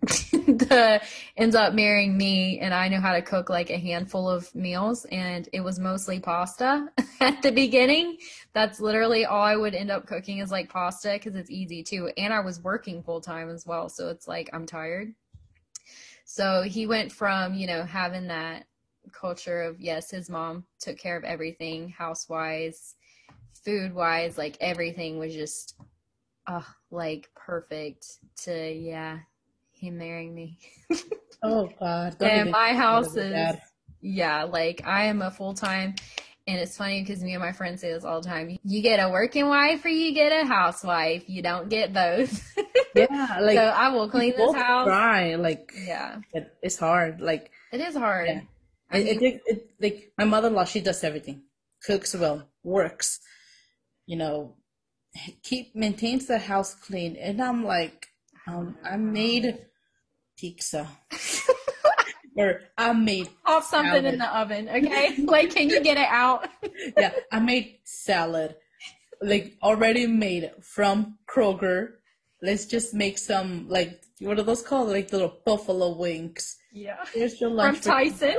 the 0.32 1.02
ends 1.36 1.54
up 1.54 1.74
marrying 1.74 2.16
me 2.16 2.58
and 2.58 2.72
I 2.72 2.88
know 2.88 3.00
how 3.00 3.12
to 3.12 3.20
cook 3.20 3.50
like 3.50 3.68
a 3.68 3.76
handful 3.76 4.30
of 4.30 4.52
meals 4.54 5.04
and 5.06 5.46
it 5.52 5.60
was 5.60 5.78
mostly 5.78 6.18
pasta 6.20 6.88
at 7.20 7.42
the 7.42 7.52
beginning. 7.52 8.16
That's 8.54 8.80
literally 8.80 9.26
all 9.26 9.42
I 9.42 9.56
would 9.56 9.74
end 9.74 9.90
up 9.90 10.06
cooking 10.06 10.38
is 10.38 10.50
like 10.50 10.70
pasta 10.70 11.10
because 11.12 11.36
it's 11.36 11.50
easy 11.50 11.82
too. 11.82 12.10
And 12.16 12.32
I 12.32 12.40
was 12.40 12.62
working 12.62 13.02
full 13.02 13.20
time 13.20 13.50
as 13.50 13.66
well. 13.66 13.90
So 13.90 14.08
it's 14.08 14.26
like 14.26 14.48
I'm 14.54 14.64
tired. 14.64 15.14
So 16.24 16.62
he 16.62 16.86
went 16.86 17.12
from, 17.12 17.54
you 17.54 17.66
know, 17.66 17.82
having 17.82 18.28
that 18.28 18.64
culture 19.12 19.62
of 19.62 19.80
yes, 19.80 20.10
his 20.10 20.30
mom 20.30 20.64
took 20.80 20.96
care 20.96 21.16
of 21.16 21.24
everything, 21.24 21.90
house 21.90 22.26
wise, 22.26 22.94
food 23.64 23.94
wise, 23.94 24.38
like 24.38 24.56
everything 24.60 25.18
was 25.18 25.34
just 25.34 25.74
uh 26.46 26.62
like 26.90 27.28
perfect 27.34 28.06
to 28.44 28.72
yeah 28.72 29.18
him 29.80 29.98
marrying 29.98 30.34
me. 30.34 30.58
oh 31.42 31.68
God! 31.78 32.18
Don't 32.18 32.30
and 32.30 32.50
my 32.50 32.74
house 32.74 33.16
is 33.16 33.56
yeah, 34.00 34.44
like 34.44 34.82
I 34.86 35.04
am 35.04 35.22
a 35.22 35.30
full 35.30 35.54
time. 35.54 35.94
And 36.46 36.58
it's 36.58 36.76
funny 36.76 37.02
because 37.02 37.22
me 37.22 37.34
and 37.34 37.42
my 37.42 37.52
friends 37.52 37.80
say 37.80 37.92
this 37.92 38.02
all 38.02 38.20
the 38.20 38.28
time. 38.28 38.58
You 38.64 38.82
get 38.82 38.96
a 38.96 39.10
working 39.10 39.46
wife 39.46 39.84
or 39.84 39.88
you 39.88 40.12
get 40.12 40.32
a 40.32 40.46
housewife. 40.46 41.28
You 41.28 41.42
don't 41.42 41.68
get 41.68 41.92
both. 41.92 42.56
yeah, 42.94 43.38
like 43.40 43.56
so 43.56 43.62
I 43.62 43.88
will 43.90 44.08
clean 44.08 44.34
this 44.36 44.54
house. 44.54 44.86
Try 44.86 45.36
like 45.36 45.72
yeah, 45.76 46.18
it, 46.32 46.52
it's 46.62 46.78
hard. 46.78 47.20
Like 47.20 47.50
it 47.72 47.80
is 47.80 47.94
hard. 47.94 48.28
Yeah. 48.28 48.40
I 48.90 48.98
mean, 48.98 49.22
it, 49.22 49.42
it, 49.46 49.70
like 49.80 50.12
my 50.18 50.24
mother-in-law, 50.24 50.64
she 50.64 50.80
does 50.80 51.04
everything, 51.04 51.42
cooks 51.84 52.16
well, 52.16 52.48
works, 52.64 53.20
you 54.06 54.16
know, 54.16 54.56
keep 55.44 55.76
maintains 55.76 56.26
the 56.26 56.38
house 56.38 56.74
clean, 56.74 57.14
and 57.14 57.40
I'm 57.40 57.64
like, 57.64 58.08
um, 58.48 58.76
I 58.82 58.96
made 58.96 59.66
pizza. 60.40 60.88
or 62.36 62.62
I 62.78 62.92
made 62.92 63.28
off 63.44 63.66
something 63.66 63.92
salad. 63.92 64.14
in 64.14 64.18
the 64.18 64.36
oven, 64.36 64.68
okay? 64.68 65.16
like, 65.24 65.50
can 65.50 65.68
you 65.68 65.82
get 65.82 65.98
it 65.98 66.08
out? 66.08 66.48
yeah, 66.96 67.12
I 67.30 67.40
made 67.40 67.78
salad, 67.84 68.56
like 69.20 69.56
already 69.62 70.06
made 70.06 70.50
from 70.62 71.18
Kroger. 71.28 71.92
Let's 72.42 72.64
just 72.64 72.94
make 72.94 73.18
some 73.18 73.68
like 73.68 74.00
what 74.20 74.38
are 74.38 74.42
those 74.42 74.62
called? 74.62 74.88
Like 74.88 75.12
little 75.12 75.36
buffalo 75.44 75.96
wings. 75.96 76.56
Yeah. 76.72 77.04
Here's 77.12 77.40
your 77.40 77.50
lunch 77.50 77.78
from 77.78 77.92
Tyson. 77.92 78.36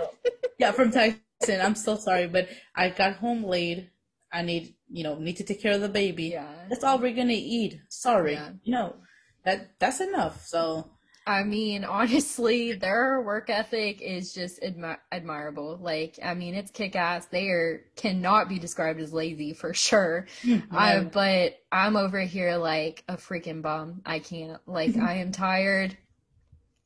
yeah, 0.58 0.72
from 0.72 0.91
Tyson. 0.91 1.20
I'm 1.62 1.76
so 1.76 1.95
sorry, 1.95 2.28
but 2.28 2.49
I 2.76 2.89
got 2.89 3.16
home 3.16 3.43
late. 3.43 3.89
I 4.34 4.43
need, 4.43 4.76
you 4.89 5.04
know, 5.04 5.20
need 5.20 5.38
to 5.38 5.43
take 5.43 5.62
care 5.62 5.74
of 5.74 5.82
the 5.82 5.89
baby. 5.89 6.26
Yeah. 6.26 6.47
That's 6.70 6.84
all 6.84 6.99
we're 6.99 7.16
gonna 7.16 7.34
eat. 7.34 7.82
Sorry. 7.89 8.34
Yeah. 8.34 8.49
You 8.64 8.72
know, 8.72 8.95
that 9.43 9.78
that's 9.80 10.02
enough. 10.02 10.45
So 10.45 10.91
I 11.28 11.43
mean, 11.43 11.84
honestly, 11.84 12.74
their 12.74 13.22
work 13.22 13.49
ethic 13.49 14.01
is 14.01 14.34
just 14.34 14.61
admi- 14.61 14.97
admirable. 15.11 15.78
Like, 15.80 16.17
I 16.24 16.34
mean, 16.34 16.55
it's 16.55 16.72
kick 16.72 16.95
ass. 16.95 17.28
They 17.28 17.49
are, 17.49 17.86
cannot 17.95 18.49
be 18.49 18.57
described 18.57 18.99
as 18.99 19.13
lazy 19.13 19.53
for 19.53 19.74
sure. 19.74 20.28
Mm-hmm. 20.41 20.76
I, 20.76 21.03
but 21.03 21.59
I'm 21.72 21.95
over 21.95 22.19
here 22.19 22.57
like 22.57 23.03
a 23.07 23.15
freaking 23.15 23.61
bum. 23.61 24.01
I 24.05 24.19
can't. 24.19 24.59
Like, 24.65 24.97
I 25.01 25.17
am 25.17 25.32
tired. 25.32 25.97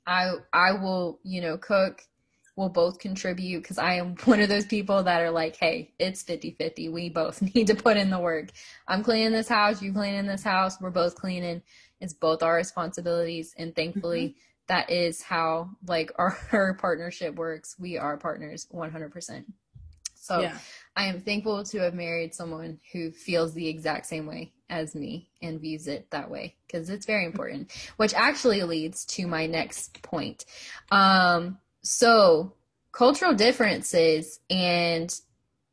I 0.05 0.33
I 0.53 0.73
will, 0.73 1.19
you 1.23 1.41
know, 1.41 1.57
cook. 1.57 2.01
We'll 2.55 2.69
both 2.69 2.99
contribute 2.99 3.63
because 3.63 3.77
I 3.77 3.95
am 3.95 4.15
one 4.25 4.39
of 4.39 4.49
those 4.49 4.65
people 4.65 5.03
that 5.03 5.21
are 5.21 5.31
like, 5.31 5.57
hey, 5.57 5.93
it's 5.99 6.23
50 6.23 6.51
50. 6.51 6.89
We 6.89 7.09
both 7.09 7.41
need 7.55 7.67
to 7.67 7.75
put 7.75 7.97
in 7.97 8.09
the 8.09 8.19
work. 8.19 8.49
I'm 8.88 9.03
cleaning 9.03 9.31
this 9.31 9.47
house. 9.49 9.81
You 9.81 9.93
cleaning 9.93 10.27
this 10.27 10.43
house. 10.43 10.79
We're 10.79 10.91
both 10.91 11.15
cleaning 11.15 11.61
it's 12.05 12.13
both 12.13 12.43
our 12.43 12.55
responsibilities 12.55 13.55
and 13.57 13.75
thankfully 13.75 14.27
mm-hmm. 14.27 14.37
that 14.67 14.91
is 14.91 15.23
how 15.23 15.69
like 15.87 16.11
our, 16.17 16.37
our 16.51 16.75
partnership 16.75 17.35
works 17.35 17.75
we 17.79 17.97
are 17.97 18.15
partners 18.15 18.67
100% 18.71 19.43
so 20.13 20.39
yeah. 20.39 20.57
i 20.95 21.05
am 21.05 21.19
thankful 21.19 21.63
to 21.63 21.79
have 21.79 21.95
married 21.95 22.33
someone 22.33 22.79
who 22.93 23.11
feels 23.11 23.53
the 23.55 23.67
exact 23.67 24.05
same 24.05 24.27
way 24.27 24.53
as 24.69 24.93
me 24.93 25.29
and 25.41 25.59
views 25.59 25.87
it 25.87 26.09
that 26.11 26.29
way 26.29 26.55
because 26.67 26.89
it's 26.89 27.07
very 27.07 27.25
important 27.25 27.71
which 27.97 28.13
actually 28.13 28.61
leads 28.61 29.03
to 29.05 29.25
my 29.25 29.47
next 29.47 30.01
point 30.03 30.45
um, 30.91 31.57
so 31.81 32.53
cultural 32.91 33.33
differences 33.33 34.39
and 34.49 35.19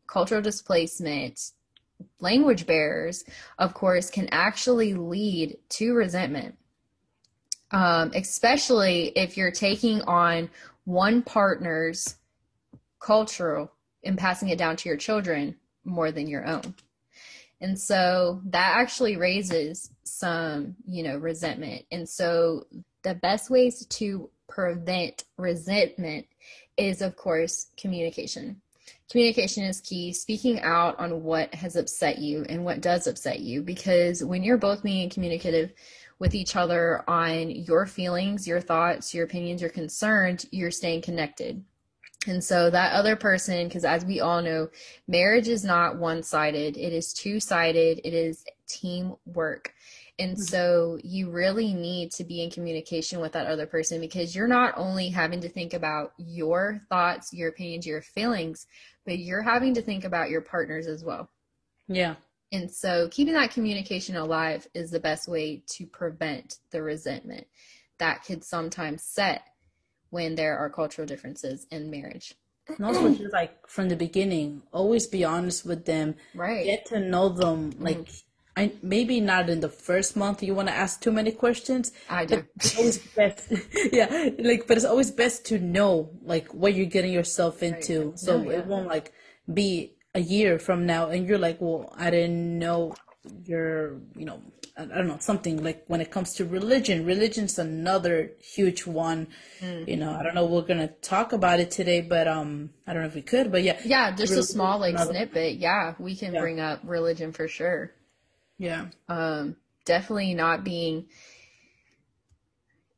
cultural 0.06 0.40
displacement 0.42 1.52
language 2.20 2.66
barriers, 2.66 3.24
of 3.58 3.74
course, 3.74 4.10
can 4.10 4.28
actually 4.30 4.94
lead 4.94 5.58
to 5.70 5.94
resentment, 5.94 6.56
um, 7.70 8.12
especially 8.14 9.08
if 9.16 9.36
you're 9.36 9.50
taking 9.50 10.02
on 10.02 10.50
one 10.84 11.22
partner's 11.22 12.16
cultural 13.00 13.72
and 14.04 14.18
passing 14.18 14.48
it 14.48 14.58
down 14.58 14.76
to 14.76 14.88
your 14.88 14.98
children 14.98 15.56
more 15.84 16.12
than 16.12 16.28
your 16.28 16.46
own. 16.46 16.74
And 17.60 17.78
so 17.78 18.40
that 18.46 18.76
actually 18.76 19.16
raises 19.16 19.90
some, 20.02 20.74
you 20.86 21.04
know, 21.04 21.16
resentment. 21.16 21.84
And 21.92 22.08
so 22.08 22.66
the 23.02 23.14
best 23.14 23.50
ways 23.50 23.86
to 23.86 24.28
prevent 24.48 25.24
resentment 25.36 26.26
is, 26.76 27.02
of 27.02 27.16
course, 27.16 27.68
communication 27.76 28.60
communication 29.12 29.62
is 29.64 29.82
key. 29.82 30.10
Speaking 30.10 30.60
out 30.60 30.98
on 30.98 31.22
what 31.22 31.54
has 31.54 31.76
upset 31.76 32.18
you 32.18 32.46
and 32.48 32.64
what 32.64 32.80
does 32.80 33.06
upset 33.06 33.40
you 33.40 33.62
because 33.62 34.24
when 34.24 34.42
you're 34.42 34.56
both 34.56 34.82
being 34.82 35.10
communicative 35.10 35.74
with 36.18 36.34
each 36.34 36.56
other 36.56 37.04
on 37.06 37.50
your 37.50 37.84
feelings 37.84 38.46
your 38.48 38.60
thoughts 38.60 39.12
your 39.12 39.24
opinions 39.24 39.60
your 39.60 39.70
concerns 39.70 40.46
you're 40.50 40.70
staying 40.70 41.02
connected. 41.02 41.62
And 42.26 42.42
so 42.42 42.70
that 42.70 42.94
other 42.94 43.14
person 43.14 43.68
because 43.68 43.84
as 43.84 44.02
we 44.02 44.20
all 44.20 44.40
know 44.40 44.68
marriage 45.06 45.48
is 45.48 45.62
not 45.62 45.98
one-sided. 45.98 46.78
It 46.78 46.92
is 46.94 47.12
two-sided. 47.12 48.00
It 48.04 48.14
is 48.14 48.44
teamwork 48.66 49.74
and 50.18 50.32
mm-hmm. 50.32 50.42
so 50.42 50.98
you 51.02 51.30
really 51.30 51.72
need 51.72 52.12
to 52.12 52.24
be 52.24 52.42
in 52.42 52.50
communication 52.50 53.20
with 53.20 53.32
that 53.32 53.46
other 53.46 53.66
person 53.66 54.00
because 54.00 54.36
you're 54.36 54.48
not 54.48 54.74
only 54.76 55.08
having 55.08 55.40
to 55.40 55.48
think 55.48 55.72
about 55.72 56.12
your 56.18 56.82
thoughts, 56.88 57.32
your 57.32 57.48
opinions, 57.48 57.86
your 57.86 58.02
feelings, 58.02 58.66
but 59.06 59.18
you're 59.18 59.42
having 59.42 59.74
to 59.74 59.82
think 59.82 60.04
about 60.04 60.30
your 60.30 60.42
partners 60.42 60.86
as 60.86 61.02
well. 61.02 61.30
Yeah. 61.88 62.16
And 62.52 62.70
so 62.70 63.08
keeping 63.10 63.34
that 63.34 63.52
communication 63.52 64.16
alive 64.16 64.66
is 64.74 64.90
the 64.90 65.00
best 65.00 65.28
way 65.28 65.62
to 65.68 65.86
prevent 65.86 66.58
the 66.70 66.82
resentment 66.82 67.46
that 67.98 68.24
could 68.24 68.44
sometimes 68.44 69.02
set 69.02 69.42
when 70.10 70.34
there 70.34 70.58
are 70.58 70.68
cultural 70.68 71.06
differences 71.06 71.66
in 71.70 71.90
marriage. 71.90 72.34
And 72.68 72.84
also 72.84 73.14
just 73.14 73.32
like 73.32 73.66
from 73.66 73.88
the 73.88 73.96
beginning, 73.96 74.62
always 74.72 75.06
be 75.06 75.24
honest 75.24 75.64
with 75.64 75.86
them. 75.86 76.16
Right. 76.34 76.66
Get 76.66 76.86
to 76.86 77.00
know 77.00 77.30
them. 77.30 77.72
Like 77.78 77.98
mm 77.98 78.22
I 78.56 78.72
maybe 78.82 79.20
not 79.20 79.48
in 79.48 79.60
the 79.60 79.68
first 79.68 80.16
month 80.16 80.42
you 80.42 80.54
want 80.54 80.68
to 80.68 80.74
ask 80.74 81.00
too 81.00 81.12
many 81.12 81.32
questions. 81.32 81.92
I 82.08 82.24
do. 82.26 82.44
It's 82.56 82.76
always 82.78 82.98
best, 82.98 83.52
yeah. 83.92 84.30
Like, 84.38 84.66
but 84.66 84.76
it's 84.76 84.86
always 84.86 85.10
best 85.10 85.46
to 85.46 85.58
know 85.58 86.10
like 86.22 86.52
what 86.52 86.74
you're 86.74 86.86
getting 86.86 87.12
yourself 87.12 87.62
into, 87.62 88.10
right. 88.10 88.18
so 88.18 88.42
yeah. 88.42 88.58
it 88.58 88.66
won't 88.66 88.88
like 88.88 89.12
be 89.52 89.94
a 90.14 90.20
year 90.20 90.58
from 90.58 90.86
now 90.86 91.08
and 91.08 91.26
you're 91.26 91.38
like, 91.38 91.60
well, 91.60 91.94
I 91.96 92.10
didn't 92.10 92.58
know 92.58 92.94
you're, 93.44 94.00
you 94.16 94.26
know, 94.26 94.42
I 94.76 94.84
don't 94.84 95.06
know 95.06 95.18
something 95.20 95.62
like 95.62 95.84
when 95.86 96.00
it 96.00 96.10
comes 96.10 96.34
to 96.34 96.44
religion. 96.46 97.04
Religion's 97.04 97.58
another 97.58 98.32
huge 98.40 98.86
one. 98.86 99.28
Mm-hmm. 99.60 99.88
You 99.88 99.96
know, 99.98 100.16
I 100.18 100.22
don't 100.22 100.34
know. 100.34 100.46
We're 100.46 100.62
gonna 100.62 100.88
talk 100.88 101.32
about 101.32 101.60
it 101.60 101.70
today, 101.70 102.00
but 102.00 102.26
um, 102.26 102.70
I 102.86 102.92
don't 102.92 103.02
know 103.02 103.08
if 103.08 103.14
we 103.14 103.22
could, 103.22 103.52
but 103.52 103.62
yeah, 103.62 103.78
yeah, 103.84 104.10
just 104.12 104.32
a 104.32 104.42
small 104.42 104.78
like 104.78 104.98
snippet. 104.98 105.56
Yeah, 105.56 105.94
we 105.98 106.16
can 106.16 106.32
yeah. 106.32 106.40
bring 106.40 106.58
up 106.58 106.80
religion 106.84 107.32
for 107.32 107.48
sure. 107.48 107.92
Yeah. 108.58 108.86
Um, 109.08 109.56
definitely 109.84 110.34
not 110.34 110.64
being, 110.64 111.06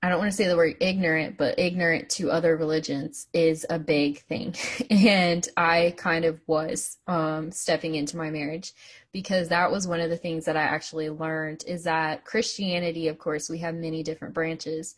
I 0.02 0.08
don't 0.08 0.18
want 0.18 0.30
to 0.30 0.36
say 0.36 0.46
the 0.46 0.56
word 0.56 0.76
ignorant, 0.80 1.38
but 1.38 1.58
ignorant 1.58 2.10
to 2.10 2.30
other 2.30 2.56
religions 2.56 3.26
is 3.32 3.64
a 3.70 3.78
big 3.78 4.20
thing. 4.24 4.54
and 4.90 5.46
I 5.56 5.94
kind 5.96 6.24
of 6.24 6.40
was 6.46 6.98
um, 7.06 7.50
stepping 7.50 7.94
into 7.94 8.16
my 8.16 8.30
marriage 8.30 8.72
because 9.12 9.48
that 9.48 9.70
was 9.70 9.86
one 9.86 10.00
of 10.00 10.10
the 10.10 10.16
things 10.16 10.44
that 10.44 10.56
I 10.56 10.62
actually 10.62 11.08
learned 11.08 11.64
is 11.66 11.84
that 11.84 12.24
Christianity, 12.24 13.08
of 13.08 13.18
course, 13.18 13.48
we 13.48 13.58
have 13.58 13.74
many 13.74 14.02
different 14.02 14.34
branches. 14.34 14.94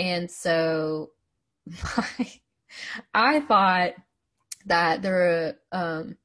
And 0.00 0.30
so 0.30 1.10
I 3.14 3.40
thought 3.40 3.92
that 4.66 5.02
the 5.02 5.56
um, 5.72 6.16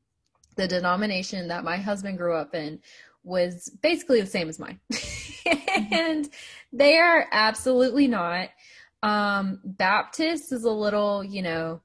the 0.55 0.67
denomination 0.67 1.49
that 1.49 1.63
my 1.63 1.78
husband 1.78 2.17
grew 2.17 2.36
up 2.36 2.55
in 2.55 2.80
was 3.26 3.69
basically 3.82 4.21
the 4.21 4.28
same 4.28 4.47
as 4.47 4.59
mine, 4.59 4.80
and 5.91 6.30
they 6.71 6.97
are 6.97 7.28
absolutely 7.32 8.07
not. 8.07 8.49
Um, 9.03 9.59
Baptist 9.63 10.51
is 10.51 10.63
a 10.63 10.71
little, 10.71 11.23
you 11.23 11.41
know, 11.41 11.82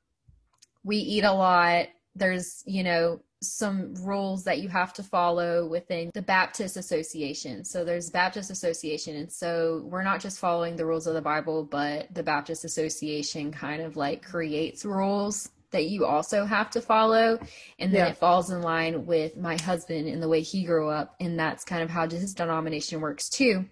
we 0.85 0.97
eat 0.97 1.25
a 1.25 1.33
lot. 1.33 1.89
There's, 2.15 2.63
you 2.67 2.83
know, 2.83 3.21
some 3.43 3.95
rules 3.95 4.45
that 4.45 4.61
you 4.61 4.69
have 4.69 4.93
to 4.93 5.03
follow 5.03 5.67
within 5.67 6.11
the 6.13 6.23
Baptist 6.23 6.77
Association. 6.77 7.65
So 7.65 7.85
there's 7.85 8.11
Baptist 8.11 8.51
Association 8.51 9.17
and 9.17 9.33
so 9.33 9.83
we're 9.87 10.03
not 10.03 10.21
just 10.21 10.39
following 10.39 10.77
the 10.77 10.85
rules 10.85 11.07
of 11.07 11.15
the 11.15 11.23
Bible, 11.23 11.65
but 11.65 12.13
the 12.15 12.23
Baptist 12.23 12.65
Association 12.65 13.51
kind 13.51 13.81
of 13.81 13.97
like 13.97 14.23
creates 14.23 14.85
rules 14.85 15.49
that 15.73 15.87
you 15.87 16.05
also 16.05 16.45
have 16.45 16.71
to 16.71 16.81
follow 16.81 17.39
and 17.79 17.93
then 17.93 18.07
yeah. 18.07 18.09
it 18.09 18.17
falls 18.17 18.51
in 18.51 18.63
line 18.63 19.07
with 19.07 19.37
my 19.37 19.57
husband 19.61 20.09
and 20.09 20.23
the 20.23 20.29
way 20.29 20.41
he 20.41 20.65
grew 20.65 20.89
up 20.89 21.15
and 21.21 21.39
that's 21.39 21.65
kind 21.65 21.83
of 21.83 21.91
how 21.91 22.09
his 22.09 22.35
denomination 22.35 23.01
works 23.01 23.29
too 23.29 23.65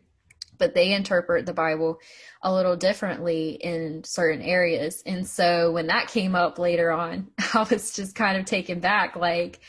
but 0.59 0.75
they 0.75 0.93
interpret 0.93 1.47
the 1.47 1.55
Bible 1.55 2.01
a 2.43 2.53
little 2.53 2.77
differently 2.77 3.51
in 3.51 4.05
certain 4.05 4.43
areas. 4.43 5.03
And 5.07 5.27
so 5.27 5.73
when 5.73 5.87
that 5.87 6.09
came 6.09 6.35
up 6.35 6.59
later 6.59 6.91
on, 6.91 7.29
I 7.55 7.67
was 7.71 7.93
just 7.93 8.15
kind 8.15 8.37
of 8.37 8.45
taken 8.45 8.81
back 8.81 9.17
like, 9.17 9.61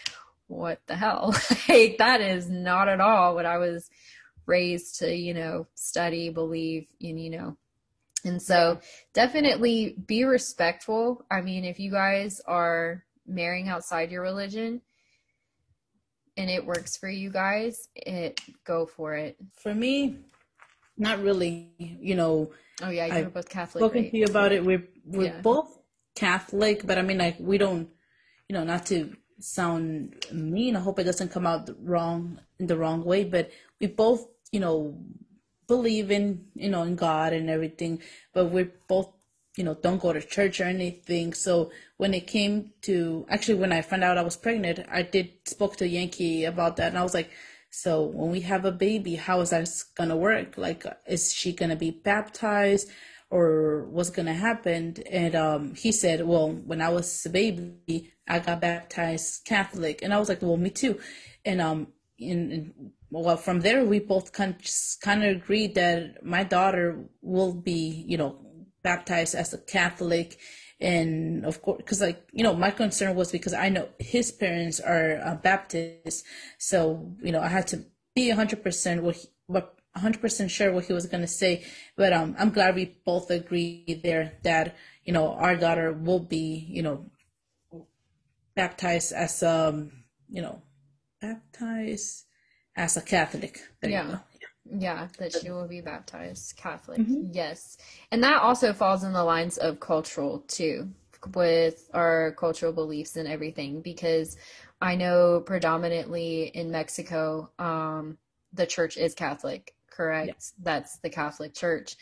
what 0.47 0.81
the 0.87 0.95
hell? 0.95 1.35
like, 1.69 1.99
that 1.99 2.21
is 2.21 2.49
not 2.49 2.89
at 2.89 2.99
all 2.99 3.35
what 3.35 3.45
I 3.45 3.59
was 3.59 3.89
raised 4.45 4.99
to, 4.99 5.15
you 5.15 5.35
know, 5.35 5.67
study, 5.75 6.29
believe, 6.29 6.87
and, 6.99 7.21
you 7.21 7.29
know, 7.29 7.57
and 8.23 8.41
so 8.41 8.79
definitely 9.13 9.95
be 10.05 10.23
respectful. 10.23 11.25
I 11.29 11.41
mean, 11.41 11.65
if 11.65 11.79
you 11.79 11.91
guys 11.91 12.41
are 12.45 13.03
marrying 13.25 13.69
outside 13.69 14.11
your 14.11 14.21
religion, 14.21 14.81
and 16.37 16.49
it 16.49 16.65
works 16.65 16.97
for 16.97 17.09
you 17.09 17.29
guys, 17.29 17.89
it 17.95 18.39
go 18.65 18.85
for 18.85 19.13
it. 19.15 19.37
For 19.61 19.73
me, 19.75 20.17
not 20.97 21.21
really. 21.21 21.71
You 21.77 22.15
know. 22.15 22.51
Oh 22.81 22.89
yeah, 22.89 23.17
you're 23.17 23.29
both 23.29 23.49
Catholic. 23.49 23.81
Spoken 23.81 24.03
right? 24.03 24.11
to 24.11 24.17
you 24.17 24.25
about 24.25 24.51
it. 24.51 24.63
We're 24.63 24.87
we're 25.05 25.33
yeah. 25.33 25.41
both 25.41 25.79
Catholic, 26.15 26.85
but 26.85 26.97
I 26.97 27.01
mean, 27.01 27.17
like 27.17 27.37
we 27.39 27.57
don't. 27.57 27.89
You 28.47 28.55
know, 28.55 28.63
not 28.63 28.87
to 28.87 29.15
sound 29.39 30.25
mean. 30.31 30.75
I 30.75 30.79
hope 30.79 30.97
it 30.99 31.03
doesn't 31.03 31.31
come 31.31 31.45
out 31.45 31.69
wrong 31.81 32.39
in 32.59 32.67
the 32.67 32.77
wrong 32.77 33.03
way, 33.03 33.23
but 33.23 33.51
we 33.79 33.87
both, 33.87 34.25
you 34.51 34.59
know, 34.59 34.97
believe 35.69 36.11
in 36.11 36.47
you 36.55 36.69
know 36.69 36.83
in 36.83 36.95
God 36.97 37.31
and 37.33 37.49
everything, 37.49 38.01
but 38.33 38.45
we're 38.53 38.73
both 38.89 39.09
you 39.55 39.63
know 39.63 39.75
don't 39.75 40.01
go 40.01 40.11
to 40.13 40.21
church 40.21 40.59
or 40.59 40.65
anything. 40.65 41.33
So 41.33 41.71
when 41.97 42.13
it 42.13 42.27
came 42.27 42.71
to 42.87 43.25
actually 43.29 43.59
when 43.63 43.71
I 43.71 43.81
found 43.81 44.03
out 44.03 44.17
I 44.17 44.23
was 44.23 44.37
pregnant, 44.37 44.79
I 44.91 45.03
did 45.03 45.29
spoke 45.45 45.77
to 45.77 45.87
Yankee 45.87 46.43
about 46.45 46.75
that, 46.77 46.89
and 46.89 46.97
I 46.99 47.03
was 47.03 47.13
like, 47.13 47.31
so 47.69 48.03
when 48.03 48.31
we 48.31 48.41
have 48.41 48.65
a 48.65 48.71
baby, 48.73 49.15
how 49.15 49.41
is 49.41 49.51
that 49.51 49.69
gonna 49.95 50.17
work? 50.17 50.57
Like, 50.57 50.85
is 51.07 51.33
she 51.33 51.53
gonna 51.53 51.77
be 51.77 51.91
baptized? 51.91 52.89
or 53.31 53.85
what's 53.91 54.09
gonna 54.09 54.33
happen 54.33 54.95
and 55.11 55.35
um, 55.35 55.75
he 55.75 55.91
said 55.91 56.25
well 56.25 56.49
when 56.49 56.81
i 56.81 56.89
was 56.89 57.25
a 57.25 57.29
baby 57.29 58.11
i 58.27 58.39
got 58.39 58.59
baptized 58.59 59.45
catholic 59.45 60.01
and 60.01 60.13
i 60.13 60.19
was 60.19 60.29
like 60.29 60.41
well 60.41 60.57
me 60.57 60.69
too 60.69 60.99
and 61.45 61.61
um 61.61 61.87
in, 62.19 62.91
well 63.09 63.37
from 63.37 63.61
there 63.61 63.83
we 63.83 63.99
both 63.99 64.31
kind 64.31 64.55
of, 64.55 65.01
kind 65.01 65.23
of 65.23 65.37
agreed 65.37 65.75
that 65.75 66.23
my 66.23 66.43
daughter 66.43 67.05
will 67.21 67.53
be 67.53 68.03
you 68.07 68.17
know 68.17 68.37
baptized 68.83 69.35
as 69.35 69.53
a 69.53 69.57
catholic. 69.57 70.37
And 70.81 71.45
of 71.45 71.61
course 71.61 71.77
because 71.77 71.99
like 71.99 72.23
you 72.31 72.43
know 72.43 72.55
my 72.55 72.71
concern 72.71 73.13
was 73.13 73.33
because 73.33 73.53
i 73.53 73.67
know 73.67 73.89
his 73.99 74.31
parents 74.31 74.79
are 74.79 75.19
uh, 75.21 75.35
baptist 75.35 76.23
so 76.57 77.11
you 77.21 77.33
know 77.33 77.41
i 77.41 77.49
had 77.49 77.67
to 77.67 77.83
be 78.15 78.31
100% 78.31 79.01
what, 79.01 79.15
he, 79.15 79.27
what 79.47 79.75
100% 79.97 80.49
sure 80.49 80.71
what 80.71 80.85
he 80.85 80.93
was 80.93 81.05
going 81.05 81.21
to 81.21 81.27
say. 81.27 81.65
But 81.97 82.13
um 82.13 82.35
i'm 82.39 82.51
glad 82.51 82.75
we 82.75 82.97
both 83.05 83.29
agree 83.31 83.99
there 84.03 84.37
that 84.43 84.75
you 85.03 85.13
know 85.13 85.33
our 85.33 85.55
daughter 85.55 85.91
will 85.91 86.19
be 86.19 86.65
you 86.69 86.83
know 86.83 87.05
baptized 88.55 89.13
as 89.13 89.43
um 89.43 89.91
you 90.29 90.41
know 90.41 90.61
baptized 91.21 92.25
as 92.75 92.97
a 92.97 93.01
catholic 93.01 93.59
there 93.81 93.91
yeah 93.91 94.19
yeah, 94.71 95.07
that 95.17 95.33
she 95.33 95.49
will 95.49 95.67
be 95.67 95.81
baptized 95.81 96.55
Catholic. 96.55 97.01
Mm-hmm. 97.01 97.31
Yes. 97.31 97.77
And 98.11 98.23
that 98.23 98.41
also 98.41 98.73
falls 98.73 99.03
in 99.03 99.13
the 99.13 99.23
lines 99.23 99.57
of 99.57 99.79
cultural 99.79 100.39
too, 100.47 100.89
with 101.33 101.89
our 101.93 102.33
cultural 102.37 102.71
beliefs 102.71 103.15
and 103.15 103.27
everything, 103.27 103.81
because 103.81 104.37
I 104.81 104.95
know 104.95 105.41
predominantly 105.45 106.51
in 106.53 106.71
Mexico, 106.71 107.49
um, 107.57 108.17
the 108.53 108.65
church 108.65 108.97
is 108.97 109.15
Catholic, 109.15 109.73
correct? 109.89 110.27
Yes. 110.27 110.53
That's 110.61 110.97
the 110.97 111.09
Catholic 111.09 111.53
Church. 111.53 111.95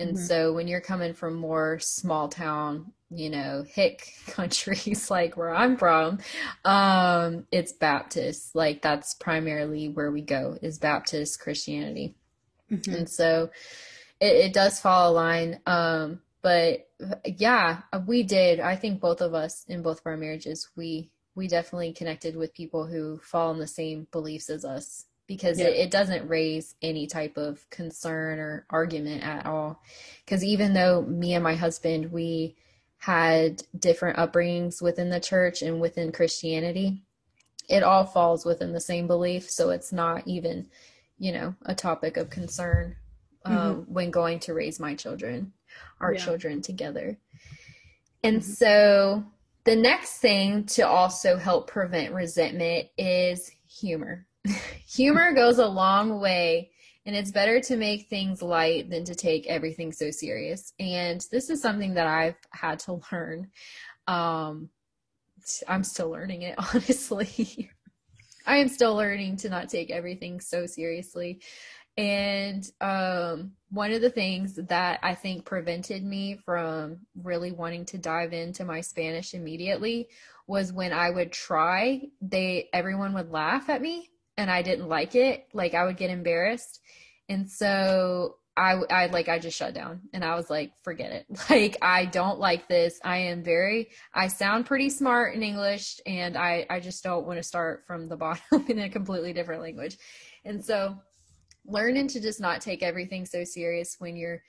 And 0.00 0.14
mm-hmm. 0.14 0.24
so 0.24 0.52
when 0.52 0.66
you're 0.66 0.80
coming 0.80 1.12
from 1.12 1.34
more 1.34 1.78
small 1.78 2.28
town, 2.28 2.92
you 3.10 3.30
know, 3.30 3.64
hick 3.66 4.12
countries 4.28 5.10
like 5.10 5.36
where 5.36 5.54
I'm 5.54 5.76
from, 5.76 6.18
um, 6.64 7.46
it's 7.50 7.72
Baptist. 7.72 8.54
Like 8.54 8.82
that's 8.82 9.14
primarily 9.14 9.88
where 9.88 10.10
we 10.10 10.22
go 10.22 10.58
is 10.62 10.78
Baptist 10.78 11.40
Christianity. 11.40 12.14
Mm-hmm. 12.70 12.94
And 12.94 13.08
so 13.08 13.50
it, 14.20 14.46
it, 14.46 14.52
does 14.52 14.80
fall 14.80 15.10
a 15.10 15.12
line. 15.12 15.60
Um, 15.66 16.20
but 16.42 16.88
yeah, 17.24 17.82
we 18.06 18.22
did. 18.22 18.60
I 18.60 18.76
think 18.76 19.00
both 19.00 19.20
of 19.20 19.34
us 19.34 19.64
in 19.68 19.82
both 19.82 20.00
of 20.00 20.06
our 20.06 20.16
marriages, 20.16 20.68
we 20.76 21.10
we 21.34 21.48
definitely 21.48 21.92
connected 21.92 22.36
with 22.36 22.54
people 22.54 22.86
who 22.86 23.18
fall 23.18 23.50
in 23.50 23.58
the 23.58 23.66
same 23.66 24.06
beliefs 24.12 24.48
as 24.50 24.64
us 24.64 25.06
because 25.26 25.58
yeah. 25.58 25.66
it, 25.66 25.76
it, 25.76 25.90
doesn't 25.90 26.28
raise 26.28 26.74
any 26.82 27.06
type 27.06 27.36
of 27.36 27.68
concern 27.70 28.38
or 28.38 28.66
argument 28.70 29.24
at 29.24 29.46
all. 29.46 29.80
Because 30.24 30.44
even 30.44 30.74
though 30.74 31.02
me 31.02 31.34
and 31.34 31.42
my 31.42 31.54
husband, 31.54 32.12
we 32.12 32.56
had 33.04 33.62
different 33.78 34.16
upbringings 34.16 34.80
within 34.80 35.10
the 35.10 35.20
church 35.20 35.60
and 35.60 35.78
within 35.78 36.10
Christianity, 36.10 37.02
it 37.68 37.82
all 37.82 38.06
falls 38.06 38.46
within 38.46 38.72
the 38.72 38.80
same 38.80 39.06
belief. 39.06 39.50
So 39.50 39.68
it's 39.68 39.92
not 39.92 40.26
even, 40.26 40.66
you 41.18 41.32
know, 41.32 41.54
a 41.66 41.74
topic 41.74 42.16
of 42.16 42.30
concern 42.30 42.96
um, 43.44 43.56
mm-hmm. 43.56 43.92
when 43.92 44.10
going 44.10 44.38
to 44.40 44.54
raise 44.54 44.80
my 44.80 44.94
children, 44.94 45.52
our 46.00 46.14
yeah. 46.14 46.20
children 46.20 46.62
together. 46.62 47.18
And 48.22 48.38
mm-hmm. 48.38 48.52
so 48.52 49.24
the 49.64 49.76
next 49.76 50.16
thing 50.20 50.64
to 50.64 50.88
also 50.88 51.36
help 51.36 51.66
prevent 51.66 52.14
resentment 52.14 52.88
is 52.96 53.50
humor. 53.68 54.26
Humor 54.94 55.32
goes 55.34 55.58
a 55.58 55.66
long 55.66 56.20
way, 56.20 56.70
and 57.06 57.14
it's 57.14 57.30
better 57.30 57.60
to 57.60 57.76
make 57.76 58.08
things 58.08 58.40
light 58.40 58.88
than 58.88 59.04
to 59.04 59.14
take 59.14 59.46
everything 59.46 59.92
so 59.92 60.10
serious. 60.10 60.72
And 60.78 61.24
this 61.30 61.50
is 61.50 61.60
something 61.60 61.94
that 61.94 62.06
I've 62.06 62.38
had 62.50 62.78
to 62.80 63.00
learn. 63.12 63.50
Um, 64.06 64.70
I'm 65.68 65.84
still 65.84 66.10
learning 66.10 66.42
it, 66.42 66.54
honestly. 66.74 67.70
I 68.46 68.58
am 68.58 68.68
still 68.68 68.94
learning 68.94 69.38
to 69.38 69.48
not 69.48 69.68
take 69.68 69.90
everything 69.90 70.40
so 70.40 70.66
seriously. 70.66 71.40
And 71.96 72.68
um, 72.80 73.52
one 73.70 73.92
of 73.92 74.00
the 74.00 74.10
things 74.10 74.56
that 74.56 74.98
I 75.02 75.14
think 75.14 75.44
prevented 75.44 76.04
me 76.04 76.38
from 76.44 76.98
really 77.22 77.52
wanting 77.52 77.84
to 77.86 77.98
dive 77.98 78.32
into 78.32 78.64
my 78.64 78.80
Spanish 78.80 79.32
immediately 79.32 80.08
was 80.46 80.72
when 80.72 80.92
I 80.92 81.10
would 81.10 81.32
try, 81.32 82.02
they 82.20 82.68
everyone 82.72 83.14
would 83.14 83.30
laugh 83.30 83.68
at 83.68 83.80
me 83.80 84.10
and 84.36 84.50
I 84.50 84.62
didn't 84.62 84.88
like 84.88 85.14
it, 85.14 85.46
like 85.52 85.74
I 85.74 85.84
would 85.84 85.96
get 85.96 86.10
embarrassed. 86.10 86.80
And 87.28 87.48
so 87.50 88.36
I, 88.56 88.72
I 88.90 89.06
like, 89.06 89.28
I 89.28 89.38
just 89.38 89.56
shut 89.56 89.74
down 89.74 90.02
and 90.12 90.24
I 90.24 90.34
was 90.36 90.48
like, 90.50 90.72
forget 90.82 91.12
it. 91.12 91.26
Like, 91.50 91.76
I 91.82 92.06
don't 92.06 92.38
like 92.38 92.68
this. 92.68 93.00
I 93.04 93.18
am 93.18 93.42
very, 93.42 93.90
I 94.12 94.28
sound 94.28 94.66
pretty 94.66 94.90
smart 94.90 95.34
in 95.34 95.42
English 95.42 96.00
and 96.06 96.36
I, 96.36 96.66
I 96.70 96.80
just 96.80 97.02
don't 97.02 97.26
want 97.26 97.38
to 97.38 97.42
start 97.42 97.84
from 97.86 98.08
the 98.08 98.16
bottom 98.24 98.64
in 98.68 98.78
a 98.80 98.88
completely 98.88 99.32
different 99.32 99.62
language. 99.62 99.98
And 100.44 100.64
so 100.64 100.96
learning 101.66 102.08
to 102.08 102.20
just 102.20 102.40
not 102.40 102.60
take 102.60 102.82
everything 102.82 103.26
so 103.26 103.44
serious 103.44 103.96
when 103.98 104.16
you're, 104.16 104.42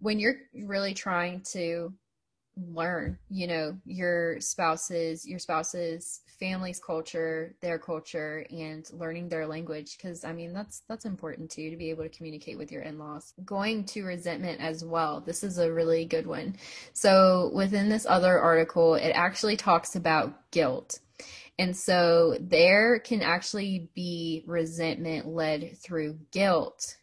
when 0.00 0.18
you're 0.18 0.36
really 0.52 0.92
trying 0.92 1.42
to 1.52 1.92
learn 2.56 3.18
you 3.28 3.46
know 3.46 3.76
your 3.84 4.40
spouse's 4.40 5.26
your 5.26 5.38
spouse's 5.38 6.22
family's 6.40 6.80
culture 6.80 7.54
their 7.60 7.78
culture 7.78 8.46
and 8.50 8.90
learning 8.92 9.28
their 9.28 9.46
language. 9.46 9.96
Because 9.96 10.24
i 10.24 10.32
mean 10.32 10.52
that's 10.52 10.82
that's 10.88 11.04
important 11.04 11.50
too 11.50 11.70
to 11.70 11.76
be 11.76 11.90
able 11.90 12.02
to 12.02 12.08
communicate 12.08 12.58
with 12.58 12.72
your 12.72 12.82
in-laws. 12.82 13.34
Going 13.44 13.84
to 13.86 14.04
resentment 14.04 14.60
as 14.60 14.84
well 14.84 15.20
this 15.20 15.42
is 15.44 15.58
a 15.58 15.72
really 15.72 16.04
good 16.04 16.26
one. 16.26 16.56
So 16.92 17.50
within 17.54 17.88
this 17.88 18.06
other 18.08 18.38
article 18.38 18.94
it 18.94 19.10
actually 19.10 19.56
talks 19.56 19.96
about 19.96 20.50
guilt. 20.50 21.00
And 21.58 21.74
so 21.74 22.36
there 22.38 22.98
can 22.98 23.22
actually 23.22 23.88
be 23.94 24.44
resentment 24.46 25.26
led 25.26 25.78
through 25.78 26.18
guilt 26.30 26.96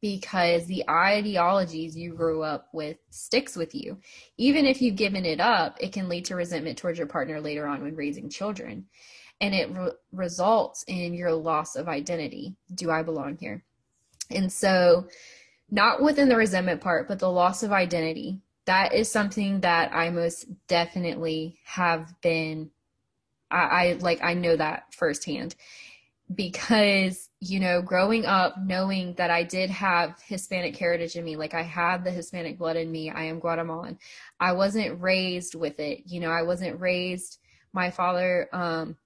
because 0.00 0.66
the 0.66 0.88
ideologies 0.88 1.96
you 1.96 2.14
grew 2.14 2.42
up 2.42 2.68
with 2.72 2.98
sticks 3.10 3.56
with 3.56 3.74
you. 3.74 3.98
Even 4.36 4.64
if 4.64 4.80
you've 4.80 4.96
given 4.96 5.24
it 5.24 5.40
up, 5.40 5.76
it 5.80 5.92
can 5.92 6.08
lead 6.08 6.24
to 6.26 6.36
resentment 6.36 6.78
towards 6.78 6.98
your 6.98 7.08
partner 7.08 7.40
later 7.40 7.66
on 7.66 7.82
when 7.82 7.96
raising 7.96 8.28
children. 8.30 8.86
And 9.40 9.54
it 9.54 9.70
re- 9.70 9.92
results 10.12 10.84
in 10.86 11.14
your 11.14 11.32
loss 11.32 11.76
of 11.76 11.88
identity. 11.88 12.54
Do 12.74 12.90
I 12.90 13.02
belong 13.02 13.36
here? 13.38 13.64
And 14.30 14.52
so, 14.52 15.08
not 15.70 16.02
within 16.02 16.28
the 16.28 16.36
resentment 16.36 16.80
part, 16.80 17.08
but 17.08 17.18
the 17.18 17.30
loss 17.30 17.62
of 17.62 17.72
identity. 17.72 18.40
That 18.66 18.94
is 18.94 19.10
something 19.10 19.60
that 19.60 19.92
I 19.92 20.10
most 20.10 20.46
definitely 20.66 21.58
have 21.64 22.14
been. 22.20 22.70
I, 23.50 23.56
I 23.56 23.92
like, 24.00 24.22
I 24.22 24.34
know 24.34 24.56
that 24.56 24.94
firsthand 24.94 25.54
because 26.34 27.30
you 27.40 27.58
know 27.58 27.80
growing 27.80 28.26
up 28.26 28.54
knowing 28.62 29.14
that 29.14 29.30
i 29.30 29.42
did 29.42 29.70
have 29.70 30.20
hispanic 30.26 30.76
heritage 30.76 31.16
in 31.16 31.24
me 31.24 31.36
like 31.36 31.54
i 31.54 31.62
had 31.62 32.04
the 32.04 32.10
hispanic 32.10 32.58
blood 32.58 32.76
in 32.76 32.90
me 32.90 33.10
i 33.10 33.22
am 33.22 33.38
guatemalan 33.38 33.98
i 34.38 34.52
wasn't 34.52 35.00
raised 35.00 35.54
with 35.54 35.80
it 35.80 36.02
you 36.04 36.20
know 36.20 36.30
i 36.30 36.42
wasn't 36.42 36.78
raised 36.80 37.38
my 37.72 37.90
father 37.90 38.48
um 38.52 38.96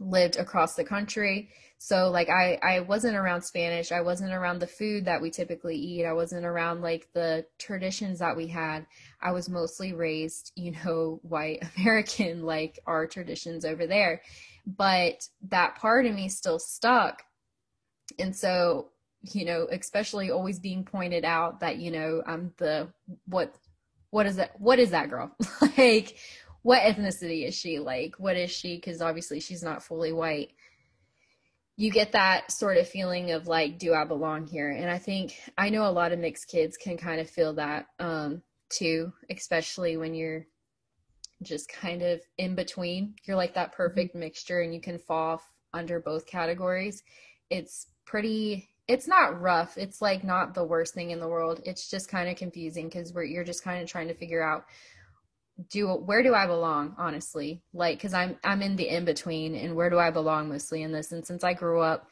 lived 0.00 0.36
across 0.36 0.74
the 0.74 0.84
country 0.84 1.50
so 1.76 2.10
like 2.10 2.30
i 2.30 2.58
i 2.62 2.80
wasn't 2.80 3.14
around 3.14 3.42
spanish 3.42 3.92
i 3.92 4.00
wasn't 4.00 4.32
around 4.32 4.58
the 4.58 4.66
food 4.66 5.04
that 5.04 5.20
we 5.20 5.30
typically 5.30 5.76
eat 5.76 6.06
i 6.06 6.12
wasn't 6.14 6.46
around 6.46 6.80
like 6.80 7.08
the 7.12 7.44
traditions 7.58 8.18
that 8.20 8.36
we 8.36 8.46
had 8.46 8.86
i 9.20 9.30
was 9.30 9.50
mostly 9.50 9.92
raised 9.92 10.50
you 10.56 10.72
know 10.72 11.20
white 11.28 11.62
american 11.76 12.42
like 12.42 12.78
our 12.86 13.06
traditions 13.06 13.66
over 13.66 13.86
there 13.86 14.22
but 14.66 15.28
that 15.48 15.76
part 15.76 16.06
of 16.06 16.14
me 16.14 16.28
still 16.28 16.58
stuck. 16.58 17.22
And 18.18 18.34
so 18.34 18.90
you 19.32 19.46
know 19.46 19.66
especially 19.72 20.30
always 20.30 20.58
being 20.58 20.84
pointed 20.84 21.24
out 21.24 21.60
that 21.60 21.78
you 21.78 21.90
know 21.90 22.22
i'm 22.26 22.52
the 22.58 22.86
what 23.24 23.54
what 24.14 24.26
is 24.26 24.36
that 24.36 24.52
what 24.60 24.78
is 24.78 24.90
that 24.90 25.10
girl? 25.10 25.36
Like 25.76 26.16
what 26.62 26.82
ethnicity 26.82 27.46
is 27.46 27.54
she? 27.54 27.80
Like 27.80 28.14
what 28.18 28.36
is 28.36 28.50
she? 28.50 28.76
Because 28.76 29.02
obviously 29.02 29.40
she's 29.40 29.62
not 29.62 29.82
fully 29.82 30.12
white. 30.12 30.52
You 31.76 31.90
get 31.90 32.12
that 32.12 32.52
sort 32.52 32.76
of 32.76 32.88
feeling 32.88 33.32
of 33.32 33.48
like 33.48 33.76
do 33.76 33.92
i 33.92 34.04
belong 34.04 34.46
here? 34.46 34.70
And 34.70 34.88
i 34.88 34.98
think 34.98 35.34
i 35.58 35.68
know 35.68 35.84
a 35.84 35.90
lot 35.90 36.12
of 36.12 36.20
mixed 36.20 36.46
kids 36.46 36.76
can 36.76 36.96
kind 36.96 37.20
of 37.20 37.28
feel 37.28 37.54
that 37.54 37.86
um 37.98 38.40
too 38.70 39.12
especially 39.28 39.96
when 39.96 40.14
you're 40.14 40.46
just 41.42 41.68
kind 41.68 42.02
of 42.02 42.20
in 42.38 42.54
between. 42.54 43.14
You're 43.24 43.36
like 43.36 43.54
that 43.54 43.72
mm-hmm. 43.72 43.76
perfect 43.76 44.14
mixture 44.14 44.60
and 44.60 44.74
you 44.74 44.80
can 44.80 44.98
fall 44.98 45.42
under 45.72 46.00
both 46.00 46.26
categories. 46.26 47.02
It's 47.50 47.86
pretty 48.06 48.68
it's 48.86 49.08
not 49.08 49.40
rough. 49.40 49.78
It's 49.78 50.02
like 50.02 50.24
not 50.24 50.52
the 50.52 50.64
worst 50.64 50.92
thing 50.92 51.10
in 51.10 51.18
the 51.18 51.28
world. 51.28 51.62
It's 51.64 51.90
just 51.90 52.08
kind 52.08 52.28
of 52.28 52.36
confusing 52.36 52.90
cuz 52.90 53.12
we're 53.12 53.24
you're 53.24 53.44
just 53.44 53.64
kind 53.64 53.82
of 53.82 53.88
trying 53.88 54.08
to 54.08 54.14
figure 54.14 54.42
out 54.42 54.66
do 55.70 55.88
where 55.88 56.22
do 56.22 56.34
I 56.34 56.46
belong 56.46 56.94
honestly? 56.98 57.62
Like 57.72 58.00
cuz 58.00 58.14
I'm 58.14 58.38
I'm 58.44 58.62
in 58.62 58.76
the 58.76 58.88
in 58.88 59.04
between 59.04 59.54
and 59.54 59.74
where 59.74 59.90
do 59.90 59.98
I 59.98 60.10
belong 60.10 60.48
mostly 60.48 60.82
in 60.82 60.92
this 60.92 61.12
and 61.12 61.26
since 61.26 61.44
I 61.44 61.54
grew 61.54 61.80
up 61.80 62.10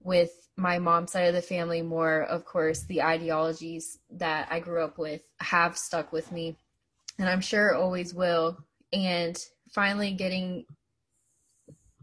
with 0.00 0.30
my 0.56 0.78
mom's 0.78 1.12
side 1.12 1.28
of 1.28 1.34
the 1.34 1.42
family 1.42 1.80
more 1.82 2.22
of 2.22 2.44
course 2.44 2.82
the 2.82 3.02
ideologies 3.02 3.98
that 4.10 4.48
I 4.50 4.60
grew 4.60 4.82
up 4.82 4.98
with 4.98 5.22
have 5.40 5.78
stuck 5.78 6.12
with 6.12 6.30
me 6.30 6.58
and 7.18 7.28
I'm 7.28 7.40
sure 7.40 7.74
always 7.74 8.14
will. 8.14 8.58
And 8.92 9.38
finally 9.70 10.12
getting 10.12 10.64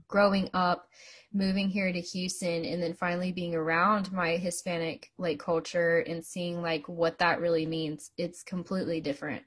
growing 0.08 0.50
up, 0.54 0.88
moving 1.32 1.70
here 1.70 1.94
to 1.94 2.02
Houston, 2.02 2.66
and 2.66 2.82
then 2.82 2.94
finally 2.94 3.32
being 3.32 3.56
around 3.56 4.12
my 4.12 4.38
Hispanic 4.38 5.12
like 5.18 5.40
culture 5.40 6.00
and 6.00 6.26
seeing 6.26 6.62
like 6.62 6.90
what 6.90 7.20
that 7.20 7.40
really 7.40 7.66
means. 7.66 8.12
It's 8.18 8.44
completely 8.44 9.00
different. 9.00 9.44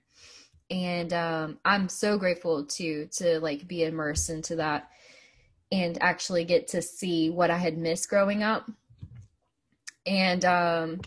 And 0.71 1.13
um, 1.13 1.59
I'm 1.65 1.89
so 1.89 2.17
grateful 2.17 2.65
to 2.65 3.07
to 3.07 3.41
like 3.41 3.69
be 3.69 3.85
immersed 3.85 4.31
into 4.31 4.57
that 4.57 4.89
and 5.73 6.01
actually 6.03 6.45
get 6.45 6.69
to 6.69 6.81
see 6.81 7.31
what 7.31 7.51
I 7.51 7.59
had 7.59 7.77
missed 7.77 8.09
growing 8.09 8.43
up. 8.43 8.71
And 10.07 10.45
um, 10.45 11.01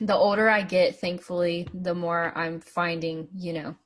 the 0.00 0.14
older 0.14 0.48
I 0.48 0.62
get, 0.62 1.00
thankfully, 1.00 1.68
the 1.74 1.94
more 1.94 2.32
I'm 2.36 2.60
finding, 2.60 3.28
you 3.34 3.52
know, 3.52 3.76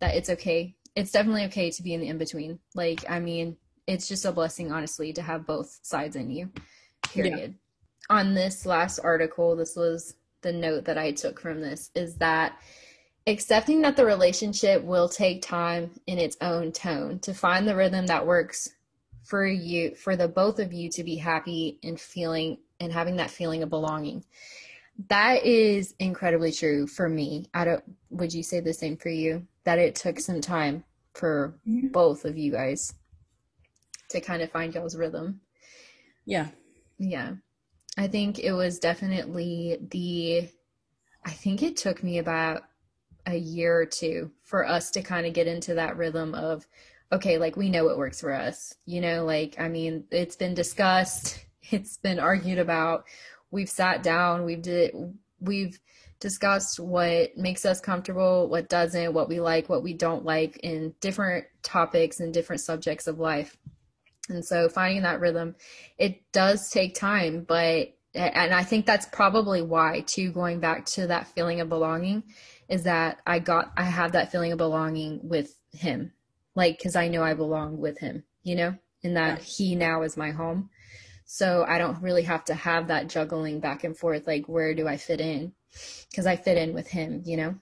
that 0.00 0.14
it's 0.14 0.30
okay. 0.30 0.74
It's 0.94 1.12
definitely 1.12 1.44
okay 1.44 1.70
to 1.70 1.82
be 1.82 1.94
in 1.94 2.00
the 2.00 2.08
in 2.08 2.18
between. 2.18 2.58
Like, 2.74 3.04
I 3.08 3.20
mean, 3.20 3.56
it's 3.86 4.08
just 4.08 4.24
a 4.24 4.32
blessing, 4.32 4.72
honestly, 4.72 5.12
to 5.12 5.22
have 5.22 5.46
both 5.46 5.78
sides 5.82 6.16
in 6.16 6.30
you, 6.30 6.50
period. 7.02 7.54
Yeah. 8.10 8.16
On 8.16 8.34
this 8.34 8.66
last 8.66 8.98
article, 8.98 9.54
this 9.54 9.76
was 9.76 10.14
the 10.42 10.52
note 10.52 10.84
that 10.84 10.98
I 10.98 11.12
took 11.12 11.40
from 11.40 11.60
this 11.60 11.90
is 11.94 12.16
that 12.16 12.58
accepting 13.26 13.82
that 13.82 13.96
the 13.96 14.06
relationship 14.06 14.82
will 14.82 15.08
take 15.08 15.42
time 15.42 15.90
in 16.06 16.18
its 16.18 16.36
own 16.40 16.72
tone 16.72 17.18
to 17.20 17.34
find 17.34 17.66
the 17.66 17.76
rhythm 17.76 18.06
that 18.06 18.26
works 18.26 18.70
for 19.24 19.46
you, 19.46 19.94
for 19.94 20.16
the 20.16 20.28
both 20.28 20.58
of 20.58 20.72
you 20.72 20.88
to 20.90 21.04
be 21.04 21.16
happy 21.16 21.78
and 21.82 22.00
feeling 22.00 22.58
and 22.80 22.92
having 22.92 23.16
that 23.16 23.30
feeling 23.30 23.62
of 23.62 23.68
belonging 23.68 24.24
that 25.06 25.44
is 25.44 25.94
incredibly 25.98 26.50
true 26.50 26.86
for 26.86 27.08
me. 27.08 27.46
I 27.54 27.64
don't 27.64 27.84
would 28.10 28.34
you 28.34 28.42
say 28.42 28.60
the 28.60 28.72
same 28.72 28.96
for 28.96 29.10
you? 29.10 29.46
That 29.64 29.78
it 29.78 29.94
took 29.94 30.18
some 30.18 30.40
time 30.40 30.84
for 31.14 31.54
mm-hmm. 31.68 31.88
both 31.88 32.24
of 32.24 32.36
you 32.36 32.52
guys 32.52 32.94
to 34.10 34.20
kind 34.20 34.42
of 34.42 34.50
find 34.50 34.74
y'all's 34.74 34.96
rhythm. 34.96 35.40
Yeah. 36.24 36.48
Yeah. 36.98 37.34
I 37.96 38.08
think 38.08 38.38
it 38.38 38.52
was 38.52 38.78
definitely 38.78 39.78
the 39.90 40.48
I 41.24 41.30
think 41.30 41.62
it 41.62 41.76
took 41.76 42.02
me 42.02 42.18
about 42.18 42.62
a 43.26 43.36
year 43.36 43.78
or 43.78 43.86
two 43.86 44.30
for 44.42 44.66
us 44.66 44.90
to 44.92 45.02
kind 45.02 45.26
of 45.26 45.34
get 45.34 45.46
into 45.46 45.74
that 45.74 45.96
rhythm 45.96 46.34
of 46.34 46.66
okay, 47.12 47.38
like 47.38 47.56
we 47.56 47.70
know 47.70 47.84
what 47.84 47.98
works 47.98 48.20
for 48.20 48.32
us. 48.32 48.74
You 48.84 49.00
know, 49.00 49.24
like 49.24 49.56
I 49.58 49.68
mean, 49.68 50.04
it's 50.10 50.36
been 50.36 50.54
discussed, 50.54 51.44
it's 51.70 51.96
been 51.98 52.18
argued 52.18 52.58
about 52.58 53.04
we've 53.50 53.70
sat 53.70 54.02
down, 54.02 54.44
we've 54.44 54.62
did 54.62 54.94
we've 55.40 55.78
discussed 56.20 56.80
what 56.80 57.36
makes 57.36 57.64
us 57.64 57.80
comfortable, 57.80 58.48
what 58.48 58.68
doesn't, 58.68 59.12
what 59.12 59.28
we 59.28 59.40
like, 59.40 59.68
what 59.68 59.82
we 59.82 59.94
don't 59.94 60.24
like 60.24 60.58
in 60.58 60.94
different 61.00 61.44
topics 61.62 62.20
and 62.20 62.34
different 62.34 62.60
subjects 62.60 63.06
of 63.06 63.20
life. 63.20 63.56
And 64.28 64.44
so 64.44 64.68
finding 64.68 65.02
that 65.02 65.20
rhythm, 65.20 65.54
it 65.96 66.20
does 66.32 66.70
take 66.70 66.94
time, 66.94 67.44
but 67.46 67.94
and 68.14 68.54
I 68.54 68.64
think 68.64 68.84
that's 68.84 69.06
probably 69.06 69.62
why 69.62 70.00
too 70.06 70.32
going 70.32 70.60
back 70.60 70.86
to 70.86 71.06
that 71.06 71.28
feeling 71.28 71.60
of 71.60 71.68
belonging 71.68 72.24
is 72.68 72.82
that 72.84 73.20
I 73.26 73.38
got 73.38 73.72
I 73.76 73.84
have 73.84 74.12
that 74.12 74.32
feeling 74.32 74.52
of 74.52 74.58
belonging 74.58 75.20
with 75.22 75.54
him. 75.72 76.12
Like 76.54 76.80
cuz 76.82 76.96
I 76.96 77.08
know 77.08 77.22
I 77.22 77.34
belong 77.34 77.78
with 77.78 77.98
him, 77.98 78.24
you 78.42 78.56
know? 78.56 78.74
And 79.04 79.16
that 79.16 79.42
he 79.42 79.76
now 79.76 80.02
is 80.02 80.16
my 80.16 80.30
home. 80.32 80.70
So 81.30 81.66
I 81.68 81.76
don't 81.76 82.00
really 82.00 82.22
have 82.22 82.46
to 82.46 82.54
have 82.54 82.88
that 82.88 83.10
juggling 83.10 83.60
back 83.60 83.84
and 83.84 83.94
forth, 83.94 84.26
like 84.26 84.48
where 84.48 84.72
do 84.72 84.88
I 84.88 84.96
fit 84.96 85.20
in? 85.20 85.52
Because 86.08 86.24
I 86.24 86.36
fit 86.36 86.56
in 86.56 86.72
with 86.72 86.88
him, 86.88 87.22
you 87.26 87.36
know. 87.36 87.54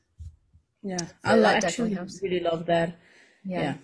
Yeah, 0.84 0.98
so 0.98 1.42
I 1.42 1.54
actually 1.54 1.98
really 2.22 2.38
love 2.38 2.66
that. 2.66 2.96
Yeah. 3.44 3.60
yeah, 3.60 3.74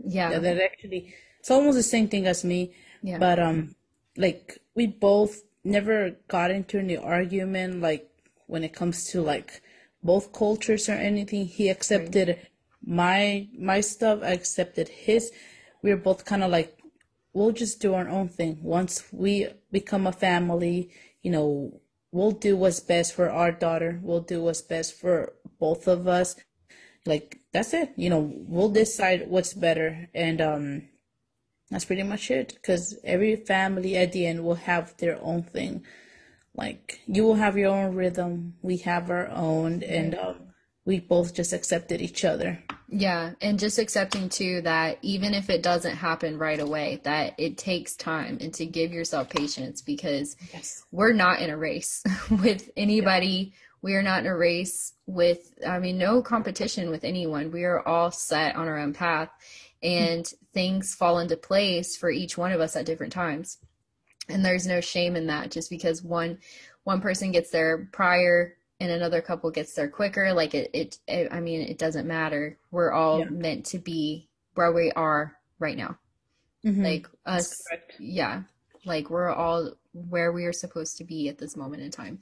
yeah, 0.00 0.30
yeah. 0.32 0.38
That 0.40 0.60
actually, 0.60 1.14
it's 1.38 1.48
almost 1.48 1.76
the 1.76 1.84
same 1.84 2.08
thing 2.08 2.26
as 2.26 2.44
me. 2.44 2.74
Yeah. 3.04 3.18
But 3.18 3.38
um, 3.38 3.76
like 4.16 4.58
we 4.74 4.88
both 4.88 5.42
never 5.62 6.16
got 6.26 6.50
into 6.50 6.80
any 6.80 6.96
argument, 6.96 7.80
like 7.80 8.10
when 8.48 8.64
it 8.64 8.74
comes 8.74 9.04
to 9.12 9.22
like 9.22 9.62
both 10.02 10.32
cultures 10.32 10.88
or 10.88 10.94
anything. 10.94 11.46
He 11.46 11.68
accepted 11.68 12.28
right. 12.28 12.48
my 12.84 13.48
my 13.56 13.80
stuff. 13.80 14.24
I 14.24 14.30
accepted 14.30 14.88
his. 14.88 15.30
We 15.82 15.90
were 15.90 16.02
both 16.02 16.24
kind 16.24 16.42
of 16.42 16.50
like 16.50 16.79
we'll 17.32 17.52
just 17.52 17.80
do 17.80 17.94
our 17.94 18.08
own 18.08 18.28
thing. 18.28 18.58
Once 18.62 19.04
we 19.12 19.48
become 19.70 20.06
a 20.06 20.12
family, 20.12 20.90
you 21.22 21.30
know, 21.30 21.80
we'll 22.12 22.32
do 22.32 22.56
what's 22.56 22.80
best 22.80 23.14
for 23.14 23.30
our 23.30 23.52
daughter. 23.52 24.00
We'll 24.02 24.20
do 24.20 24.42
what's 24.42 24.62
best 24.62 24.98
for 24.98 25.34
both 25.58 25.86
of 25.86 26.08
us. 26.08 26.36
Like 27.06 27.40
that's 27.52 27.72
it. 27.74 27.92
You 27.96 28.10
know, 28.10 28.32
we'll 28.34 28.68
decide 28.68 29.28
what's 29.28 29.54
better, 29.54 30.08
and 30.14 30.40
um, 30.40 30.82
that's 31.70 31.84
pretty 31.86 32.02
much 32.02 32.30
it. 32.30 32.54
Because 32.54 32.98
every 33.04 33.36
family 33.36 33.96
at 33.96 34.12
the 34.12 34.26
end 34.26 34.44
will 34.44 34.56
have 34.56 34.96
their 34.98 35.18
own 35.22 35.42
thing. 35.42 35.84
Like 36.54 37.00
you 37.06 37.24
will 37.24 37.36
have 37.36 37.56
your 37.56 37.70
own 37.70 37.94
rhythm. 37.94 38.54
We 38.60 38.78
have 38.78 39.10
our 39.10 39.28
own, 39.28 39.82
and 39.82 40.14
um, 40.14 40.49
we 40.90 40.98
both 40.98 41.34
just 41.34 41.52
accepted 41.52 42.02
each 42.02 42.24
other. 42.24 42.58
Yeah, 42.88 43.34
and 43.40 43.60
just 43.60 43.78
accepting 43.78 44.28
too 44.28 44.60
that 44.62 44.98
even 45.02 45.34
if 45.34 45.48
it 45.48 45.62
doesn't 45.62 45.94
happen 45.94 46.36
right 46.36 46.58
away, 46.58 47.00
that 47.04 47.34
it 47.38 47.56
takes 47.56 47.94
time 47.94 48.38
and 48.40 48.52
to 48.54 48.66
give 48.66 48.92
yourself 48.92 49.30
patience 49.30 49.82
because 49.82 50.34
yes. 50.52 50.82
we're 50.90 51.12
not 51.12 51.40
in 51.40 51.48
a 51.48 51.56
race 51.56 52.02
with 52.42 52.70
anybody. 52.76 53.52
Yeah. 53.52 53.58
We 53.82 53.94
are 53.94 54.02
not 54.02 54.22
in 54.22 54.26
a 54.26 54.36
race 54.36 54.94
with, 55.06 55.54
I 55.64 55.78
mean, 55.78 55.96
no 55.96 56.22
competition 56.22 56.90
with 56.90 57.04
anyone. 57.04 57.52
We 57.52 57.62
are 57.62 57.86
all 57.86 58.10
set 58.10 58.56
on 58.56 58.66
our 58.66 58.76
own 58.76 58.92
path 58.92 59.30
and 59.84 60.24
mm-hmm. 60.24 60.44
things 60.52 60.92
fall 60.92 61.20
into 61.20 61.36
place 61.36 61.96
for 61.96 62.10
each 62.10 62.36
one 62.36 62.50
of 62.50 62.60
us 62.60 62.74
at 62.74 62.84
different 62.84 63.12
times. 63.12 63.58
And 64.28 64.44
there's 64.44 64.66
no 64.66 64.80
shame 64.80 65.14
in 65.14 65.28
that 65.28 65.52
just 65.52 65.70
because 65.70 66.02
one 66.02 66.38
one 66.82 67.00
person 67.00 67.30
gets 67.30 67.50
there 67.50 67.88
prior 67.92 68.56
and 68.80 68.90
another 68.90 69.20
couple 69.20 69.50
gets 69.50 69.74
there 69.74 69.88
quicker 69.88 70.32
like 70.32 70.54
it 70.54 70.70
it, 70.72 70.98
it 71.06 71.28
i 71.30 71.40
mean 71.40 71.60
it 71.60 71.78
doesn't 71.78 72.06
matter. 72.06 72.58
We're 72.70 72.92
all 72.92 73.20
yeah. 73.20 73.26
meant 73.30 73.66
to 73.66 73.78
be 73.78 74.28
where 74.54 74.72
we 74.72 74.90
are 74.92 75.36
right 75.58 75.76
now. 75.76 75.98
Mm-hmm. 76.64 76.84
like 76.84 77.06
us 77.24 77.62
yeah. 77.98 78.42
Like 78.84 79.10
we're 79.10 79.30
all 79.30 79.72
where 79.92 80.32
we 80.32 80.44
are 80.44 80.52
supposed 80.52 80.96
to 80.98 81.04
be 81.04 81.28
at 81.28 81.38
this 81.38 81.56
moment 81.56 81.82
in 81.82 81.90
time. 81.90 82.18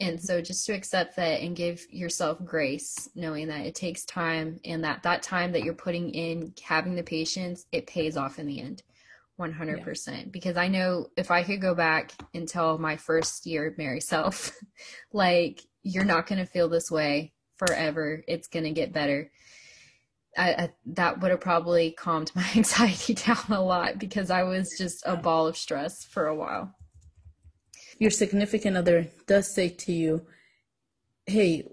And 0.00 0.20
so 0.20 0.40
just 0.40 0.64
to 0.66 0.72
accept 0.72 1.16
that 1.16 1.40
and 1.40 1.56
give 1.56 1.86
yourself 1.90 2.38
grace 2.44 3.08
knowing 3.14 3.48
that 3.48 3.66
it 3.66 3.74
takes 3.74 4.04
time 4.04 4.60
and 4.64 4.84
that 4.84 5.02
that 5.02 5.22
time 5.22 5.52
that 5.52 5.64
you're 5.64 5.74
putting 5.74 6.10
in 6.10 6.54
having 6.62 6.94
the 6.94 7.02
patience 7.02 7.66
it 7.72 7.86
pays 7.86 8.16
off 8.16 8.38
in 8.38 8.46
the 8.46 8.60
end. 8.60 8.82
100% 9.38 10.08
yeah. 10.08 10.24
because 10.32 10.56
i 10.56 10.66
know 10.66 11.06
if 11.16 11.30
i 11.30 11.44
could 11.44 11.60
go 11.60 11.72
back 11.72 12.10
and 12.34 12.48
tell 12.48 12.76
my 12.76 12.96
first 12.96 13.46
year 13.46 13.72
mary 13.78 14.00
self 14.00 14.50
like 15.12 15.62
you're 15.82 16.04
not 16.04 16.26
going 16.26 16.38
to 16.38 16.50
feel 16.50 16.68
this 16.68 16.90
way 16.90 17.32
forever 17.56 18.22
it's 18.28 18.48
going 18.48 18.64
to 18.64 18.70
get 18.70 18.92
better 18.92 19.30
I, 20.36 20.50
I, 20.50 20.72
that 20.86 21.20
would 21.20 21.30
have 21.30 21.40
probably 21.40 21.90
calmed 21.92 22.30
my 22.36 22.46
anxiety 22.56 23.14
down 23.14 23.44
a 23.50 23.62
lot 23.62 23.98
because 23.98 24.30
i 24.30 24.42
was 24.42 24.74
just 24.78 25.02
a 25.06 25.16
ball 25.16 25.46
of 25.46 25.56
stress 25.56 26.04
for 26.04 26.26
a 26.26 26.34
while 26.34 26.74
your 27.98 28.10
significant 28.10 28.76
other 28.76 29.08
does 29.26 29.52
say 29.52 29.68
to 29.68 29.92
you 29.92 30.26
hey 31.26 31.68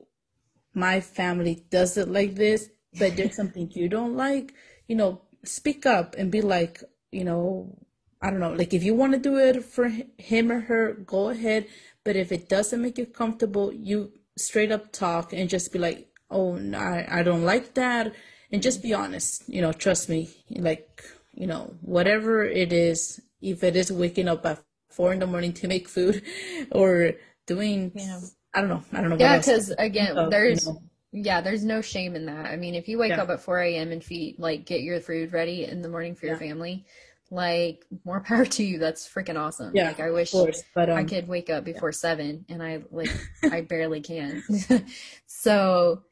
my 0.74 1.00
family 1.00 1.64
does 1.70 1.98
it 1.98 2.10
like 2.10 2.36
this 2.36 2.70
but 2.98 3.16
there's 3.16 3.36
something 3.42 3.70
you 3.74 3.88
don't 3.88 4.16
like 4.16 4.54
you 4.88 4.96
know 4.96 5.22
speak 5.44 5.86
up 5.86 6.16
and 6.18 6.32
be 6.32 6.42
like 6.42 6.82
you 7.16 7.24
know, 7.24 7.74
I 8.22 8.30
don't 8.30 8.42
know, 8.42 8.52
like 8.52 8.74
if 8.74 8.84
you 8.84 8.94
want 8.94 9.14
to 9.14 9.20
do 9.20 9.38
it 9.38 9.64
for 9.64 9.90
him 10.18 10.52
or 10.52 10.60
her, 10.60 10.94
go 10.94 11.30
ahead. 11.30 11.68
But 12.06 12.16
if 12.16 12.32
it 12.32 12.48
doesn't 12.48 12.82
make 12.82 12.98
you 12.98 13.08
comfortable, 13.08 13.74
you 13.74 14.12
straight 14.38 14.72
up 14.72 14.92
talk 14.92 15.34
and 15.34 15.50
just 15.50 15.74
be 15.74 15.80
like, 15.80 16.08
oh, 16.30 16.56
I, 16.74 17.20
I 17.20 17.24
don't 17.24 17.44
like 17.44 17.74
that. 17.74 18.14
And 18.52 18.62
just 18.62 18.84
be 18.84 18.94
honest, 18.94 19.50
you 19.50 19.62
know, 19.62 19.74
trust 19.74 20.08
me. 20.08 20.30
Like, 20.50 21.04
you 21.34 21.48
know, 21.48 21.74
whatever 21.82 22.46
it 22.46 22.72
is, 22.72 23.20
if 23.42 23.64
it 23.64 23.76
is 23.76 23.92
waking 23.92 24.28
up 24.28 24.46
at 24.46 24.64
four 24.90 25.14
in 25.14 25.20
the 25.20 25.28
morning 25.28 25.52
to 25.54 25.68
make 25.68 25.90
food 25.90 26.22
or 26.72 27.14
doing, 27.48 27.92
yeah. 27.96 28.20
I 28.54 28.62
don't 28.62 28.70
know, 28.70 28.84
I 28.94 29.02
don't 29.02 29.10
know. 29.10 29.18
Yeah, 29.18 29.38
because 29.38 29.72
again, 29.72 30.30
there's. 30.30 30.68
You 30.68 30.74
know, 30.74 30.82
yeah, 31.18 31.40
there's 31.40 31.64
no 31.64 31.82
shame 31.82 32.14
in 32.14 32.26
that. 32.26 32.48
I 32.48 32.58
mean, 32.58 32.76
if 32.76 32.90
you 32.90 32.98
wake 32.98 33.12
yeah. 33.12 33.22
up 33.22 33.30
at 33.30 33.40
4 33.40 33.60
a.m. 33.60 33.94
and 33.94 34.04
feed, 34.04 34.36
like, 34.38 34.66
get 34.66 34.82
your 34.82 35.00
food 35.00 35.32
ready 35.32 35.64
in 35.64 35.82
the 35.82 35.88
morning 35.88 36.14
for 36.14 36.26
yeah. 36.26 36.34
your 36.34 36.40
family, 36.40 36.86
like, 37.32 37.86
more 38.04 38.20
power 38.26 38.46
to 38.46 38.64
you. 38.64 38.80
That's 38.80 39.08
freaking 39.08 39.40
awesome. 39.40 39.72
Yeah, 39.76 39.88
like, 39.88 40.00
I 40.00 40.12
wish 40.12 40.32
course, 40.32 40.64
but, 40.74 40.90
um, 40.90 40.98
I 40.98 41.04
could 41.04 41.28
wake 41.28 41.50
up 41.50 41.64
before 41.64 41.90
yeah. 41.90 41.98
7, 41.98 42.46
and 42.50 42.64
I, 42.64 42.84
like, 42.92 43.10
I 43.52 43.62
barely 43.62 44.02
can. 44.02 44.44
so, 45.26 46.04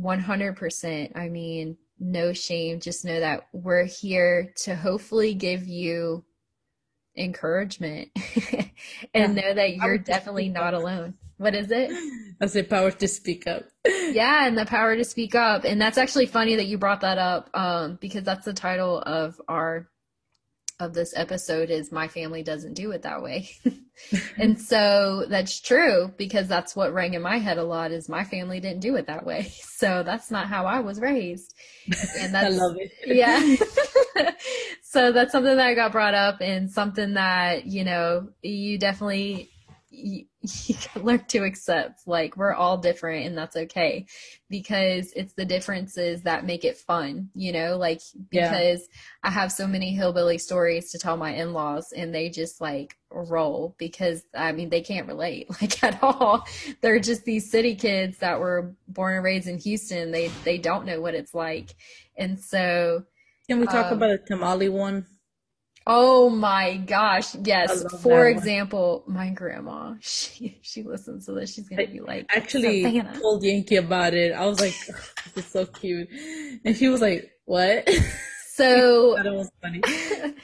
100%. 0.00 1.16
I 1.16 1.28
mean, 1.28 1.76
no 1.98 2.32
shame. 2.32 2.80
Just 2.80 3.04
know 3.04 3.20
that 3.20 3.48
we're 3.52 3.84
here 3.84 4.52
to 4.62 4.74
hopefully 4.74 5.34
give 5.34 5.66
you 5.66 6.24
encouragement 7.16 8.08
and 9.14 9.36
know 9.36 9.54
that 9.54 9.76
you're 9.76 9.98
definitely 9.98 10.48
not 10.48 10.74
alone. 10.74 11.14
What 11.36 11.54
is 11.54 11.70
it? 11.70 11.90
I 12.40 12.46
said 12.46 12.70
power 12.70 12.90
to 12.90 13.08
speak 13.08 13.46
up. 13.46 13.64
yeah, 13.86 14.46
and 14.46 14.56
the 14.56 14.66
power 14.66 14.96
to 14.96 15.04
speak 15.04 15.34
up. 15.34 15.64
And 15.64 15.80
that's 15.80 15.98
actually 15.98 16.26
funny 16.26 16.56
that 16.56 16.66
you 16.66 16.78
brought 16.78 17.00
that 17.00 17.18
up, 17.18 17.50
um, 17.54 17.98
because 18.00 18.24
that's 18.24 18.44
the 18.44 18.52
title 18.52 19.00
of 19.00 19.40
our 19.48 19.88
of 20.80 20.94
this 20.94 21.12
episode 21.16 21.70
is 21.70 21.92
my 21.92 22.08
family 22.08 22.42
doesn't 22.42 22.74
do 22.74 22.90
it 22.90 23.02
that 23.02 23.22
way. 23.22 23.50
and 24.38 24.60
so 24.60 25.24
that's 25.28 25.60
true 25.60 26.12
because 26.16 26.48
that's 26.48 26.74
what 26.74 26.92
rang 26.92 27.14
in 27.14 27.22
my 27.22 27.38
head 27.38 27.58
a 27.58 27.62
lot 27.62 27.92
is 27.92 28.08
my 28.08 28.24
family 28.24 28.60
didn't 28.60 28.80
do 28.80 28.96
it 28.96 29.06
that 29.06 29.24
way. 29.24 29.52
So 29.74 30.02
that's 30.02 30.30
not 30.30 30.46
how 30.46 30.64
I 30.64 30.80
was 30.80 30.98
raised. 30.98 31.52
And 32.18 32.32
that's 32.32 32.46
I 32.46 32.48
love 32.48 32.76
it. 32.78 32.92
yeah. 33.04 34.32
so 34.82 35.12
that's 35.12 35.32
something 35.32 35.56
that 35.56 35.66
I 35.66 35.74
got 35.74 35.92
brought 35.92 36.14
up 36.14 36.40
and 36.40 36.70
something 36.70 37.14
that, 37.14 37.66
you 37.66 37.84
know, 37.84 38.28
you 38.40 38.78
definitely 38.78 39.50
you, 39.90 40.24
you 40.66 40.74
can 40.74 41.02
learn 41.02 41.24
to 41.28 41.44
accept. 41.44 42.06
Like 42.06 42.36
we're 42.36 42.52
all 42.52 42.76
different 42.78 43.26
and 43.26 43.36
that's 43.36 43.56
okay. 43.56 44.06
Because 44.50 45.12
it's 45.16 45.32
the 45.32 45.44
differences 45.44 46.22
that 46.22 46.44
make 46.44 46.64
it 46.64 46.76
fun 46.76 47.30
you 47.34 47.52
know? 47.52 47.76
Like 47.76 48.00
because 48.30 48.80
yeah. 48.80 48.98
i 49.24 49.30
have 49.30 49.50
so 49.50 49.66
many 49.66 49.92
hillbilly 49.94 50.38
stories 50.38 50.90
to 50.90 50.98
tell 50.98 51.16
my 51.16 51.34
in-laws 51.34 51.92
and 51.96 52.14
they 52.14 52.28
just 52.28 52.60
like 52.60 52.96
roll 53.10 53.74
because 53.78 54.22
i 54.34 54.50
mean 54.52 54.68
they 54.68 54.80
can't 54.80 55.06
relate 55.06 55.48
like 55.62 55.82
at 55.82 56.02
all. 56.02 56.46
They're 56.80 57.00
just 57.00 57.24
these 57.24 57.50
city 57.50 57.74
kids 57.74 58.18
that 58.18 58.40
were 58.40 58.74
born 58.88 59.14
and 59.14 59.24
raised 59.24 59.48
in 59.48 59.58
houston. 59.58 60.10
They 60.10 60.28
they 60.44 60.58
don't 60.58 60.86
know 60.86 61.00
what 61.00 61.14
it's 61.14 61.34
like. 61.34 61.74
And 62.16 62.38
so 62.38 63.04
can 63.48 63.60
we 63.60 63.66
talk 63.66 63.86
um, 63.86 63.98
about 63.98 64.10
a 64.10 64.18
tamale 64.18 64.68
one 64.68 65.06
Oh 65.86 66.30
my 66.30 66.78
gosh. 66.78 67.34
Yes. 67.44 67.84
For 68.02 68.28
example, 68.28 69.04
my 69.06 69.30
grandma, 69.30 69.94
she 70.00 70.58
she 70.62 70.82
listens 70.82 71.26
to 71.26 71.32
this. 71.32 71.54
She's 71.54 71.68
gonna 71.68 71.86
be 71.86 72.00
like 72.00 72.26
actually 72.34 72.82
Savannah. 72.84 73.20
told 73.20 73.44
Yankee 73.44 73.76
about 73.76 74.14
it. 74.14 74.32
I 74.32 74.46
was 74.46 74.60
like, 74.60 74.74
this 75.34 75.44
is 75.44 75.46
so 75.46 75.66
cute. 75.66 76.08
And 76.64 76.76
she 76.76 76.88
was 76.88 77.00
like, 77.00 77.30
What? 77.44 77.88
So 78.54 79.16
was 79.32 79.50
funny. 79.60 79.82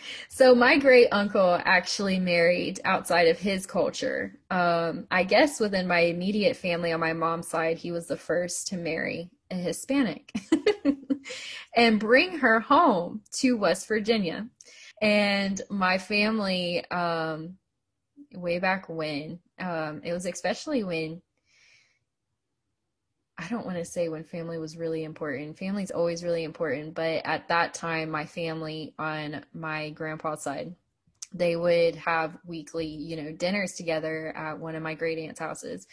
so 0.28 0.52
my 0.52 0.78
great 0.78 1.06
uncle 1.12 1.60
actually 1.64 2.18
married 2.18 2.80
outside 2.84 3.28
of 3.28 3.38
his 3.38 3.66
culture. 3.66 4.36
Um, 4.50 5.06
I 5.12 5.22
guess 5.22 5.60
within 5.60 5.86
my 5.86 6.00
immediate 6.00 6.56
family 6.56 6.90
on 6.90 6.98
my 6.98 7.12
mom's 7.12 7.46
side, 7.46 7.78
he 7.78 7.92
was 7.92 8.08
the 8.08 8.16
first 8.16 8.66
to 8.68 8.76
marry 8.76 9.30
a 9.52 9.54
Hispanic 9.54 10.32
and 11.76 12.00
bring 12.00 12.38
her 12.38 12.58
home 12.58 13.22
to 13.34 13.56
West 13.56 13.86
Virginia 13.86 14.48
and 15.00 15.60
my 15.70 15.98
family 15.98 16.84
um 16.90 17.56
way 18.34 18.58
back 18.58 18.88
when 18.88 19.38
um 19.58 20.00
it 20.04 20.12
was 20.12 20.26
especially 20.26 20.84
when 20.84 21.20
I 23.38 23.48
don't 23.48 23.64
want 23.64 23.78
to 23.78 23.86
say 23.86 24.10
when 24.10 24.22
family 24.22 24.58
was 24.58 24.76
really 24.76 25.02
important. 25.02 25.56
Family's 25.56 25.90
always 25.90 26.22
really 26.22 26.44
important, 26.44 26.94
but 26.94 27.22
at 27.24 27.48
that 27.48 27.72
time 27.72 28.10
my 28.10 28.26
family 28.26 28.92
on 28.98 29.42
my 29.54 29.90
grandpa's 29.90 30.42
side 30.42 30.74
they 31.32 31.56
would 31.56 31.94
have 31.94 32.36
weekly, 32.44 32.86
you 32.86 33.16
know, 33.16 33.32
dinners 33.32 33.74
together 33.74 34.34
at 34.36 34.58
one 34.58 34.74
of 34.74 34.82
my 34.82 34.94
great 34.94 35.18
aunt's 35.18 35.38
houses 35.38 35.86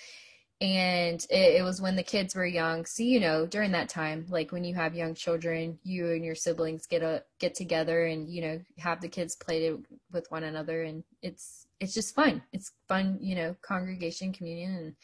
and 0.59 1.23
it, 1.29 1.57
it, 1.57 1.63
was 1.63 1.79
when 1.79 1.95
the 1.95 2.03
kids 2.03 2.33
were 2.33 2.45
young. 2.45 2.85
So 2.85 3.03
you 3.03 3.19
know 3.19 3.45
during 3.45 3.71
that 3.73 3.89
time 3.89 4.25
like 4.29 4.51
when 4.51 4.63
you 4.63 4.73
have 4.75 4.95
young 4.95 5.13
children 5.13 5.77
you 5.83 6.11
and 6.11 6.25
your 6.25 6.35
siblings 6.35 6.87
get 6.87 7.03
a 7.03 7.23
get 7.39 7.53
together 7.53 8.05
and 8.05 8.27
you 8.27 8.41
know 8.41 8.61
have 8.79 8.99
the 9.01 9.07
kids 9.07 9.35
play 9.35 9.67
to, 9.67 9.83
with 10.11 10.25
one 10.29 10.43
another. 10.43 10.83
And 10.83 11.03
it's 11.21 11.67
it's 11.79 11.93
just 11.93 12.15
fun. 12.15 12.41
It's 12.53 12.71
fun 12.87 13.19
you 13.21 13.35
know 13.35 13.55
congregation 13.61 14.33
communion 14.33 14.75
and 14.75 14.95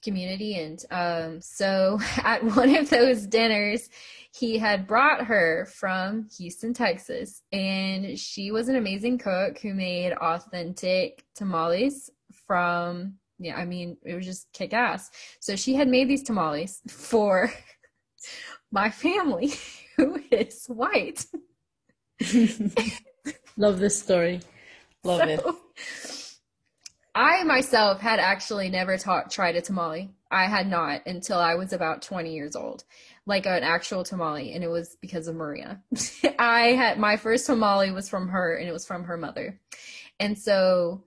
community. 0.00 0.60
And 0.60 0.84
um 0.92 1.40
so 1.40 1.98
at 2.18 2.44
one 2.44 2.76
of 2.76 2.88
those 2.88 3.26
dinners 3.26 3.88
he 4.32 4.58
had 4.58 4.86
brought 4.86 5.24
her 5.24 5.66
from 5.74 6.28
Houston 6.38 6.72
Texas. 6.72 7.42
And 7.50 8.16
she 8.16 8.52
was 8.52 8.68
an 8.68 8.76
amazing 8.76 9.18
cook 9.18 9.58
who 9.58 9.74
made 9.74 10.12
authentic 10.12 11.24
tamales 11.34 12.10
from 12.46 13.14
yeah, 13.38 13.56
I 13.56 13.64
mean, 13.64 13.96
it 14.04 14.14
was 14.14 14.26
just 14.26 14.52
kick 14.52 14.72
ass. 14.72 15.10
So 15.40 15.56
she 15.56 15.74
had 15.74 15.88
made 15.88 16.08
these 16.08 16.22
tamales 16.22 16.80
for 16.88 17.52
my 18.72 18.90
family, 18.90 19.52
who 19.96 20.20
is 20.30 20.66
white. 20.66 21.24
Love 23.56 23.78
this 23.78 24.00
story. 24.00 24.40
Love 25.04 25.20
so, 25.20 25.28
it. 25.28 25.44
I 27.14 27.42
myself 27.44 28.00
had 28.00 28.20
actually 28.20 28.68
never 28.68 28.96
taught, 28.96 29.30
tried 29.30 29.56
a 29.56 29.60
tamale. 29.60 30.10
I 30.30 30.44
had 30.44 30.68
not 30.68 31.06
until 31.06 31.38
I 31.38 31.54
was 31.54 31.72
about 31.72 32.02
20 32.02 32.34
years 32.34 32.54
old, 32.54 32.84
like 33.26 33.46
an 33.46 33.62
actual 33.62 34.04
tamale, 34.04 34.52
and 34.52 34.62
it 34.62 34.68
was 34.68 34.96
because 35.00 35.26
of 35.26 35.34
Maria. 35.34 35.80
I 36.38 36.72
had 36.72 36.98
my 36.98 37.16
first 37.16 37.46
tamale 37.46 37.90
was 37.90 38.08
from 38.08 38.28
her, 38.28 38.54
and 38.54 38.68
it 38.68 38.72
was 38.72 38.86
from 38.86 39.04
her 39.04 39.16
mother. 39.16 39.58
And 40.20 40.38
so 40.38 41.02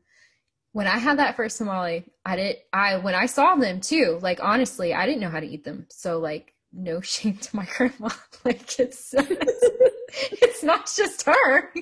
when 0.73 0.87
I 0.87 0.97
had 0.97 1.19
that 1.19 1.35
first 1.35 1.57
tamale, 1.57 2.05
I 2.25 2.35
did 2.35 2.57
I 2.71 2.97
when 2.97 3.15
I 3.15 3.25
saw 3.25 3.55
them 3.55 3.81
too, 3.81 4.19
like 4.21 4.41
honestly, 4.41 4.93
I 4.93 5.05
didn't 5.05 5.21
know 5.21 5.29
how 5.29 5.39
to 5.39 5.47
eat 5.47 5.63
them. 5.63 5.87
So 5.89 6.19
like 6.19 6.53
no 6.71 7.01
shame 7.01 7.37
to 7.37 7.55
my 7.55 7.67
grandma. 7.77 8.09
like 8.45 8.79
it's 8.79 9.13
it's 9.17 10.63
not 10.63 10.89
just 10.95 11.23
her. 11.23 11.73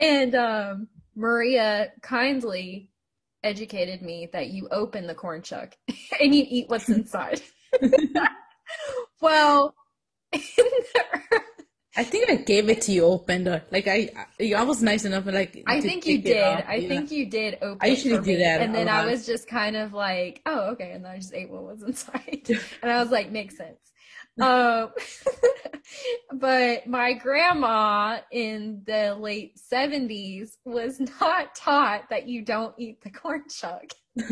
and 0.00 0.34
um 0.34 0.88
Maria 1.14 1.92
kindly 2.02 2.90
educated 3.44 4.02
me 4.02 4.28
that 4.32 4.48
you 4.48 4.66
open 4.70 5.06
the 5.06 5.14
corn 5.14 5.42
chuck 5.42 5.76
and 6.20 6.34
you 6.34 6.44
eat 6.48 6.68
what's 6.68 6.88
inside. 6.88 7.40
well, 9.20 9.74
in 10.32 10.40
the, 10.50 11.42
I 11.96 12.02
think 12.04 12.28
I 12.28 12.36
gave 12.36 12.68
it 12.68 12.80
to 12.82 12.92
you 12.92 13.04
open 13.04 13.44
though. 13.44 13.60
Like 13.70 13.86
I, 13.86 14.10
I, 14.40 14.64
was 14.64 14.82
nice 14.82 15.04
enough, 15.04 15.26
like 15.26 15.62
I 15.66 15.80
think 15.80 16.06
you 16.06 16.20
did. 16.20 16.42
Off, 16.42 16.64
I 16.66 16.86
think 16.86 17.10
you 17.10 17.26
did 17.26 17.58
open. 17.62 17.78
I 17.80 17.86
usually 17.86 18.20
do 18.20 18.36
that, 18.38 18.60
and 18.60 18.74
then 18.74 18.88
I 18.88 19.04
was 19.04 19.26
just 19.26 19.46
kind 19.46 19.76
of 19.76 19.92
like, 19.92 20.42
oh, 20.44 20.70
okay, 20.72 20.90
and 20.90 21.04
then 21.04 21.12
I 21.12 21.16
just 21.16 21.32
ate 21.32 21.50
what 21.50 21.62
was 21.62 21.82
inside, 21.86 22.46
and 22.82 22.90
I 22.90 23.00
was 23.00 23.10
like, 23.10 23.30
makes 23.30 23.56
sense. 23.56 23.78
Um, 24.40 24.90
but 26.34 26.86
my 26.86 27.12
grandma 27.12 28.18
in 28.30 28.82
the 28.86 29.14
late 29.14 29.58
seventies 29.58 30.58
was 30.64 31.00
not 31.20 31.54
taught 31.54 32.08
that 32.10 32.28
you 32.28 32.42
don't 32.42 32.74
eat 32.78 33.02
the 33.02 33.10
corn 33.10 33.44
chuck. 33.48 33.84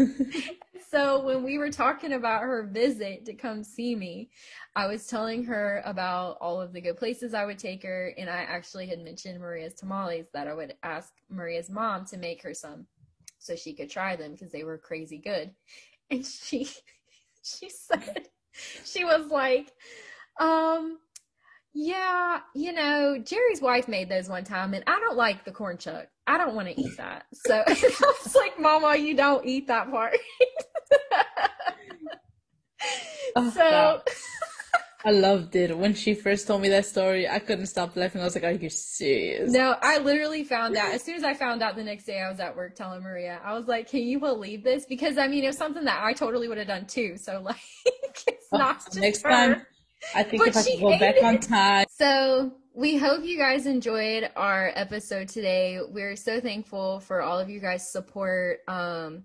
so 0.91 1.25
when 1.25 1.43
we 1.43 1.59
were 1.59 1.71
talking 1.71 2.13
about 2.13 2.43
her 2.43 2.69
visit 2.73 3.25
to 3.27 3.35
come 3.35 3.65
see 3.65 3.95
me, 3.95 4.31
I 4.77 4.87
was 4.87 5.07
telling 5.07 5.45
her 5.45 5.83
about 5.85 6.39
all 6.41 6.61
of 6.61 6.73
the 6.73 6.81
good 6.81 6.97
places 6.97 7.35
I 7.35 7.45
would 7.45 7.59
take 7.59 7.83
her, 7.83 8.15
and 8.17 8.31
I 8.31 8.43
actually 8.43 8.87
had 8.87 9.01
mentioned 9.01 9.41
Maria's 9.41 9.75
tamales 9.75 10.27
that 10.33 10.47
I 10.47 10.55
would 10.55 10.75
ask 10.83 11.13
Maria's 11.29 11.71
mom 11.71 12.05
to 12.07 12.17
make 12.17 12.43
her 12.43 12.55
some 12.55 12.87
so 13.39 13.57
she 13.57 13.75
could 13.75 13.91
try 13.91 14.15
them 14.15 14.33
because 14.33 14.53
they 14.53 14.65
were 14.65 14.79
crazy 14.79 15.19
good. 15.19 15.51
And 16.11 16.25
she 16.25 16.69
she 17.43 17.69
said 17.69 18.29
she 18.85 19.05
was 19.05 19.31
like, 19.31 19.73
um, 20.41 20.99
yeah, 21.75 22.41
you 22.55 22.73
know, 22.73 23.19
Jerry's 23.19 23.63
wife 23.63 23.89
made 23.89 24.09
those 24.09 24.29
one 24.29 24.45
time, 24.45 24.75
and 24.75 24.85
I 24.87 25.01
don't 25.01 25.17
like 25.17 25.45
the 25.45 25.53
corn 25.53 25.79
chuck. 25.79 26.07
I 26.27 26.39
don't 26.39 26.55
want 26.55 26.69
to 26.69 26.81
eat 26.81 26.97
that. 26.99 27.27
So 27.33 27.55
I 27.67 28.15
was 28.25 28.35
like, 28.35 28.61
Mama, 28.61 28.97
you 28.97 29.15
don't 29.15 29.47
eat 29.47 29.69
that 29.69 29.91
part. 29.91 30.17
oh, 33.37 33.51
so 33.51 34.03
I 35.05 35.11
loved 35.11 35.57
it. 35.57 35.77
When 35.77 35.95
she 35.95 36.15
first 36.15 36.47
told 36.47 36.63
me 36.63 36.69
that 36.69 36.87
story, 36.87 37.29
I 37.29 37.41
couldn't 37.41 37.67
stop 37.67 37.97
laughing. 37.97 38.21
I 38.21 38.25
was 38.25 38.35
like, 38.35 38.45
Are 38.45 38.53
you 38.53 38.71
serious? 38.71 39.51
No, 39.51 39.77
I 39.83 39.99
literally 39.99 40.45
found 40.45 40.77
out. 40.77 40.93
As 40.93 41.03
soon 41.03 41.17
as 41.17 41.25
I 41.25 41.35
found 41.35 41.63
out 41.63 41.75
the 41.75 41.83
next 41.83 42.05
day, 42.05 42.21
I 42.21 42.31
was 42.31 42.39
at 42.39 42.55
work 42.55 42.77
telling 42.77 43.03
Maria, 43.03 43.41
I 43.45 43.55
was 43.55 43.67
like, 43.67 43.89
Can 43.89 44.03
you 44.03 44.21
believe 44.21 44.63
this? 44.63 44.87
Because 44.87 45.19
I 45.19 45.27
mean, 45.27 45.43
it 45.45 45.49
was 45.49 45.59
something 45.59 45.85
that 45.85 46.03
I 46.05 46.13
totally 46.13 46.49
would 46.49 46.59
have 46.59 46.69
done 46.69 46.87
too. 46.87 47.17
So, 47.17 47.41
like, 47.45 47.57
it's 48.27 48.47
oh, 48.53 48.59
not 48.59 48.85
just 48.85 48.97
next 48.97 49.23
her. 49.23 49.31
time. 49.31 49.67
I 50.15 50.23
think 50.23 50.43
but 50.45 50.49
if 50.49 50.57
I 50.57 50.63
could 50.63 50.81
go 50.81 50.99
back 50.99 51.17
it. 51.17 51.25
on 51.25 51.39
time. 51.39 51.87
So, 51.91 52.53
we 52.75 52.97
hope 52.97 53.25
you 53.25 53.37
guys 53.37 53.67
enjoyed 53.67 54.31
our 54.37 54.73
episode 54.75 55.29
today. 55.29 55.81
We're 55.87 56.17
so 56.17 56.41
thankful 56.41 57.01
for 57.01 57.23
all 57.23 57.39
of 57.39 57.51
you 57.51 57.61
guys' 57.61 57.91
support. 57.91 58.61
Um, 58.69 59.25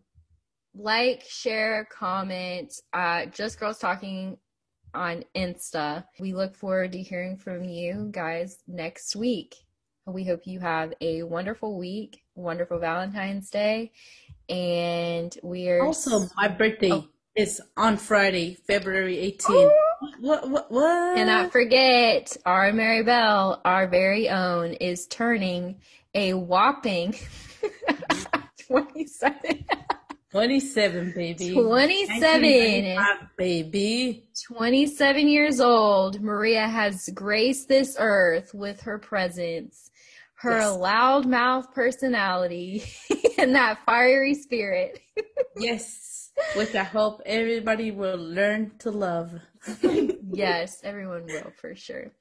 like, 0.75 1.23
share, 1.23 1.87
comment. 1.91 2.73
Uh, 2.93 3.27
Just 3.27 3.59
Girls 3.59 3.79
Talking 3.79 4.37
on 4.97 5.23
Insta. 5.35 6.03
We 6.19 6.33
look 6.33 6.55
forward 6.55 6.91
to 6.93 7.01
hearing 7.01 7.37
from 7.37 7.63
you 7.63 8.09
guys 8.11 8.57
next 8.67 9.15
week. 9.15 9.55
We 10.05 10.23
hope 10.23 10.41
you 10.45 10.59
have 10.59 10.93
a 11.01 11.23
wonderful 11.23 11.77
week, 11.77 12.23
wonderful 12.35 12.79
Valentine's 12.79 13.49
Day, 13.49 13.91
and 14.49 15.37
we 15.43 15.69
are 15.69 15.85
also 15.85 16.27
my 16.35 16.47
birthday 16.47 16.91
oh. 16.91 17.07
is 17.35 17.61
on 17.75 17.97
Friday, 17.97 18.57
February 18.67 19.37
18th. 19.37 19.71
What, 20.19 20.49
what, 20.49 20.71
what? 20.71 21.15
Cannot 21.15 21.51
forget, 21.51 22.35
our 22.45 22.71
Mary 22.71 23.03
Bell, 23.03 23.61
our 23.65 23.87
very 23.87 24.29
own, 24.29 24.73
is 24.73 25.07
turning 25.07 25.81
a 26.15 26.33
whopping 26.33 27.13
27. 28.67 29.65
27, 30.31 31.13
baby. 31.15 31.53
27. 31.53 32.97
baby. 33.37 34.27
27 34.45 35.27
years 35.27 35.61
old. 35.61 36.21
Maria 36.21 36.67
has 36.67 37.09
graced 37.13 37.69
this 37.69 37.95
earth 37.97 38.53
with 38.53 38.81
her 38.81 38.99
presence, 38.99 39.89
her 40.35 40.59
yes. 40.59 40.77
loudmouth 40.77 41.71
personality, 41.73 42.83
and 43.37 43.55
that 43.55 43.79
fiery 43.85 44.33
spirit. 44.33 44.99
yes. 45.57 46.31
Which 46.55 46.75
I 46.75 46.83
hope 46.83 47.21
everybody 47.25 47.91
will 47.91 48.17
learn 48.17 48.73
to 48.79 48.91
love. 48.91 49.33
yes, 49.81 50.81
everyone 50.83 51.25
will 51.25 51.51
for 51.59 51.73
sure. 51.73 52.11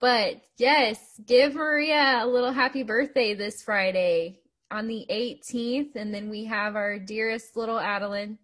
But 0.00 0.42
yes, 0.58 0.98
give 1.24 1.54
Maria 1.54 2.20
a 2.22 2.26
little 2.26 2.52
happy 2.52 2.82
birthday 2.82 3.34
this 3.34 3.62
Friday 3.62 4.40
on 4.70 4.86
the 4.86 5.06
18th, 5.10 5.96
and 5.96 6.14
then 6.14 6.28
we 6.28 6.44
have 6.44 6.76
our 6.76 6.98
dearest 6.98 7.56
little 7.56 7.78
Adeline, 7.78 8.38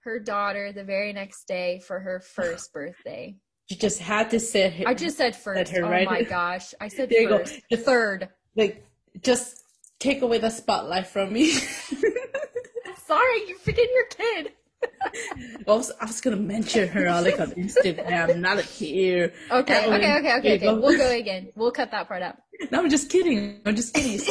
her 0.00 0.18
daughter, 0.18 0.72
the 0.72 0.84
very 0.84 1.12
next 1.12 1.46
day 1.46 1.80
for 1.86 1.98
her 2.00 2.20
first 2.20 2.72
birthday. 2.74 3.36
You 3.68 3.76
just 3.76 4.00
had 4.00 4.30
to 4.30 4.40
say 4.40 4.68
her, 4.70 4.88
I 4.88 4.94
just 4.94 5.16
said 5.16 5.36
first. 5.36 5.70
Her, 5.70 5.84
oh 5.84 5.90
right? 5.90 6.06
my 6.06 6.22
gosh. 6.22 6.74
I 6.80 6.88
said 6.88 7.08
there 7.08 7.28
first. 7.28 7.60
You 7.70 7.76
go. 7.76 7.82
Third. 7.82 8.28
Like, 8.56 8.84
just 9.22 9.62
take 10.00 10.22
away 10.22 10.38
the 10.38 10.50
spotlight 10.50 11.06
from 11.06 11.32
me. 11.32 11.52
Sorry, 13.06 13.48
you're 13.48 13.58
forget 13.58 13.88
your 13.92 14.06
kid. 14.06 14.52
I 14.82 15.72
was, 15.72 15.92
I 16.00 16.06
was 16.06 16.20
gonna 16.20 16.36
mention 16.36 16.88
her 16.88 17.08
on 17.08 17.24
like 17.24 17.40
on 17.40 17.50
Instagram, 17.52 18.38
not 18.38 18.60
here. 18.60 19.32
Okay, 19.50 19.86
okay, 19.86 19.96
okay, 19.96 20.18
okay, 20.18 20.38
okay. 20.38 20.58
Go. 20.58 20.80
We'll 20.80 20.96
go 20.96 21.10
again. 21.10 21.52
We'll 21.54 21.72
cut 21.72 21.90
that 21.90 22.08
part 22.08 22.22
out. 22.22 22.36
No, 22.70 22.80
I'm 22.80 22.90
just 22.90 23.10
kidding. 23.10 23.60
I'm 23.64 23.76
just 23.76 23.94
kidding. 23.94 24.18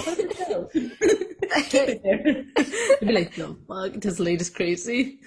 be 3.02 3.12
like, 3.12 3.36
the 3.36 3.58
fuck, 3.68 3.93
this 4.02 4.20
lady's 4.20 4.50
crazy. 4.50 5.20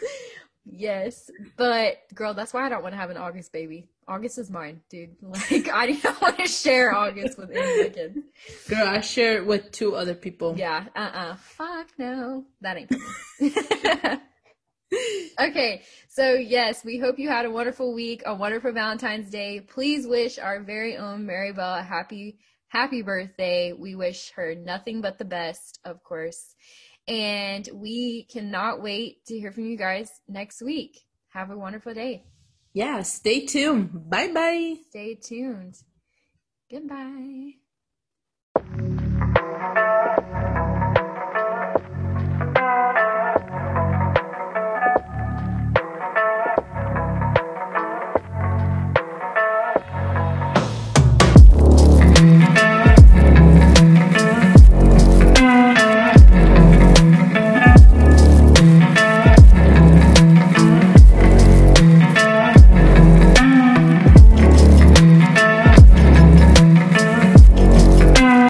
Yes, 0.65 1.29
but 1.57 1.99
girl, 2.15 2.35
that's 2.35 2.55
why 2.55 2.65
I 2.65 2.69
don't 2.69 2.83
want 2.83 2.93
to 2.93 2.99
have 2.99 3.11
an 3.11 3.17
August 3.17 3.53
baby. 3.53 3.89
August 4.07 4.39
is 4.39 4.51
mine, 4.51 4.81
dude. 4.91 5.17
Like, 5.23 5.69
I 5.69 5.93
don't 5.93 6.21
want 6.21 6.39
to 6.39 6.47
share 6.47 6.95
August 6.95 7.39
with 7.39 7.51
any 7.51 7.91
kid. 7.91 8.23
Girl, 8.69 8.87
I 8.87 9.01
share 9.01 9.39
it 9.39 9.47
with 9.47 9.73
two 9.73 9.95
other 9.95 10.15
people. 10.15 10.55
Yeah, 10.57 10.87
uh 10.95 11.11
uh. 11.15 11.35
Fuck 11.37 11.89
no. 11.99 12.45
That 12.61 12.77
ain't 12.77 12.93
okay, 15.41 15.83
so 16.09 16.35
yes, 16.35 16.85
we 16.85 16.99
hope 16.99 17.19
you 17.19 17.29
had 17.29 17.45
a 17.45 17.51
wonderful 17.51 17.95
week, 17.95 18.23
a 18.27 18.35
wonderful 18.35 18.73
Valentine's 18.73 19.31
Day. 19.31 19.61
Please 19.61 20.07
wish 20.07 20.39
our 20.39 20.63
very 20.63 20.97
own 20.97 21.27
Mary 21.27 21.53
Bell 21.53 21.77
a 21.77 21.83
happy, 21.83 22.39
happy 22.69 23.03
birthday. 23.03 23.73
We 23.73 23.95
wish 23.95 24.33
her 24.37 24.55
nothing 24.55 25.01
but 25.01 25.19
the 25.19 25.25
best, 25.25 25.79
of 25.85 26.03
course. 26.03 26.55
And 27.09 27.69
we 27.75 28.27
cannot 28.31 28.83
wait 28.83 29.25
to 29.27 29.39
hear 29.39 29.53
from 29.53 29.67
you 29.67 29.77
guys 29.77 30.11
next 30.29 30.63
week. 30.63 31.01
Have 31.31 31.51
a 31.51 31.57
wonderful 31.57 31.95
day. 31.95 32.25
Yeah, 32.75 33.03
stay 33.03 33.47
tuned. 33.47 34.09
Bye 34.09 34.33
bye. 34.33 34.77
Stay 34.89 35.15
tuned. 35.17 35.77
Goodbye. 36.71 37.53